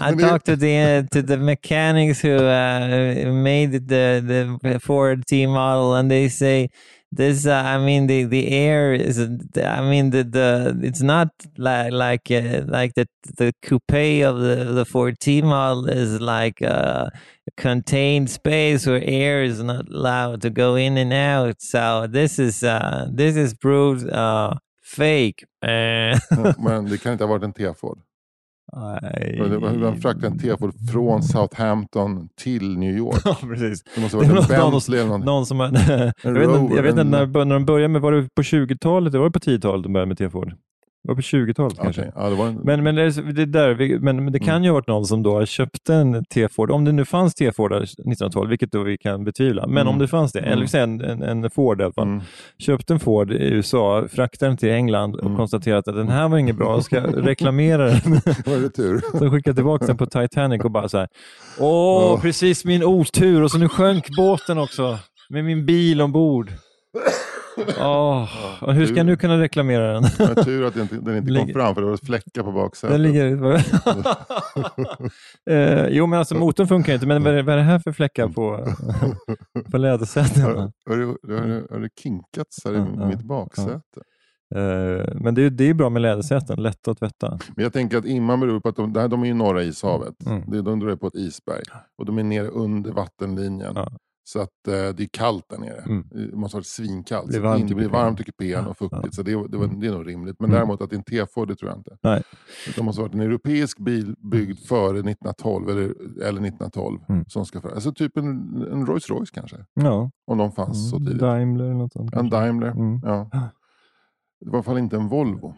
I 0.00 0.14
talked 0.14 0.46
to 0.46 0.56
the 0.56 1.06
to 1.10 1.22
the 1.22 1.36
mechanics 1.36 2.20
who 2.20 2.36
uh, 2.36 3.30
made 3.32 3.72
the 3.88 4.58
the 4.62 4.78
Ford 4.80 5.24
T 5.26 5.46
model, 5.46 5.94
and 5.94 6.10
they 6.10 6.28
say 6.28 6.68
this. 7.10 7.46
Uh, 7.46 7.62
I 7.64 7.78
mean, 7.78 8.06
the 8.06 8.24
the 8.24 8.50
air 8.52 8.94
is. 8.94 9.18
I 9.18 9.80
mean, 9.90 10.10
the 10.10 10.22
the 10.22 10.78
it's 10.82 11.02
not 11.02 11.28
like 11.58 11.92
like 11.92 12.30
uh, 12.30 12.62
like 12.66 12.94
the 12.94 13.06
the 13.36 13.52
coupe 13.62 14.22
of 14.24 14.40
the 14.40 14.72
the 14.72 14.84
Ford 14.84 15.18
T 15.18 15.42
model 15.42 15.88
is 15.88 16.20
like 16.20 16.62
uh, 16.62 17.08
a 17.46 17.50
contained 17.56 18.30
space 18.30 18.86
where 18.86 19.02
air 19.04 19.42
is 19.42 19.62
not 19.62 19.88
allowed 19.88 20.42
to 20.42 20.50
go 20.50 20.76
in 20.76 20.96
and 20.96 21.12
out. 21.12 21.60
So 21.60 22.06
this 22.08 22.38
is 22.38 22.62
uh, 22.62 23.08
this 23.12 23.36
is 23.36 23.54
proved 23.54 24.08
uh, 24.08 24.54
fake. 24.80 25.44
Uh, 25.62 26.18
Men 26.58 26.84
det 26.90 26.98
kan 26.98 27.12
inte 27.12 27.24
ha 27.24 27.28
varit 27.28 27.42
en 27.42 27.52
teford. 27.52 27.98
Man 29.80 29.96
fraktade 30.00 30.26
en 30.26 30.38
teford 30.38 30.72
från 30.92 31.22
Southampton 31.22 32.28
till 32.42 32.78
New 32.78 32.96
York. 32.96 33.20
Ja, 33.24 33.36
precis. 33.40 33.82
Det 33.94 34.00
måste 34.00 34.16
ha 34.16 34.22
varit 34.24 34.30
en 34.30 34.34
någon- 34.34 34.72
Bentley 34.72 35.00
eller. 35.00 35.18
Någon 35.18 35.46
som 35.46 35.60
har, 35.60 35.66
jag, 36.22 36.32
vet 36.32 36.42
inte, 36.44 36.58
Rover, 36.58 36.76
jag 36.76 36.82
vet 36.82 36.90
inte 36.90 37.00
en- 37.00 37.10
när, 37.10 37.44
när 37.44 37.54
de 37.54 37.64
började 37.64 37.88
med, 37.88 38.02
var 38.02 38.12
det 38.12 38.28
på 38.36 38.42
20-talet? 38.42 39.12
Det 39.12 39.18
var 39.18 39.26
det 39.26 39.32
på 39.32 39.38
10-talet 39.38 39.82
de 39.82 39.92
började 39.92 40.08
med 40.08 40.18
T-Ford? 40.18 40.54
Det 41.04 41.08
var 41.08 41.14
på 41.14 41.20
20-talet 41.20 41.78
kanske? 41.82 42.00
Okej, 42.02 42.12
Ja, 42.16 42.28
det 42.30 42.42
en, 42.42 42.54
Men, 42.64 42.82
men, 42.82 42.94
det, 42.94 43.02
är- 43.02 43.32
det, 43.32 43.42
är 43.42 43.46
där, 43.46 43.74
vi- 43.74 43.98
men, 43.98 44.24
men 44.24 44.32
det 44.32 44.38
kan 44.38 44.64
ju 44.64 44.70
ha 44.70 44.74
varit 44.74 44.86
någon 44.88 45.04
som 45.06 45.22
då 45.22 45.46
köpte 45.46 45.94
en 45.94 46.24
T-Ford, 46.24 46.70
om 46.70 46.84
det 46.84 46.92
nu 46.92 47.04
fanns 47.04 47.34
T-Fordar 47.34 47.76
1912, 47.82 48.48
vilket 48.50 48.72
då 48.72 48.82
vi 48.82 48.98
kan 48.98 49.24
betvivla, 49.24 49.66
men 49.66 49.76
Mm. 49.76 49.88
om 49.88 49.98
det 49.98 50.08
fanns 50.08 50.32
det, 50.32 50.38
Mm. 50.38 50.52
eller 50.52 50.66
säga 50.66 50.82
en, 50.84 51.00
en, 51.00 51.22
en 51.22 51.50
Ford 51.50 51.80
i 51.80 51.84
alla 51.84 51.92
fall, 51.92 52.06
Mm. 52.08 52.20
köpte 52.58 52.92
en 52.92 53.00
Ford 53.00 53.32
i 53.32 53.48
USA, 53.50 54.04
fraktade 54.12 54.50
den 54.50 54.56
till 54.56 54.70
England 54.70 55.14
och 55.16 55.24
Mm. 55.26 55.36
konstaterade 55.36 55.78
att 55.78 55.96
den 55.96 56.08
här 56.08 56.28
var 56.28 56.38
inget 56.38 56.56
bra, 56.56 56.72
jag 56.74 56.84
ska 56.84 57.00
reklamera 57.00 57.84
den. 57.86 58.00
det 58.24 58.46
var 58.46 58.56
retur. 58.62 59.00
Så 59.18 59.30
skickade 59.30 59.54
tillbaka 59.54 59.86
den 59.86 59.96
på 59.96 60.06
Titanic 60.06 60.64
och 60.64 60.70
bara 60.70 60.88
så 60.88 60.98
här. 60.98 61.08
Åh, 61.60 62.02
Ja. 62.02 62.18
precis 62.22 62.64
min 62.64 62.84
otur 62.84 63.42
och 63.42 63.50
så 63.50 63.58
nu 63.58 63.68
sjönk 63.68 64.08
båten 64.16 64.58
också 64.58 64.98
med 65.30 65.44
min 65.44 65.66
bil 65.66 66.00
ombord. 66.00 66.50
Åh, 67.80 68.28
och 68.60 68.74
hur 68.74 68.86
ska 68.86 68.96
jag 68.96 69.06
nu 69.06 69.16
kunna 69.16 69.40
reklamera 69.40 69.92
den? 69.92 70.02
Var 70.02 70.44
tur 70.44 70.64
att 70.64 70.74
den 70.74 70.82
inte, 70.82 70.96
den 70.96 71.16
inte 71.16 71.34
kom 71.34 71.48
fram 71.48 71.74
för 71.74 71.82
det 71.82 71.88
var 71.88 71.96
fläckar 71.96 72.42
på 72.42 72.52
baksätet. 72.52 72.94
Den 72.94 73.02
ligger... 73.02 73.54
eh, 75.50 75.86
jo, 75.88 76.06
men 76.06 76.18
alltså 76.18 76.34
motorn 76.34 76.68
funkar 76.68 76.94
inte, 76.94 77.06
men 77.06 77.22
vad 77.22 77.34
är, 77.34 77.42
vad 77.42 77.54
är 77.54 77.56
det 77.56 77.64
här 77.64 77.78
för 77.78 77.92
fläckar 77.92 78.28
på, 78.28 78.74
på 79.70 79.78
lädersätena? 79.78 80.46
Har, 80.46 80.72
har, 80.86 80.96
du, 80.96 81.06
har, 81.70 81.80
du, 81.80 81.88
kinkats 82.02 82.64
här 82.64 82.72
i 82.72 82.76
Ja, 82.76 82.86
ja, 82.98 83.08
mitt 83.08 83.22
baksäte? 83.22 84.00
Eh, 84.54 85.14
men 85.14 85.34
det 85.34 85.42
är, 85.42 85.50
det 85.50 85.64
är 85.64 85.74
bra 85.74 85.90
med 85.90 86.02
lädersäten, 86.02 86.62
lätta 86.62 86.90
att 86.90 86.98
tvätta. 86.98 87.38
Men 87.56 87.62
jag 87.62 87.72
tänker 87.72 87.98
att 87.98 88.06
imman 88.06 88.40
beror 88.40 88.60
på 88.60 88.68
att 88.68 88.76
de, 88.76 88.96
här, 88.96 89.08
de 89.08 89.22
är 89.22 89.26
i 89.26 89.34
norra 89.34 89.62
ishavet. 89.62 90.26
Mm. 90.26 90.50
Det, 90.50 90.62
de 90.62 90.88
är 90.88 90.96
på 90.96 91.06
ett 91.06 91.14
isberg. 91.14 91.62
Och 91.98 92.06
de 92.06 92.18
är 92.18 92.22
nere 92.22 92.48
under 92.48 92.92
vattenlinjen. 92.92 93.72
Ja. 93.74 93.88
Så 94.24 94.40
att 94.40 94.68
eh, 94.68 94.72
det 94.72 95.02
är 95.02 95.08
kallt 95.12 95.44
där 95.48 95.58
nere. 95.58 95.82
Mm. 95.86 96.04
Det 96.10 96.36
måste 96.36 96.56
vara 96.56 96.64
svinkallt. 96.64 97.32
Det 97.32 97.40
varmt 97.40 97.68
det 97.68 97.74
blir 97.74 97.88
varmt 97.88 98.20
i 98.20 98.24
kupén 98.24 98.66
och 98.66 98.76
fuktigt. 98.78 99.02
Ja. 99.04 99.12
Så 99.12 99.22
det, 99.22 99.30
det, 99.48 99.56
var, 99.58 99.80
det 99.80 99.86
är 99.86 99.92
nog 99.92 100.08
rimligt. 100.08 100.36
Men 100.40 100.50
Mm. 100.50 100.56
däremot 100.58 100.82
att 100.82 100.90
det 100.90 100.96
är 100.96 100.98
en 100.98 101.04
T-Ford, 101.26 101.48
det 101.48 101.56
tror 101.56 101.70
jag 101.70 101.78
inte. 101.78 101.96
Nej. 102.02 102.22
Det 102.76 102.82
måste 102.82 103.00
ha 103.02 103.06
varit 103.08 103.14
en 103.14 103.20
europeisk 103.20 103.78
bil 103.78 104.14
byggd 104.18 104.58
före 104.58 104.98
1912 104.98 105.68
eller, 105.68 105.82
eller 106.22 106.40
1912. 106.46 107.00
Mm. 107.08 107.24
Som 107.28 107.46
ska 107.46 107.60
för, 107.60 107.70
alltså 107.70 107.92
typ 107.92 108.16
en, 108.16 108.26
en 108.72 108.86
Rolls 108.86 109.10
Royce 109.10 109.30
kanske. 109.34 109.56
Ja, 109.74 110.10
Om 110.26 110.38
de 110.38 110.52
fanns 110.52 110.90
så 110.90 110.96
mm, 110.96 111.06
tidigt. 111.06 111.20
Daimler 111.20 111.64
eller 111.64 111.74
något 111.74 111.92
sånt. 111.92 112.14
En. 112.14 112.30
Daimler. 112.30 112.68
Mm. 112.70 113.00
Ja. 113.04 113.30
Det 114.44 114.50
var 114.50 114.54
i 114.54 114.56
alla 114.56 114.62
fall 114.62 114.78
inte 114.78 114.96
en 114.96 115.08
Volvo. 115.08 115.54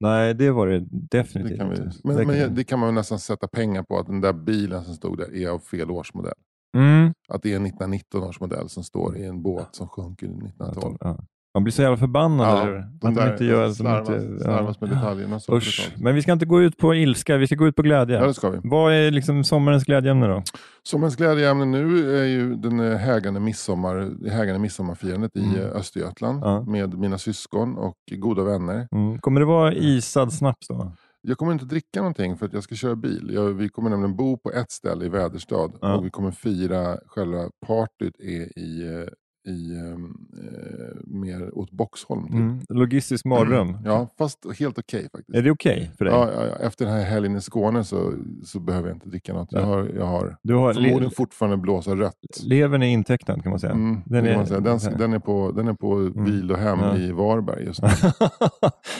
Nej, 0.00 0.34
det 0.34 0.50
var 0.50 0.66
det 0.66 0.78
Det 0.80 0.86
definitivt 1.18 1.58
kan, 1.58 1.70
vi, 1.70 1.76
men, 2.04 2.16
Det 2.16 2.26
men 2.26 2.40
kan- 2.40 2.54
det 2.54 2.64
kan 2.64 2.78
man 2.78 2.94
nästan 2.94 3.18
sätta 3.18 3.48
pengar 3.48 3.82
på 3.82 3.98
att 3.98 4.06
den 4.06 4.20
där 4.20 4.32
bilen 4.32 4.84
som 4.84 4.94
stod 4.94 5.18
där 5.18 5.34
är 5.36 5.48
av 5.48 5.58
fel 5.58 5.90
årsmodell. 5.90 6.32
Mm. 6.76 7.12
Att 7.28 7.42
det 7.42 7.52
är 7.52 7.56
en 7.56 7.66
1919 7.66 8.22
års 8.22 8.40
modell 8.40 8.68
som 8.68 8.84
står 8.84 9.16
i 9.18 9.24
en 9.26 9.42
båt 9.42 9.68
som 9.72 9.88
sjunker 9.88 10.26
1912. 10.26 10.96
Ja. 11.00 11.18
Man 11.54 11.64
blir 11.64 11.72
så 11.72 11.82
jävla 11.82 11.96
förbannad. 11.96 12.46
Ja, 12.48 12.62
eller? 12.62 12.74
de 12.74 12.84
Att 12.84 13.00
de 13.00 13.14
där 13.14 13.32
inte 13.32 13.44
gör... 13.44 13.70
slarvas, 13.70 14.08
inte, 14.08 14.44
slarvas 14.44 14.80
med 14.80 14.90
detaljerna. 14.90 15.40
Så 15.40 15.56
Usch. 15.56 15.92
Men 15.96 16.14
vi 16.14 16.22
ska 16.22 16.32
inte 16.32 16.46
gå 16.46 16.62
ut 16.62 16.76
på 16.76 16.94
ilska, 16.94 17.36
vi 17.36 17.46
ska 17.46 17.56
gå 17.56 17.66
ut 17.66 17.76
på 17.76 17.82
glädje. 17.82 18.16
Ja, 18.18 18.26
det 18.26 18.34
ska 18.34 18.50
vi. 18.50 18.58
Vad 18.64 18.92
är 18.92 19.10
liksom 19.10 19.44
sommarens 19.44 19.84
glädjeämne 19.84 20.26
då? 20.26 20.42
Sommarens 20.82 21.16
glädjeämne 21.16 21.64
nu 21.64 22.16
är 22.20 22.24
ju 22.24 22.54
den 22.54 22.80
eh, 22.80 22.96
hägande, 22.98 23.40
midsommar, 23.40 24.28
hägande 24.30 24.58
midsommarfirandet 24.60 25.36
i 25.36 25.40
Mm. 25.44 25.56
eh, 25.60 25.66
Östergötland 25.66 26.40
Ja. 26.42 26.60
med 26.62 26.98
mina 26.98 27.18
syskon 27.18 27.76
och 27.78 27.96
goda 28.16 28.42
vänner. 28.44 28.88
Mm. 28.92 29.18
Kommer 29.18 29.40
det 29.40 29.46
vara 29.46 29.72
isad 29.74 30.32
snaps 30.32 30.68
då? 30.68 30.92
Jag 31.28 31.38
kommer 31.38 31.52
inte 31.52 31.64
dricka 31.64 32.00
någonting 32.00 32.36
för 32.36 32.46
att 32.46 32.52
jag 32.52 32.62
ska 32.62 32.74
köra 32.74 32.96
bil. 32.96 33.30
Jag, 33.34 33.52
vi 33.52 33.68
kommer 33.68 33.90
nämligen 33.90 34.16
bo 34.16 34.36
på 34.36 34.50
ett 34.50 34.70
ställe 34.70 35.04
i 35.04 35.08
Väderstad 35.08 35.70
Ja. 35.80 35.96
och 35.96 36.06
vi 36.06 36.10
kommer 36.10 36.30
fira 36.30 36.98
själva 37.06 37.50
partyt 37.66 38.20
är 38.20 38.58
i, 38.58 38.82
eh, 38.86 39.08
i 39.48 39.76
ehm, 39.78 40.04
eh, 40.42 40.96
mer 41.06 41.58
åt 41.58 41.70
Boxholm. 41.70 42.24
Typ. 42.26 42.34
Mm. 42.34 42.60
Logistisk 42.68 43.24
mardröm. 43.24 43.78
Ja, 43.84 44.08
fast 44.18 44.38
helt 44.58 44.78
okej 44.78 45.08
faktiskt. 45.12 45.38
Är 45.38 45.42
det 45.42 45.50
okej 45.50 45.90
för 45.98 46.04
dig? 46.04 46.14
Ja, 46.14 46.30
ja, 46.32 46.56
efter 46.66 46.84
den 46.84 46.94
här 46.94 47.04
helgen 47.04 47.36
i 47.36 47.40
Skåne 47.40 47.84
så, 47.84 48.12
så 48.44 48.60
behöver 48.60 48.88
jag 48.88 48.96
inte 48.96 49.08
dricka 49.08 49.32
något. 49.32 49.52
Jag 49.52 49.62
Ja. 49.62 49.66
har, 49.66 49.90
jag 49.96 50.04
har 50.06 50.36
Du 50.42 50.54
har 50.54 50.74
förmodligen 50.74 51.10
fortfarande 51.10 51.56
blåsa 51.56 51.94
rött. 51.94 52.14
levern 52.44 52.82
är 52.82 52.86
intecknad 52.86 53.42
kan 53.42 53.50
man 53.50 53.60
säga. 53.60 53.72
Mm, 53.72 54.00
Den 54.06 54.26
är- 54.26 54.30
är, 54.30 54.60
den, 54.60 54.78
den, 54.98 55.12
är 55.12 55.18
på, 55.18 55.52
den 55.52 55.68
är 55.68 55.74
på 55.74 55.96
vilohem 56.24 56.78
Ja. 56.78 56.96
i 56.96 57.12
Varberg 57.12 57.64
just 57.64 57.82
nu. 57.82 57.88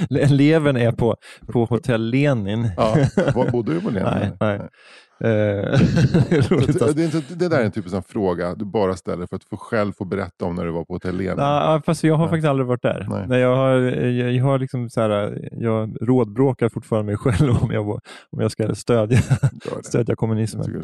levern 0.36 0.76
är 0.76 0.92
på, 0.92 1.16
på 1.46 1.64
hotell 1.64 2.10
Lenin. 2.10 2.68
Ja, 2.76 2.96
var 3.34 3.50
bodde 3.50 3.74
du 3.74 3.80
på 3.80 3.90
det? 3.90 4.02
Nej, 4.02 4.30
nej. 4.40 4.58
Roligt 4.58 4.72
Det, 5.20 6.52
alltså. 6.52 6.92
det, 6.92 7.02
är 7.02 7.04
inte, 7.04 7.34
det 7.34 7.48
där 7.48 7.60
är 7.60 7.64
en 7.64 7.70
typisk 7.70 7.94
sån 7.94 8.02
fråga 8.02 8.54
du 8.54 8.64
bara 8.64 8.96
ställer 8.96 9.26
för 9.26 9.36
att 9.36 9.44
få 9.44 9.56
själv 9.56 9.92
få 9.92 10.04
berätta 10.04 10.44
om 10.44 10.54
när 10.54 10.64
du 10.64 10.70
var 10.70 10.84
på 10.84 10.92
hotell 10.92 11.16
Lenin. 11.16 11.34
Ja, 11.38 11.82
fast 11.86 12.04
jag 12.04 12.14
har 12.14 12.24
Nej. 12.24 12.30
faktiskt 12.30 12.48
aldrig 12.48 12.66
varit 12.66 12.82
där. 12.82 13.06
Nej. 13.10 13.24
Nej. 13.28 13.40
jag, 13.40 13.56
har, 13.56 13.70
jag, 13.70 14.32
jag, 14.32 14.44
har 14.44 14.58
liksom 14.58 14.90
så 14.90 15.00
här, 15.00 15.48
jag 15.52 15.96
rådbråkar 16.00 16.68
fortfarande 16.68 17.06
mig 17.06 17.16
själv 17.16 17.56
om 17.62 17.70
jag, 17.72 17.88
om 18.30 18.40
jag 18.40 18.50
ska 18.50 18.74
stödja, 18.74 19.06
det. 19.06 19.82
stödja 19.84 20.16
kommunismen. 20.16 20.66
du. 20.66 20.82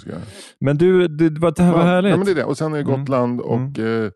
Men 0.60 0.78
du, 0.78 1.08
det, 1.08 1.30
det 1.30 1.50
det 1.50 1.62
här 1.62 1.72
var 1.72 1.80
Ja, 1.80 1.86
härligt. 1.86 2.10
Ja, 2.10 2.16
men 2.16 2.26
det 2.26 2.32
är 2.32 2.36
det. 2.36 2.44
Och 2.44 2.58
sen 2.58 2.72
är 2.72 2.76
det 2.76 2.84
Mm. 2.84 3.00
Gotland 3.00 3.40
och 3.40 3.78
eh, 3.78 4.10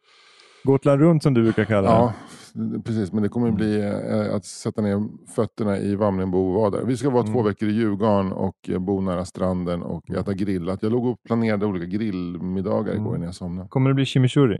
Gotland 0.64 1.00
runt 1.00 1.22
som 1.22 1.34
du 1.34 1.42
brukar 1.42 1.64
kalla 1.64 1.88
ja, 1.88 2.04
det. 2.06 2.37
Precis. 2.84 3.12
Men 3.12 3.22
det 3.22 3.28
kommer 3.28 3.50
bli 3.50 3.80
eh, 3.80 4.34
att 4.34 4.44
sätta 4.44 4.82
ner 4.82 5.08
fötterna 5.26 5.78
i 5.78 5.94
vara 5.94 6.70
där. 6.70 6.84
Vi 6.84 6.96
ska 6.96 7.10
vara 7.10 7.22
två 7.22 7.32
Mm. 7.32 7.44
veckor 7.44 7.68
i 7.68 7.72
Djurgården 7.72 8.32
och 8.32 8.56
eh, 8.68 8.78
bo 8.78 9.00
nära 9.00 9.24
stranden 9.24 9.82
och 9.82 10.10
äta 10.10 10.32
grillat. 10.34 10.82
Jag 10.82 10.92
låg 10.92 11.06
och 11.06 11.22
planerade 11.22 11.66
olika 11.66 11.86
grillmiddagar 11.86 12.92
igår 12.94 13.02
Mm. 13.04 13.14
innan 13.14 13.22
jag 13.26 13.34
somnade. 13.34 13.68
Kommer 13.68 13.90
det 13.90 13.94
bli 13.94 14.04
chimichurri? 14.04 14.58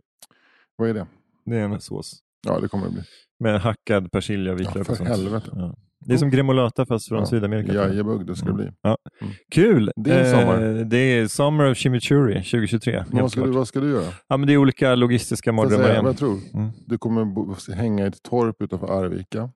Vad 0.77 0.89
är 0.89 0.95
det? 0.95 1.07
Det 1.45 1.57
är 1.57 1.65
en 1.65 1.81
sås. 1.81 2.19
Ja, 2.47 2.61
det 2.61 2.69
kommer 2.69 2.87
det 2.87 2.93
bli. 2.93 3.03
Med 3.41 3.61
hackad 3.61 4.13
persilja 4.13 4.53
och 4.53 4.61
Ja, 4.61 4.65
vitlök 4.67 4.87
för 4.87 4.93
och 4.93 4.97
sånt. 4.97 5.09
helvete. 5.11 5.51
Ja. 5.53 5.75
Det 6.01 6.15
är 6.15 6.19
som 6.19 6.31
gremolata 6.31 6.87
fast 6.87 7.09
från 7.09 7.19
Ja. 7.19 7.27
Sydamerika. 7.27 7.75
Jajebugg, 7.75 8.27
det 8.27 8.37
ska 8.37 8.47
det 8.47 8.53
Mm. 8.53 8.65
bli. 8.65 8.73
Ja. 8.83 8.99
Mm. 9.21 9.33
Kul! 9.53 9.93
Din 9.97 10.31
sommar. 10.31 10.85
det 10.85 10.97
är 10.99 11.27
Summer 11.27 11.71
of 11.71 11.77
Chimichurri 11.79 12.35
2023. 12.35 12.93
Men 12.93 13.03
helt 13.03 13.21
vad, 13.23 13.31
ska 13.33 13.41
du, 13.45 13.51
vad 13.51 13.69
ska 13.69 13.81
du 13.81 13.91
göra? 13.91 14.13
Ja, 14.29 14.37
men 14.37 14.47
det 14.47 14.53
är 14.53 14.57
olika 14.57 14.95
logistiska 14.95 15.53
mardrömmar 15.53 15.91
igen. 15.91 16.05
jag 16.05 16.17
tror? 16.19 16.39
Mm. 16.55 16.71
Du 16.87 16.99
kommer 16.99 17.75
hänga 17.75 18.05
i 18.05 18.09
ett 18.09 18.23
torp 18.23 18.63
utanför 18.63 18.87
Arvika. 19.05 19.51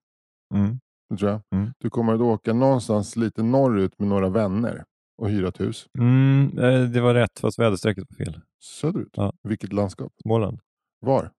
Mm. 0.55 0.79
Det 1.11 1.17
tror 1.17 1.31
jag. 1.31 1.41
Mm. 1.55 1.73
Du 1.79 1.91
kommer 1.91 2.15
att 2.15 2.21
åka 2.21 2.53
någonstans 2.53 3.17
lite 3.17 3.43
norrut 3.43 3.99
med 3.99 4.09
några 4.09 4.29
vänner 4.29 4.85
och 5.19 5.31
hyra 5.31 5.49
ett 5.49 5.61
hus. 5.61 5.87
Mm, 5.99 6.59
eh, 6.59 6.81
det 6.83 7.01
var 7.01 7.15
rätt 7.15 7.41
fast 7.41 7.59
väderstrecket 7.59 8.05
var 8.11 8.25
fel. 8.25 8.41
Söderut. 8.63 9.09
Ja. 9.13 9.33
Vilket 9.49 9.73
landskap? 9.73 10.13
Småland. 10.23 10.59
Var? 11.01 11.31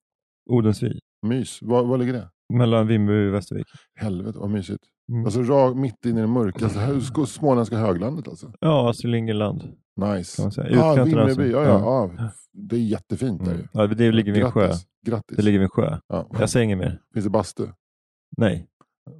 Odensvik. 0.49 0.99
Mys. 1.25 1.59
Var, 1.61 1.83
var 1.83 1.97
ligger 1.97 2.13
det? 2.13 2.29
Mellan 2.53 2.87
Vimmerby 2.87 3.29
och 3.29 3.33
Västervik. 3.33 3.65
Helvete 3.99 4.39
vad 4.39 4.49
mysigt. 4.49 4.83
Mm. 5.11 5.25
Alltså 5.25 5.41
rakt 5.43 5.77
mitt 5.77 6.05
in 6.05 6.17
i 6.17 6.21
det 6.21 6.27
mörkaste 6.27 6.79
sk- 6.79 7.25
småländska 7.25 7.77
höglandet 7.77 8.27
alltså. 8.27 8.53
Ja, 8.59 8.89
Astrid 8.89 9.11
Lindgren-land. 9.11 9.63
Nice. 10.01 10.35
Kan 10.35 10.45
man 10.45 10.51
säga. 10.51 10.69
Ja, 10.71 10.91
Utkanten 10.91 11.19
alltså. 11.19 11.41
Vimmerby. 11.41 11.53
Ja, 11.53 11.63
ja, 11.79 12.11
ja. 12.17 12.29
Det 12.53 12.75
är 12.75 12.79
jättefint 12.79 13.39
där 13.45 13.51
Mm. 13.51 13.61
ju. 13.61 13.67
Ja, 13.73 13.87
det 13.87 14.11
ligger 14.11 14.31
vid 14.33 14.43
en 14.43 14.51
sjö. 14.51 14.71
Grattis. 15.05 15.37
Det 15.37 15.43
ligger 15.43 15.59
vid 15.59 15.63
en 15.65 15.69
sjö. 15.69 15.97
Ja. 16.07 16.29
Jag 16.39 16.49
säger 16.49 16.63
inget 16.63 16.77
mer. 16.77 16.99
Finns 17.13 17.23
det 17.23 17.29
bastu? 17.29 17.67
Nej, 18.37 18.67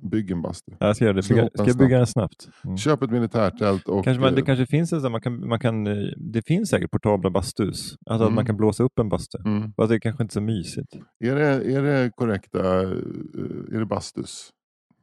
Bygg 0.02 0.32
en 0.32 0.42
bastu. 0.42 0.72
jag 0.80 0.96
ska 0.96 1.06
göra 1.06 1.16
det. 1.16 1.30
Bygga, 1.30 1.50
ska 1.54 1.68
jag 1.68 1.78
bygga 1.78 1.98
den 1.98 2.08
snabbt? 2.08 2.50
Mm. 2.66 2.78
Köp 2.78 3.02
ett 3.04 3.12
militärtält 3.12 3.88
och... 3.90 4.04
Kanske 4.04 4.22
man, 4.22 4.34
det 4.36 4.42
eh, 4.42 4.46
kanske 4.46 4.66
finns 4.66 4.94
en 4.94 5.12
man 5.12 5.22
kan, 5.22 5.48
man 5.48 5.60
kan, 5.60 5.88
eh, 5.88 5.94
det 6.18 6.42
finns 6.48 6.70
säkert 6.70 6.92
portabla 6.92 7.30
bastus. 7.30 7.96
Alltså 8.06 8.24
att 8.24 8.28
Mm. 8.30 8.36
man 8.36 8.46
kan 8.46 8.58
blåsa 8.58 8.84
upp 8.84 9.00
en 9.00 9.10
bastu. 9.10 9.38
Mm. 9.46 9.74
Fast 9.74 9.90
det 9.90 9.96
är 9.96 10.00
kanske 10.00 10.24
inte 10.24 10.34
är 10.34 10.34
så 10.34 10.42
mysigt. 10.42 10.94
Är, 11.20 11.36
det, 11.36 11.74
är 11.76 11.82
det 11.84 12.12
korrekta? 12.16 12.82
eh, 12.82 12.90
Är 13.76 13.80
det 13.80 13.86
bastus? 13.86 14.50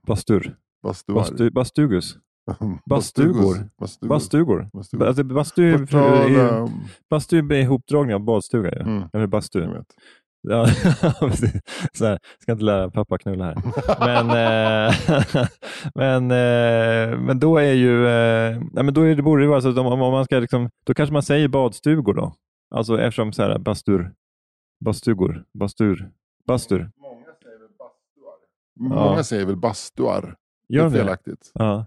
Bastur. 0.07 0.57
Bastuar? 0.83 1.15
Bastu, 1.17 1.51
bastugus. 1.51 2.17
Bastugor. 2.91 3.69
Bastugor. 3.81 4.09
Bastugor. 4.09 4.69
Bastugor. 4.73 5.07
Alltså, 5.07 5.25
bastu, 5.25 5.79
Portala... 5.79 6.69
bastu 7.11 7.39
är 7.39 7.53
ihopdragning 7.53 8.15
av 8.15 8.21
badstuga. 8.25 8.71
ju. 8.73 8.81
Mm. 8.81 9.09
Eller 9.13 9.27
bastu. 9.27 9.67
Ja, 10.43 10.67
så 11.93 12.05
här, 12.07 12.19
ska 12.39 12.53
inte 12.53 12.65
lära 12.65 12.91
pappa 12.91 13.19
knulla 13.19 13.45
här. 13.45 13.57
Men, 14.01 14.31
eh, 14.31 14.95
men, 15.95 16.31
eh, 16.31 17.19
men 17.19 17.39
då 17.41 17.59
är 17.59 17.73
ju, 17.73 18.07
eh, 18.09 18.59
nej, 18.73 18.85
men 18.85 18.95
då 18.95 19.03
är 19.03 19.15
det, 19.17 19.23
borde 19.23 19.43
det 19.43 19.49
vara 19.49 19.61
så 19.61 19.69
att 19.69 19.79
om, 19.79 19.87
om 19.87 19.99
man 20.13 20.25
ska 20.25 20.39
liksom, 20.39 20.71
då 20.87 20.95
kanske 20.95 21.13
man 21.13 21.23
säger 21.23 21.49
badstugor 21.49 22.15
då. 22.15 22.35
Alltså 22.75 23.01
eftersom 23.01 23.33
så 23.33 23.43
här 23.43 23.59
bastur, 23.59 24.13
bastugor, 24.85 25.45
bastur, 25.59 26.11
bastur. 26.47 26.91
Många 27.01 27.25
säger 27.43 27.59
väl 27.59 27.69
bastuar? 27.79 28.35
Ja. 28.75 29.11
Många 29.11 29.23
säger 29.25 29.47
väl 29.47 29.57
bastuar? 29.57 30.37
Gör 30.69 30.83
det 30.83 30.87
är 30.87 30.91
de 30.91 30.93
det? 30.93 30.99
felaktigt. 30.99 31.51
Ja. 31.55 31.87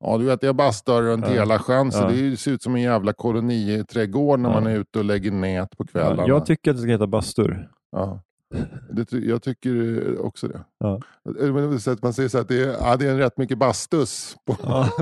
Ja, 0.00 0.18
du 0.18 0.24
vet, 0.24 0.42
jag 0.42 0.56
bastar 0.56 1.02
runt 1.02 1.24
Ja. 1.28 1.32
hela 1.32 1.58
sjön 1.58 1.92
så 1.92 2.02
Ja. 2.02 2.08
det 2.08 2.36
ser 2.36 2.50
ut 2.50 2.62
som 2.62 2.74
en 2.74 2.82
jävla 2.82 3.12
koloniträdgård 3.12 4.40
när 4.40 4.48
Ja. 4.48 4.54
man 4.54 4.66
är 4.66 4.76
ute 4.78 4.98
och 4.98 5.04
lägger 5.04 5.30
nät 5.30 5.76
på 5.76 5.86
kvällarna. 5.86 6.22
Ja, 6.22 6.28
jag 6.28 6.46
tycker 6.46 6.70
att 6.70 6.76
det 6.76 6.82
ska 6.82 6.90
heta 6.90 7.06
bastur. 7.06 7.68
Ja. 7.94 8.20
Det, 8.90 9.12
jag 9.12 9.42
tycker 9.42 10.18
också 10.26 10.48
det. 10.48 10.60
Ja. 10.78 11.00
Eh, 11.40 11.52
Man 12.02 12.12
säger 12.12 12.28
så 12.28 12.38
att 12.38 12.48
det 12.48 12.62
är, 12.62 12.68
ja, 12.80 12.96
det 12.96 13.06
är 13.06 13.10
en 13.10 13.18
rätt 13.18 13.38
mycket 13.38 13.58
bastus. 13.58 14.36
På. 14.46 14.56
Ja. 14.62 14.88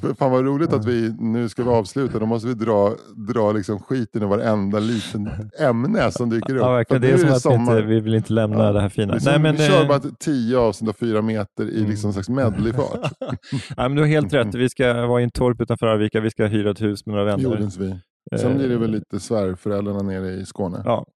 För 0.00 0.14
Fan 0.14 0.30
vad 0.30 0.44
roligt 0.44 0.72
att 0.72 0.84
vi 0.84 1.14
nu 1.18 1.48
ska 1.48 1.62
vi 1.64 1.70
avsluta. 1.70 2.18
Då 2.18 2.26
måste 2.26 2.48
vi 2.48 2.54
dra, 2.54 2.94
dra 3.32 3.52
liksom 3.52 3.80
skiten 3.80 4.22
i 4.22 4.26
varenda 4.26 4.78
liten 4.78 5.30
ämne 5.60 6.10
som 6.12 6.30
dyker 6.30 6.54
upp. 6.56 6.60
Ja, 6.62 6.72
verkligen. 6.72 7.02
Det 7.02 7.10
är 7.10 7.16
som 7.18 7.28
att 7.28 7.36
vi, 7.36 7.40
sommar. 7.40 7.76
inte, 7.76 7.88
vi 7.88 8.00
vill 8.00 8.14
inte 8.14 8.32
lämna 8.32 8.64
Ja. 8.64 8.72
det 8.72 8.80
här 8.80 8.88
fina. 8.88 9.12
Det 9.12 9.18
är 9.18 9.20
som, 9.20 9.30
Nej, 9.32 9.40
men, 9.40 9.56
vi 9.56 9.66
kör 9.66 9.82
eh, 9.82 9.88
bara 9.88 10.00
tio 10.18 10.58
avsnitt 10.58 10.88
av 10.88 10.92
fyra 10.92 11.22
meter 11.22 11.64
i 11.70 11.86
liksom 11.86 12.08
en 12.08 12.12
slags 12.12 12.28
medleyfart. 12.28 13.12
men 13.76 13.94
du 13.94 14.02
har 14.02 14.08
helt 14.08 14.32
rätt. 14.32 14.54
Vi 14.54 14.68
ska 14.68 15.06
vara 15.06 15.20
i 15.20 15.24
en 15.24 15.30
torp 15.30 15.60
utanför 15.60 15.86
Arvika. 15.86 16.20
Vi 16.20 16.30
ska 16.30 16.46
hyra 16.46 16.70
ett 16.70 16.82
hus 16.82 17.06
med 17.06 17.12
några 17.12 17.24
vänner. 17.24 17.44
Jordens 17.44 17.76
vi. 17.76 18.00
Sen 18.40 18.56
blir 18.56 18.68
det 18.68 18.78
väl 18.78 18.90
lite 18.90 19.20
svärföräldrarna 19.20 20.02
nere 20.02 20.30
i 20.32 20.46
Skåne. 20.46 20.82
Ja. 20.84 21.06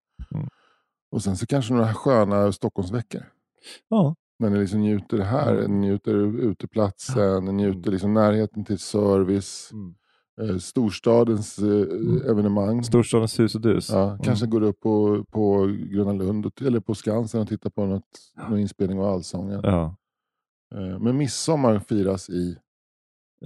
Och 1.13 1.23
sen 1.23 1.37
så 1.37 1.47
kanske 1.47 1.75
några 1.75 1.95
sköna 1.95 2.53
Stockholmsveckor. 2.53 3.23
Ja. 3.89 4.15
När 4.39 4.51
ni 4.51 4.59
liksom 4.59 4.81
njuter 4.81 5.19
här, 5.19 5.57
Mm. 5.57 5.81
njuter 5.81 6.15
uteplatsen, 6.41 7.45
ni 7.45 7.53
njuter 7.53 7.91
liksom 7.91 8.15
närheten 8.15 8.65
till 8.65 8.79
service. 8.79 9.71
Mm. 9.73 9.95
Eh, 10.41 10.57
storstadens 10.59 11.59
eh, 11.59 12.31
evenemang. 12.31 12.85
Storstadens 12.85 13.41
hus 13.41 13.55
och 13.55 13.61
dus. 13.61 13.91
Ja, 13.91 14.19
kanske 14.23 14.47
går 14.47 14.63
upp 14.63 14.81
på, 14.81 15.25
på 15.31 15.67
Gröna 15.67 16.13
Lund 16.13 16.47
och, 16.47 16.63
eller 16.63 16.81
på 16.81 16.95
Skansen 16.95 17.41
och 17.41 17.49
tittar 17.49 17.71
på 17.71 17.87
något, 17.87 18.09
någon 18.49 18.59
inspelning 18.59 18.99
av 18.99 19.05
Allsången. 19.05 19.61
Ja, 19.63 19.97
Eh, 20.75 20.99
men 20.99 21.17
midsommar 21.17 21.79
firas 21.79 22.31
i, 22.31 22.57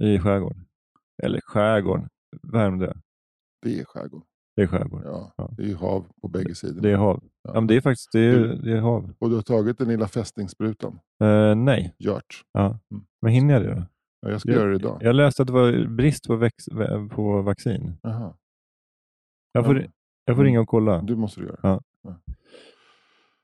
i 0.01 0.19
skärgården. 0.19 0.65
Eller 1.23 1.39
skärgården. 1.41 2.07
Värmdö. 2.53 2.93
Det 3.65 3.79
är 3.79 3.85
skärgården. 3.85 4.27
Det 4.55 4.61
är 4.61 4.67
skärgård. 4.67 5.01
Ja, 5.05 5.33
Ja. 5.37 5.49
Det 5.57 5.71
är 5.71 5.75
hav 5.75 6.05
på 6.21 6.27
bägge 6.27 6.55
sidor. 6.55 6.81
Det 6.81 6.91
är 6.91 6.95
hav. 6.97 7.23
Ja. 7.43 7.53
Men 7.53 7.67
det 7.67 7.75
är 7.75 7.81
faktiskt 7.81 8.11
det 8.11 8.19
är, 8.19 8.35
Du- 8.37 8.55
det 8.55 8.71
är 8.71 8.81
hav. 8.81 9.13
Och 9.19 9.29
du 9.29 9.35
har 9.35 9.41
tagit 9.41 9.77
den 9.77 9.87
lilla 9.87 10.07
fästingsprutan, 10.07 10.99
Eh, 11.23 11.55
nej, 11.55 11.95
Gjort. 11.99 12.43
ja. 12.51 12.65
Mm. 12.91 13.03
men 13.21 13.31
hinner 13.31 13.53
jag 13.53 13.63
det 13.63 13.75
då? 13.75 13.83
Ja, 14.21 14.29
jag 14.29 14.41
ska 14.41 14.49
Jag- 14.51 14.59
göra 14.59 14.69
det 14.69 14.75
idag. 14.75 14.97
Jag 15.01 15.15
läste 15.15 15.41
att 15.41 15.47
det 15.47 15.53
var 15.53 15.87
brist 15.87 16.27
på, 16.27 16.35
väx, 16.35 16.67
vä- 16.67 17.09
på 17.09 17.41
vaccin. 17.41 17.97
Jaha. 18.01 18.33
Jag 19.51 19.65
får, 19.65 19.79
Ja. 19.81 19.87
jag 20.25 20.35
får 20.35 20.43
ringa 20.43 20.61
och 20.61 20.67
kolla. 20.67 21.01
Det 21.01 21.15
måste 21.15 21.41
du 21.41 21.47
göra. 21.47 21.59
Ja. 21.63 21.81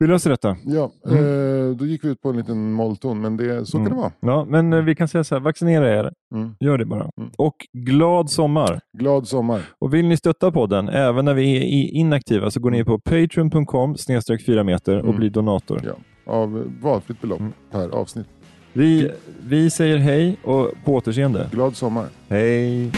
Vi 0.02 0.08
löser 0.08 0.30
detta. 0.30 0.58
Ja, 0.66 0.92
Mm. 1.10 1.70
eh, 1.70 1.76
då 1.76 1.86
gick 1.86 2.04
vi 2.04 2.10
ut 2.10 2.22
på 2.22 2.30
en 2.30 2.38
liten 2.38 2.72
mollton, 2.74 3.22
men 3.22 3.38
det, 3.38 3.66
så 3.66 3.78
Mm. 3.78 3.90
kan 3.90 3.98
det 3.98 4.02
vara. 4.02 4.12
Ja, 4.20 4.46
men 4.50 4.74
eh, 4.74 4.82
vi 4.82 4.96
kan 4.96 5.08
säga 5.08 5.24
så 5.24 5.36
här, 5.36 5.40
vaccinera 5.40 6.00
er. 6.00 6.12
Mm. 6.36 6.56
Gör 6.60 6.78
det 6.78 6.86
bara. 6.86 7.10
Mm. 7.18 7.30
Och 7.38 7.56
glad 7.74 8.30
sommar. 8.30 8.80
Glad 8.98 9.28
sommar. 9.28 9.62
Och 9.80 9.94
vill 9.94 10.08
ni 10.08 10.18
stötta 10.18 10.52
podden, 10.52 10.90
även 10.90 11.26
när 11.26 11.34
vi 11.34 11.58
är 11.58 11.92
inaktiva, 11.96 12.52
så 12.52 12.60
går 12.60 12.72
ni 12.72 12.84
på 12.84 13.00
patreon.com 13.00 13.98
snedstreck 13.98 14.46
4 14.46 14.64
meter 14.64 14.98
och 14.98 15.04
Mm. 15.06 15.16
blir 15.18 15.30
donator. 15.30 15.82
Ja. 15.86 15.94
Av 16.34 16.72
valfritt 16.82 17.22
belopp 17.22 17.40
Mm. 17.40 17.54
per 17.72 17.90
avsnitt. 17.90 18.28
Vi, 18.74 19.12
vi 19.48 19.70
säger 19.70 19.98
hej 19.98 20.38
och 20.44 20.72
på 20.86 20.94
återseende. 20.96 21.50
Glad 21.52 21.76
sommar. 21.76 22.06
Hej! 22.30 22.92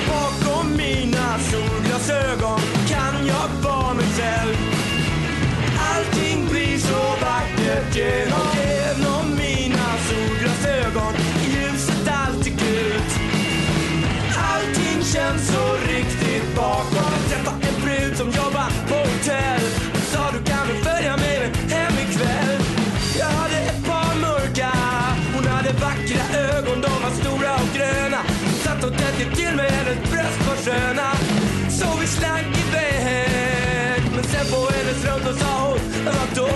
Satt 29.24 29.36
till 29.36 29.56
med 29.56 29.72
hennes 29.72 30.12
bröst 30.12 30.48
var 30.48 30.56
sköna 30.56 31.12
Så 31.70 32.00
vi 32.00 32.08
slank 32.08 32.58
iväg 32.68 34.02
Men 34.16 34.24
sen 34.24 34.46
på 34.52 34.72
hennes 34.74 35.06
rum 35.06 35.22
då 35.26 35.34
sa 35.34 35.70
hon, 35.70 35.80
vadå? 36.06 36.50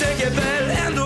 Tänker 0.00 0.30
väl 0.30 0.70
ändå 0.86 1.05